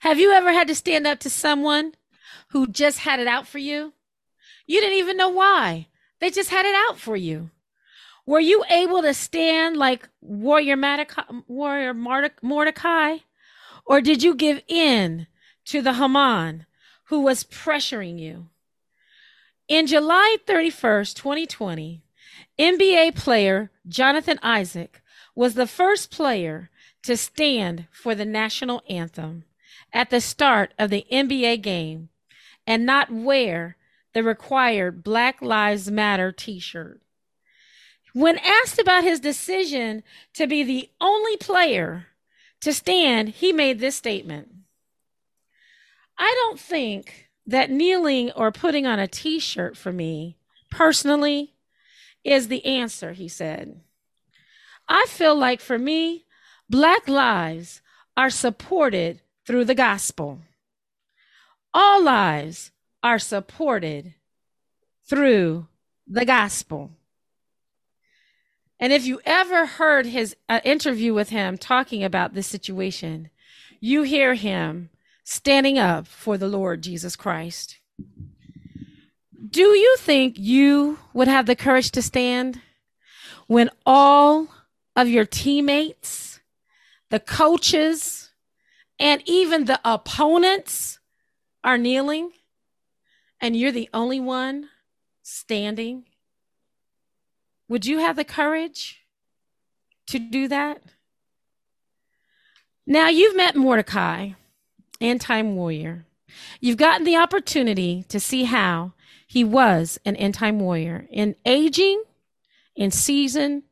Have 0.00 0.18
you 0.18 0.32
ever 0.32 0.52
had 0.52 0.68
to 0.68 0.74
stand 0.74 1.06
up 1.06 1.18
to 1.20 1.30
someone 1.30 1.94
who 2.48 2.66
just 2.66 3.00
had 3.00 3.20
it 3.20 3.26
out 3.26 3.46
for 3.46 3.58
you? 3.58 3.92
You 4.66 4.80
didn't 4.80 4.98
even 4.98 5.16
know 5.16 5.28
why. 5.28 5.88
They 6.20 6.30
just 6.30 6.50
had 6.50 6.66
it 6.66 6.74
out 6.88 6.98
for 6.98 7.16
you. 7.16 7.50
Were 8.26 8.40
you 8.40 8.64
able 8.70 9.02
to 9.02 9.12
stand 9.12 9.76
like 9.76 10.08
warrior 10.20 10.76
Mordecai, 10.76 11.22
warrior 11.46 11.94
Mordecai? 11.94 13.18
Or 13.84 14.00
did 14.00 14.22
you 14.22 14.34
give 14.34 14.62
in 14.66 15.26
to 15.66 15.82
the 15.82 15.94
Haman 15.94 16.66
who 17.04 17.20
was 17.20 17.44
pressuring 17.44 18.18
you? 18.18 18.48
In 19.68 19.86
July 19.86 20.36
31st, 20.46 21.14
2020, 21.14 22.02
NBA 22.58 23.14
player 23.14 23.70
Jonathan 23.86 24.38
Isaac 24.42 25.02
was 25.34 25.54
the 25.54 25.66
first 25.66 26.10
player 26.10 26.70
to 27.02 27.16
stand 27.16 27.86
for 27.90 28.14
the 28.14 28.24
national 28.24 28.82
anthem 28.88 29.44
at 29.94 30.10
the 30.10 30.20
start 30.20 30.74
of 30.78 30.90
the 30.90 31.06
NBA 31.10 31.62
game 31.62 32.10
and 32.66 32.84
not 32.84 33.10
wear 33.10 33.76
the 34.12 34.22
required 34.22 35.02
Black 35.04 35.40
Lives 35.40 35.90
Matter 35.90 36.32
t 36.32 36.58
shirt. 36.58 37.00
When 38.12 38.38
asked 38.38 38.78
about 38.78 39.04
his 39.04 39.20
decision 39.20 40.02
to 40.34 40.46
be 40.46 40.62
the 40.62 40.90
only 41.00 41.36
player 41.36 42.08
to 42.60 42.72
stand, 42.72 43.30
he 43.30 43.52
made 43.52 43.78
this 43.78 43.96
statement 43.96 44.50
I 46.16 46.32
don't 46.42 46.60
think 46.60 47.28
that 47.46 47.70
kneeling 47.70 48.30
or 48.32 48.52
putting 48.52 48.86
on 48.86 48.98
a 48.98 49.08
t 49.08 49.38
shirt 49.38 49.76
for 49.76 49.92
me 49.92 50.36
personally 50.70 51.54
is 52.22 52.48
the 52.48 52.64
answer, 52.64 53.12
he 53.12 53.28
said. 53.28 53.80
I 54.88 55.06
feel 55.08 55.34
like 55.34 55.60
for 55.60 55.78
me, 55.78 56.24
Black 56.70 57.08
lives 57.08 57.80
are 58.16 58.30
supported 58.30 59.20
through 59.46 59.64
the 59.64 59.74
gospel. 59.74 60.40
All 61.72 62.02
lives 62.02 62.70
are 63.02 63.18
supported 63.18 64.14
through 65.06 65.66
the 66.06 66.24
gospel. 66.24 66.90
And 68.80 68.92
if 68.92 69.06
you 69.06 69.20
ever 69.24 69.66
heard 69.66 70.06
his 70.06 70.36
uh, 70.48 70.60
interview 70.64 71.14
with 71.14 71.30
him 71.30 71.56
talking 71.56 72.02
about 72.02 72.34
this 72.34 72.46
situation, 72.46 73.30
you 73.80 74.02
hear 74.02 74.34
him 74.34 74.90
standing 75.24 75.78
up 75.78 76.06
for 76.06 76.36
the 76.36 76.48
Lord 76.48 76.82
Jesus 76.82 77.16
Christ. 77.16 77.78
Do 79.50 79.62
you 79.62 79.96
think 79.98 80.38
you 80.38 80.98
would 81.12 81.28
have 81.28 81.46
the 81.46 81.56
courage 81.56 81.90
to 81.92 82.02
stand 82.02 82.60
when 83.46 83.70
all 83.86 84.48
of 84.96 85.08
your 85.08 85.24
teammates, 85.24 86.40
the 87.10 87.20
coaches, 87.20 88.23
and 88.98 89.22
even 89.26 89.64
the 89.64 89.80
opponents 89.84 90.98
are 91.62 91.78
kneeling 91.78 92.30
and 93.40 93.56
you're 93.56 93.72
the 93.72 93.90
only 93.92 94.20
one 94.20 94.68
standing? 95.22 96.04
Would 97.68 97.86
you 97.86 97.98
have 97.98 98.16
the 98.16 98.24
courage 98.24 99.00
to 100.06 100.18
do 100.18 100.48
that? 100.48 100.82
Now, 102.86 103.08
you've 103.08 103.36
met 103.36 103.56
Mordecai, 103.56 104.30
end 105.00 105.20
time 105.22 105.56
warrior. 105.56 106.06
You've 106.60 106.76
gotten 106.76 107.04
the 107.04 107.16
opportunity 107.16 108.04
to 108.08 108.20
see 108.20 108.44
how 108.44 108.92
he 109.26 109.42
was 109.42 109.98
an 110.04 110.16
end 110.16 110.34
time 110.34 110.60
warrior 110.60 111.06
in 111.10 111.36
aging, 111.46 112.02
in 112.76 112.90
season, 112.90 113.62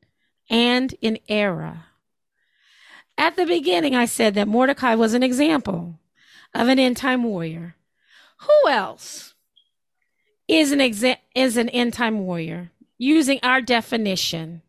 and 0.48 0.94
in 1.00 1.18
era. 1.28 1.86
At 3.18 3.36
the 3.36 3.46
beginning, 3.46 3.94
I 3.94 4.06
said 4.06 4.34
that 4.34 4.48
Mordecai 4.48 4.94
was 4.94 5.14
an 5.14 5.22
example 5.22 5.98
of 6.54 6.68
an 6.68 6.78
end 6.78 6.96
time 6.96 7.22
warrior. 7.22 7.76
Who 8.38 8.70
else 8.70 9.34
is 10.48 10.72
an 10.72 10.80
exa- 10.80 11.18
is 11.34 11.56
an 11.56 11.68
end 11.68 11.92
time 11.94 12.20
warrior 12.20 12.70
using 12.98 13.38
our 13.42 13.60
definition? 13.60 14.62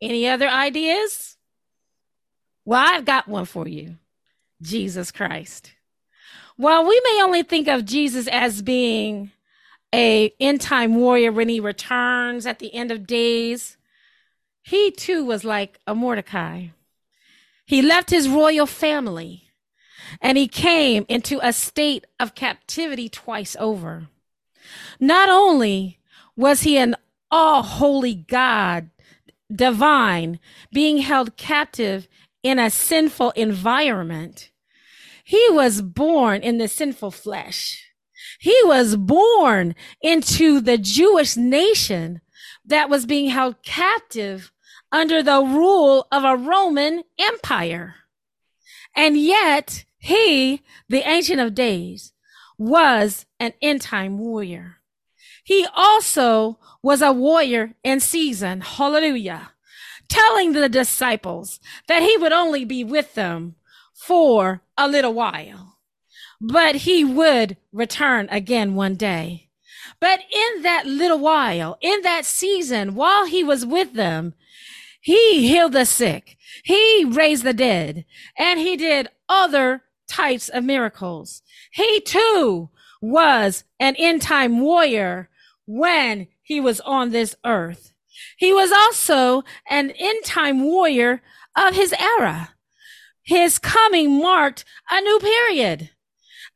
Any 0.00 0.28
other 0.28 0.48
ideas? 0.48 1.36
Well, 2.64 2.80
I've 2.80 3.04
got 3.04 3.28
one 3.28 3.44
for 3.46 3.66
you. 3.66 3.96
Jesus 4.62 5.10
Christ. 5.10 5.72
While 6.56 6.86
we 6.86 7.00
may 7.04 7.22
only 7.22 7.42
think 7.42 7.68
of 7.68 7.84
Jesus 7.84 8.26
as 8.28 8.62
being 8.62 9.30
a 9.94 10.32
end 10.40 10.60
time 10.60 10.96
warrior 10.96 11.32
when 11.32 11.48
he 11.48 11.60
returns 11.60 12.46
at 12.46 12.58
the 12.58 12.74
end 12.74 12.90
of 12.90 13.06
days, 13.06 13.76
he 14.62 14.90
too 14.90 15.24
was 15.24 15.44
like 15.44 15.78
a 15.86 15.94
Mordecai. 15.94 16.68
He 17.68 17.82
left 17.82 18.08
his 18.08 18.30
royal 18.30 18.64
family 18.64 19.50
and 20.22 20.38
he 20.38 20.48
came 20.48 21.04
into 21.06 21.38
a 21.42 21.52
state 21.52 22.06
of 22.18 22.34
captivity 22.34 23.10
twice 23.10 23.58
over. 23.60 24.08
Not 24.98 25.28
only 25.28 25.98
was 26.34 26.62
he 26.62 26.78
an 26.78 26.96
all 27.30 27.62
holy 27.62 28.14
God, 28.14 28.88
divine, 29.54 30.40
being 30.72 30.98
held 30.98 31.36
captive 31.36 32.08
in 32.42 32.58
a 32.58 32.70
sinful 32.70 33.32
environment, 33.32 34.50
he 35.22 35.46
was 35.50 35.82
born 35.82 36.40
in 36.40 36.56
the 36.56 36.68
sinful 36.68 37.10
flesh. 37.10 37.84
He 38.40 38.56
was 38.64 38.96
born 38.96 39.74
into 40.00 40.62
the 40.62 40.78
Jewish 40.78 41.36
nation 41.36 42.22
that 42.64 42.88
was 42.88 43.04
being 43.04 43.28
held 43.28 43.62
captive 43.62 44.52
under 44.90 45.22
the 45.22 45.40
rule 45.40 46.06
of 46.10 46.24
a 46.24 46.36
Roman 46.36 47.04
empire. 47.18 47.96
And 48.94 49.16
yet 49.18 49.84
he, 49.98 50.62
the 50.88 51.08
Ancient 51.08 51.40
of 51.40 51.54
Days, 51.54 52.12
was 52.56 53.26
an 53.38 53.52
end 53.62 53.82
time 53.82 54.18
warrior. 54.18 54.78
He 55.44 55.66
also 55.74 56.58
was 56.82 57.00
a 57.00 57.12
warrior 57.12 57.74
in 57.82 58.00
season. 58.00 58.60
Hallelujah. 58.60 59.52
Telling 60.08 60.52
the 60.52 60.68
disciples 60.68 61.60
that 61.86 62.02
he 62.02 62.16
would 62.16 62.32
only 62.32 62.64
be 62.64 62.84
with 62.84 63.14
them 63.14 63.54
for 63.94 64.62
a 64.76 64.88
little 64.88 65.12
while, 65.12 65.78
but 66.40 66.76
he 66.76 67.04
would 67.04 67.56
return 67.72 68.28
again 68.30 68.74
one 68.74 68.94
day. 68.94 69.48
But 70.00 70.20
in 70.32 70.62
that 70.62 70.86
little 70.86 71.18
while, 71.18 71.76
in 71.80 72.02
that 72.02 72.24
season, 72.24 72.94
while 72.94 73.26
he 73.26 73.42
was 73.42 73.66
with 73.66 73.94
them, 73.94 74.34
he 75.00 75.48
healed 75.48 75.72
the 75.72 75.84
sick. 75.84 76.36
He 76.64 77.04
raised 77.04 77.44
the 77.44 77.54
dead 77.54 78.04
and 78.36 78.58
he 78.58 78.76
did 78.76 79.08
other 79.28 79.82
types 80.08 80.48
of 80.48 80.64
miracles. 80.64 81.42
He 81.70 82.00
too 82.00 82.70
was 83.00 83.64
an 83.78 83.94
end 83.96 84.22
time 84.22 84.60
warrior 84.60 85.28
when 85.66 86.28
he 86.42 86.60
was 86.60 86.80
on 86.80 87.10
this 87.10 87.36
earth. 87.44 87.92
He 88.36 88.52
was 88.52 88.72
also 88.72 89.44
an 89.68 89.90
end 89.90 90.24
time 90.24 90.64
warrior 90.64 91.22
of 91.56 91.74
his 91.74 91.92
era. 91.92 92.54
His 93.22 93.58
coming 93.58 94.20
marked 94.20 94.64
a 94.90 95.00
new 95.00 95.18
period. 95.18 95.90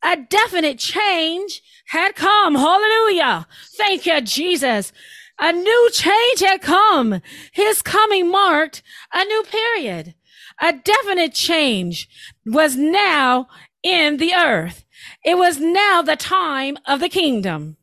A 0.02 0.16
definite 0.16 0.78
change 0.78 1.62
had 1.88 2.16
come. 2.16 2.54
Hallelujah. 2.54 3.46
Thank 3.76 4.06
you, 4.06 4.20
Jesus. 4.22 4.92
A 5.38 5.52
new 5.52 5.90
change 5.92 6.40
had 6.40 6.62
come. 6.62 7.20
His 7.52 7.82
coming 7.82 8.30
marked 8.30 8.82
a 9.12 9.24
new 9.24 9.42
period. 9.44 10.14
A 10.60 10.72
definite 10.72 11.34
change 11.34 12.08
was 12.44 12.76
now 12.76 13.48
in 13.82 14.18
the 14.18 14.34
earth. 14.34 14.84
It 15.24 15.36
was 15.36 15.58
now 15.58 16.02
the 16.02 16.16
time 16.16 16.76
of 16.86 17.00
the 17.00 17.08
kingdom. 17.08 17.76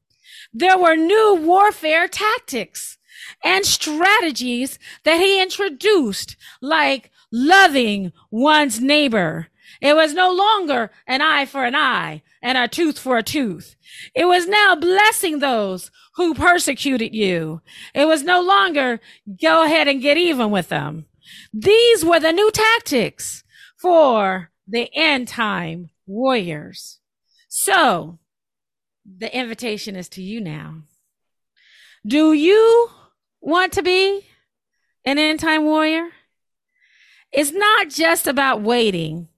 There 0.53 0.77
were 0.77 0.95
new 0.95 1.35
warfare 1.35 2.07
tactics 2.07 2.97
and 3.43 3.65
strategies 3.65 4.79
that 5.03 5.19
he 5.19 5.41
introduced, 5.41 6.35
like 6.61 7.11
loving 7.31 8.11
one's 8.31 8.79
neighbor. 8.79 9.47
It 9.81 9.95
was 9.95 10.13
no 10.13 10.31
longer 10.31 10.91
an 11.07 11.21
eye 11.21 11.45
for 11.45 11.63
an 11.63 11.75
eye 11.75 12.21
and 12.41 12.57
a 12.57 12.67
tooth 12.67 12.99
for 12.99 13.17
a 13.17 13.23
tooth. 13.23 13.75
It 14.13 14.25
was 14.25 14.47
now 14.47 14.75
blessing 14.75 15.39
those 15.39 15.89
who 16.15 16.33
persecuted 16.33 17.15
you. 17.15 17.61
It 17.93 18.05
was 18.05 18.23
no 18.23 18.41
longer 18.41 18.99
go 19.41 19.63
ahead 19.63 19.87
and 19.87 20.01
get 20.01 20.17
even 20.17 20.51
with 20.51 20.69
them. 20.69 21.05
These 21.53 22.03
were 22.03 22.19
the 22.19 22.33
new 22.33 22.51
tactics 22.51 23.43
for 23.77 24.51
the 24.67 24.89
end 24.93 25.29
time 25.29 25.89
warriors. 26.05 26.99
So 27.47 28.19
the 29.05 29.35
invitation 29.35 29.95
is 29.95 30.09
to 30.09 30.21
you 30.21 30.41
now. 30.41 30.83
Do 32.05 32.33
you 32.33 32.89
want 33.39 33.73
to 33.73 33.81
be 33.81 34.25
an 35.05 35.17
end 35.17 35.39
time 35.39 35.63
warrior? 35.63 36.09
It's 37.31 37.51
not 37.51 37.89
just 37.89 38.27
about 38.27 38.61
waiting 38.61 39.29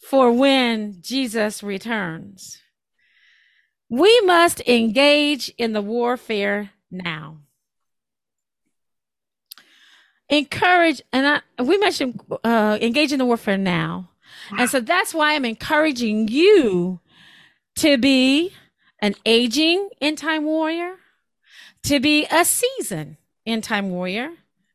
for 0.00 0.32
when 0.32 1.00
Jesus 1.00 1.62
returns. 1.62 2.58
We 3.88 4.20
must 4.20 4.60
engage 4.66 5.52
in 5.58 5.72
the 5.72 5.82
warfare 5.82 6.70
now. 6.90 7.38
Encourage, 10.28 11.02
and 11.12 11.26
I, 11.26 11.62
we 11.62 11.76
mentioned 11.76 12.20
uh, 12.44 12.78
engage 12.80 13.12
in 13.12 13.18
the 13.18 13.24
warfare 13.24 13.58
now. 13.58 14.10
And 14.56 14.70
so 14.70 14.80
that's 14.80 15.12
why 15.12 15.34
I'm 15.34 15.44
encouraging 15.44 16.28
you 16.28 17.00
to 17.76 17.98
be 17.98 18.52
an 19.00 19.14
aging 19.26 19.90
end 20.00 20.18
time 20.18 20.44
warrior, 20.44 20.94
to 21.84 22.00
be 22.00 22.26
a 22.30 22.44
seasoned 22.44 23.16
end 23.44 23.64
time 23.64 23.90
warrior. 23.90 24.30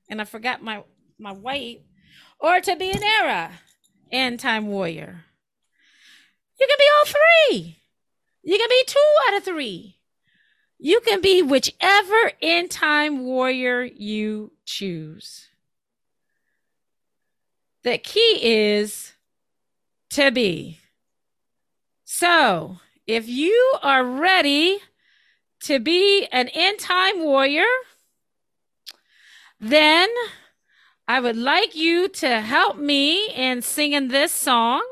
And 0.10 0.22
I 0.22 0.26
forgot 0.26 0.62
my, 0.62 0.84
my 1.18 1.32
weight, 1.32 1.86
or 2.40 2.60
to 2.60 2.76
be 2.76 2.92
an 2.92 3.04
era 3.04 3.52
end 4.12 4.40
time 4.40 4.68
warrior. 4.68 5.26
You 6.60 6.68
can 6.68 6.78
be 6.78 6.86
all 6.98 7.06
three. 7.06 7.78
You 8.44 8.58
can 8.58 8.70
be 8.70 8.84
two 8.86 9.00
out 9.28 9.38
of 9.38 9.44
three. 9.44 9.98
You 10.78 11.00
can 11.02 11.22
be 11.22 11.42
whichever 11.42 12.32
end 12.42 12.72
time 12.72 13.26
warrior 13.26 13.84
you 13.84 14.52
choose. 14.66 15.48
The 17.84 17.98
key 17.98 18.40
is 18.42 19.14
to 20.12 20.32
be. 20.32 20.80
So, 22.04 22.78
if 23.08 23.28
you 23.28 23.78
are 23.82 24.04
ready 24.04 24.80
to 25.62 25.80
be 25.80 26.28
an 26.32 26.48
end 26.50 26.80
time 26.80 27.24
warrior, 27.24 27.66
then 29.60 30.10
I 31.08 31.20
would 31.20 31.38
like 31.38 31.76
you 31.76 32.08
to 32.08 32.42
help 32.42 32.78
me 32.78 33.30
in 33.30 33.62
singing 33.62 34.08
this 34.08 34.32
song. 34.32 34.84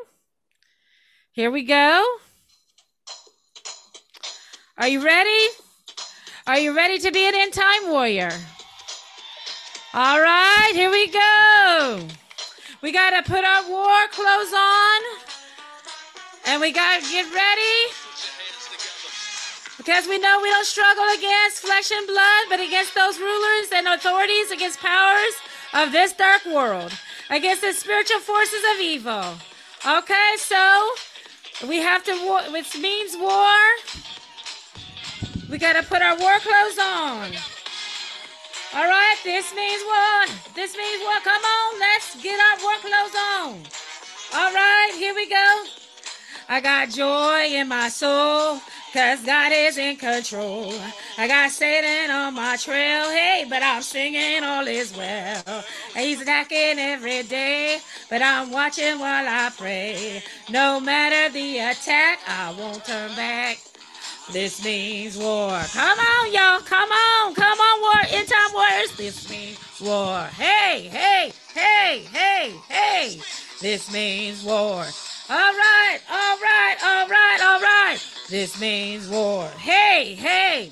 Here 1.32 1.50
we 1.50 1.64
go. 1.64 2.06
Are 4.78 4.88
you 4.88 5.04
ready? 5.04 5.48
Are 6.46 6.60
you 6.60 6.76
ready 6.76 7.00
to 7.00 7.12
be 7.12 7.28
an 7.28 7.34
end 7.34 7.54
time 7.54 7.90
warrior? 7.90 8.30
All 9.96 10.22
right, 10.22 10.72
here 10.74 10.92
we 10.92 11.08
go. 11.08 12.08
We 12.84 12.92
got 12.92 13.10
to 13.12 13.24
put 13.32 13.44
our 13.44 13.68
war 13.68 14.08
clothes 14.12 14.54
on. 14.54 15.02
And 16.46 16.62
we 16.62 16.72
got 16.72 17.02
to 17.02 17.10
get 17.10 17.26
ready. 17.34 17.94
Because 19.78 20.08
we 20.08 20.20
know 20.20 20.40
we 20.44 20.50
don't 20.52 20.66
struggle 20.66 21.06
against 21.18 21.60
flesh 21.60 21.90
and 21.90 22.06
blood, 22.06 22.44
but 22.50 22.60
against 22.60 22.94
those 22.94 23.18
rulers 23.18 23.70
and 23.74 23.88
authorities, 23.88 24.52
against 24.52 24.80
powers 24.80 25.34
of 25.74 25.92
this 25.92 26.14
dark 26.14 26.46
world, 26.46 26.94
against 27.30 27.62
the 27.62 27.74
spiritual 27.74 28.20
forces 28.20 28.64
of 28.74 28.82
evil. 28.82 29.24
Okay, 29.86 30.34
so 30.38 30.90
we 31.68 31.78
have 31.78 32.04
to 32.04 32.26
war, 32.26 32.42
which 32.52 32.78
means 32.78 33.18
war. 33.18 33.58
We 35.50 35.58
got 35.58 35.74
to 35.74 35.84
put 35.84 36.02
our 36.02 36.18
war 36.18 36.38
clothes 36.40 36.80
on. 36.80 37.32
All 38.76 38.86
right, 38.86 39.16
this 39.24 39.54
means 39.54 39.84
war. 39.86 40.38
This 40.56 40.76
means 40.76 41.04
war. 41.04 41.20
Come 41.24 41.44
on, 41.44 41.80
let's 41.80 42.22
get 42.24 42.40
our 42.40 42.64
war 42.64 42.76
clothes 42.82 43.16
on. 43.38 43.60
All 44.36 44.54
right, 44.54 44.94
here 44.96 45.14
we 45.14 45.30
go. 45.30 45.64
I 46.50 46.60
got 46.60 46.90
joy 46.90 47.54
in 47.54 47.68
my 47.68 47.90
soul. 47.90 48.60
Cause 48.94 49.26
God 49.26 49.52
is 49.52 49.80
in 49.80 49.96
control. 49.96 50.72
I 51.18 51.28
got 51.28 51.50
Satan 51.50 52.12
on 52.12 52.36
my 52.36 52.58
trail, 52.58 53.10
hey, 53.10 53.44
but 53.50 53.64
I'm 53.64 53.82
singing 53.82 54.44
all 54.44 54.68
is 54.68 54.96
well. 54.96 55.64
He's 55.96 56.22
attacking 56.22 56.78
every 56.78 57.24
day, 57.24 57.80
but 58.08 58.22
I'm 58.22 58.52
watching 58.52 59.00
while 59.00 59.26
I 59.28 59.50
pray. 59.58 60.22
No 60.52 60.80
matter 60.80 61.34
the 61.34 61.58
attack, 61.58 62.20
I 62.28 62.54
won't 62.56 62.86
turn 62.86 63.16
back. 63.16 63.58
This 64.32 64.64
means 64.64 65.18
war. 65.18 65.60
Come 65.74 65.98
on, 66.00 66.32
y'all. 66.32 66.60
Come 66.60 66.92
on. 66.92 67.34
Come 67.34 67.60
on, 67.60 67.82
war. 67.82 68.20
In 68.20 68.26
time 68.28 68.54
warriors. 68.54 68.96
This 68.96 69.28
means 69.28 69.58
war. 69.82 70.22
Hey, 70.38 70.88
hey, 70.92 71.34
hey, 71.54 72.06
hey, 72.14 72.54
hey. 72.70 73.20
This 73.60 73.92
means 73.92 74.44
war. 74.44 74.86
All 75.30 75.38
right, 75.38 76.00
all 76.12 76.38
right, 76.38 76.76
all 76.84 77.08
right, 77.08 77.40
all 77.42 77.62
right. 77.62 77.98
This 78.30 78.60
means 78.60 79.08
war. 79.08 79.48
Hey, 79.58 80.16
hey. 80.16 80.70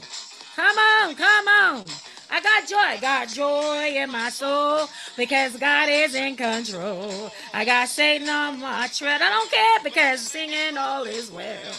Come 0.57 0.77
on, 0.77 1.15
come 1.15 1.47
on. 1.47 1.85
I 2.29 2.41
got 2.41 2.67
joy, 2.67 2.99
got 2.99 3.29
joy 3.29 3.93
in 3.95 4.11
my 4.11 4.29
soul 4.29 4.89
because 5.15 5.55
God 5.55 5.87
is 5.89 6.15
in 6.15 6.35
control. 6.35 7.31
I 7.53 7.63
got 7.63 7.87
Satan 7.87 8.27
on 8.27 8.59
my 8.59 8.87
tread. 8.87 9.21
I 9.21 9.29
don't 9.29 9.49
care 9.49 9.79
because 9.85 10.19
singing 10.19 10.77
all 10.77 11.03
is 11.03 11.31
well. 11.31 11.73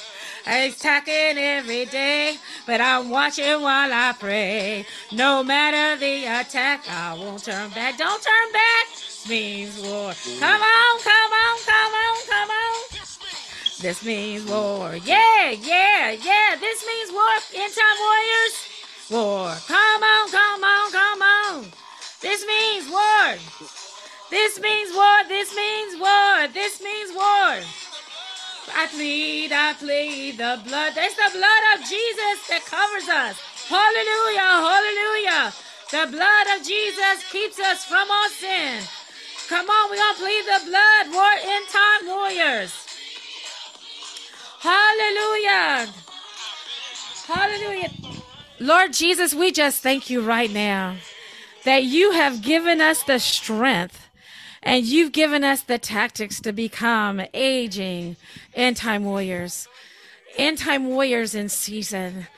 He's 0.46 0.74
attacking 0.74 1.36
every 1.36 1.84
day, 1.84 2.36
but 2.66 2.80
I'm 2.80 3.10
watching 3.10 3.60
while 3.60 3.92
I 3.92 4.14
pray. 4.18 4.86
No 5.12 5.44
matter 5.44 6.00
the 6.00 6.24
attack, 6.24 6.88
I 6.88 7.14
won't 7.18 7.44
turn 7.44 7.68
back. 7.70 7.98
Don't 7.98 8.22
turn 8.22 8.52
back 8.52 9.11
means 9.28 9.78
war. 9.80 10.12
Come 10.40 10.62
on, 10.62 10.92
come 11.00 11.32
on, 11.32 11.58
come 11.64 11.94
on, 11.94 12.16
come 12.26 12.50
on. 12.50 12.74
This 13.80 14.04
means 14.04 14.44
war. 14.48 14.94
Yeah, 15.04 15.50
yeah, 15.50 16.10
yeah. 16.12 16.56
This 16.60 16.86
means 16.86 17.10
war. 17.12 17.34
End 17.54 17.72
time 17.74 17.98
warriors. 18.06 18.54
War. 19.10 19.56
Come 19.66 20.02
on, 20.02 20.30
come 20.30 20.64
on, 20.64 20.92
come 20.92 21.22
on. 21.22 21.66
This 22.20 22.46
means 22.46 22.90
war. 22.90 23.34
This 24.30 24.60
means 24.60 24.94
war. 24.94 25.24
This 25.28 25.54
means 25.54 26.00
war. 26.00 26.48
This 26.54 26.80
means 26.80 27.12
war. 27.12 27.58
I 28.74 28.86
plead, 28.86 29.52
I 29.52 29.74
plead 29.74 30.38
the 30.38 30.60
blood. 30.64 30.94
That's 30.94 31.14
the 31.14 31.30
blood 31.34 31.62
of 31.74 31.80
Jesus 31.82 32.36
that 32.48 32.62
covers 32.64 33.08
us. 33.08 33.36
Hallelujah, 33.68 34.52
hallelujah. 34.62 35.52
The 35.90 36.06
blood 36.16 36.46
of 36.56 36.66
Jesus 36.66 37.30
keeps 37.30 37.58
us 37.58 37.84
from 37.84 38.08
all 38.10 38.28
sin. 38.30 38.82
Come 39.48 39.68
on, 39.68 39.90
we're 39.90 39.96
going 39.96 40.14
to 40.14 40.20
plead 40.20 40.44
the 40.44 40.70
blood. 40.70 41.12
War 41.12 41.32
in 41.44 41.62
time 41.66 42.06
warriors. 42.06 42.86
Hallelujah. 44.60 45.92
Hallelujah. 47.26 47.90
Lord 48.60 48.92
Jesus, 48.92 49.34
we 49.34 49.50
just 49.50 49.82
thank 49.82 50.08
you 50.08 50.20
right 50.20 50.50
now 50.50 50.96
that 51.64 51.84
you 51.84 52.12
have 52.12 52.42
given 52.42 52.80
us 52.80 53.02
the 53.02 53.18
strength 53.18 54.08
and 54.62 54.86
you've 54.86 55.12
given 55.12 55.42
us 55.42 55.62
the 55.62 55.78
tactics 55.78 56.40
to 56.40 56.52
become 56.52 57.20
aging 57.34 58.16
end 58.54 58.76
time 58.76 59.04
warriors, 59.04 59.66
end 60.36 60.58
time 60.58 60.86
warriors 60.86 61.34
in 61.34 61.48
season 61.48 62.28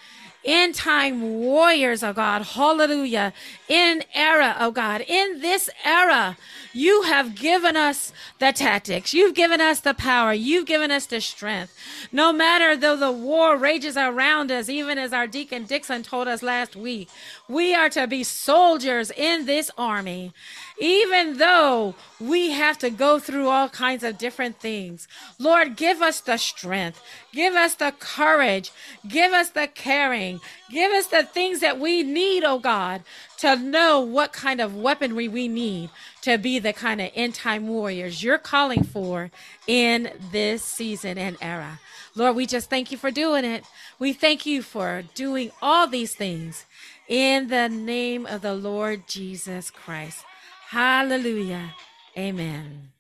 end 0.45 0.75
time 0.75 1.41
warriors, 1.41 2.03
oh 2.03 2.13
God. 2.13 2.43
Hallelujah. 2.43 3.33
In 3.69 4.05
era, 4.15 4.57
oh 4.59 4.71
God. 4.71 5.03
In 5.03 5.41
this 5.41 5.71
era, 5.85 6.37
you 6.73 7.03
have 7.03 7.35
given 7.35 7.77
us 7.77 8.13
the 8.39 8.53
tactics. 8.53 9.15
You've 9.15 9.35
given 9.35 9.61
us 9.61 9.81
the 9.81 9.95
power. 9.95 10.33
You've 10.33 10.67
given 10.67 10.91
us 10.91 11.07
the 11.07 11.21
strength. 11.21 11.77
No 12.13 12.33
matter 12.33 12.77
though 12.77 12.97
the 12.97 13.13
war 13.13 13.57
rages 13.57 13.97
around 13.97 14.51
us, 14.51 14.69
even 14.69 14.99
as 14.99 15.13
our 15.13 15.27
Deacon 15.27 15.65
Dixon 15.65 16.03
told 16.03 16.29
us 16.29 16.43
last 16.43 16.77
week, 16.77 17.09
we 17.49 17.75
are 17.75 17.89
to 17.91 18.07
be 18.07 18.25
soldiers 18.25 19.11
in 19.11 19.47
this 19.47 19.71
army 19.79 20.33
even 20.79 21.39
though 21.39 21.95
we 22.19 22.51
have 22.51 22.79
to 22.79 22.91
go 22.91 23.19
through 23.19 23.49
all 23.49 23.69
kinds 23.69 24.03
of 24.03 24.19
different 24.19 24.59
things. 24.59 25.07
Lord, 25.39 25.77
give 25.77 26.03
us 26.03 26.21
the 26.21 26.37
strength, 26.37 27.01
give 27.33 27.55
us 27.55 27.75
the 27.75 27.93
courage, 27.99 28.73
give 29.07 29.33
us 29.33 29.51
the 29.51 29.69
caring, 29.69 30.41
give 30.71 30.91
us 30.93 31.07
the 31.07 31.23
things 31.23 31.61
that 31.61 31.79
we 31.79 32.03
need, 32.03 32.45
oh 32.45 32.59
God, 32.59 33.03
to 33.39 33.57
know 33.57 34.01
what 34.01 34.33
kind 34.33 34.61
of 34.61 34.77
weaponry 34.77 35.29
we 35.29 35.49
need 35.49 35.91
to 36.23 36.39
be 36.39 36.59
the 36.59 36.73
kind 36.73 37.01
of 37.01 37.11
end 37.15 37.35
time 37.35 37.69
warriors 37.69 38.23
you're 38.23 38.39
calling 38.39 38.83
for 38.83 39.31
in 39.67 40.11
this 40.33 40.65
season 40.65 41.19
and 41.19 41.37
era. 41.41 41.81
Lord, 42.17 42.37
we 42.37 42.47
just 42.47 42.71
thank 42.71 42.93
you 42.93 42.99
for 42.99 43.11
doing 43.11 43.45
it. 43.45 43.65
We 43.99 44.13
thank 44.13 44.47
you 44.47 44.63
for 44.63 45.03
doing 45.15 45.51
all 45.61 45.87
these 45.87 46.15
things 46.15 46.65
in 47.09 47.49
the 47.49 47.69
name 47.69 48.25
of 48.25 48.43
the 48.43 48.55
Lord 48.55 49.07
Jesus 49.07 49.71
Christ. 49.71 50.25
Hallelujah. 50.71 51.75
Amen. 52.17 52.94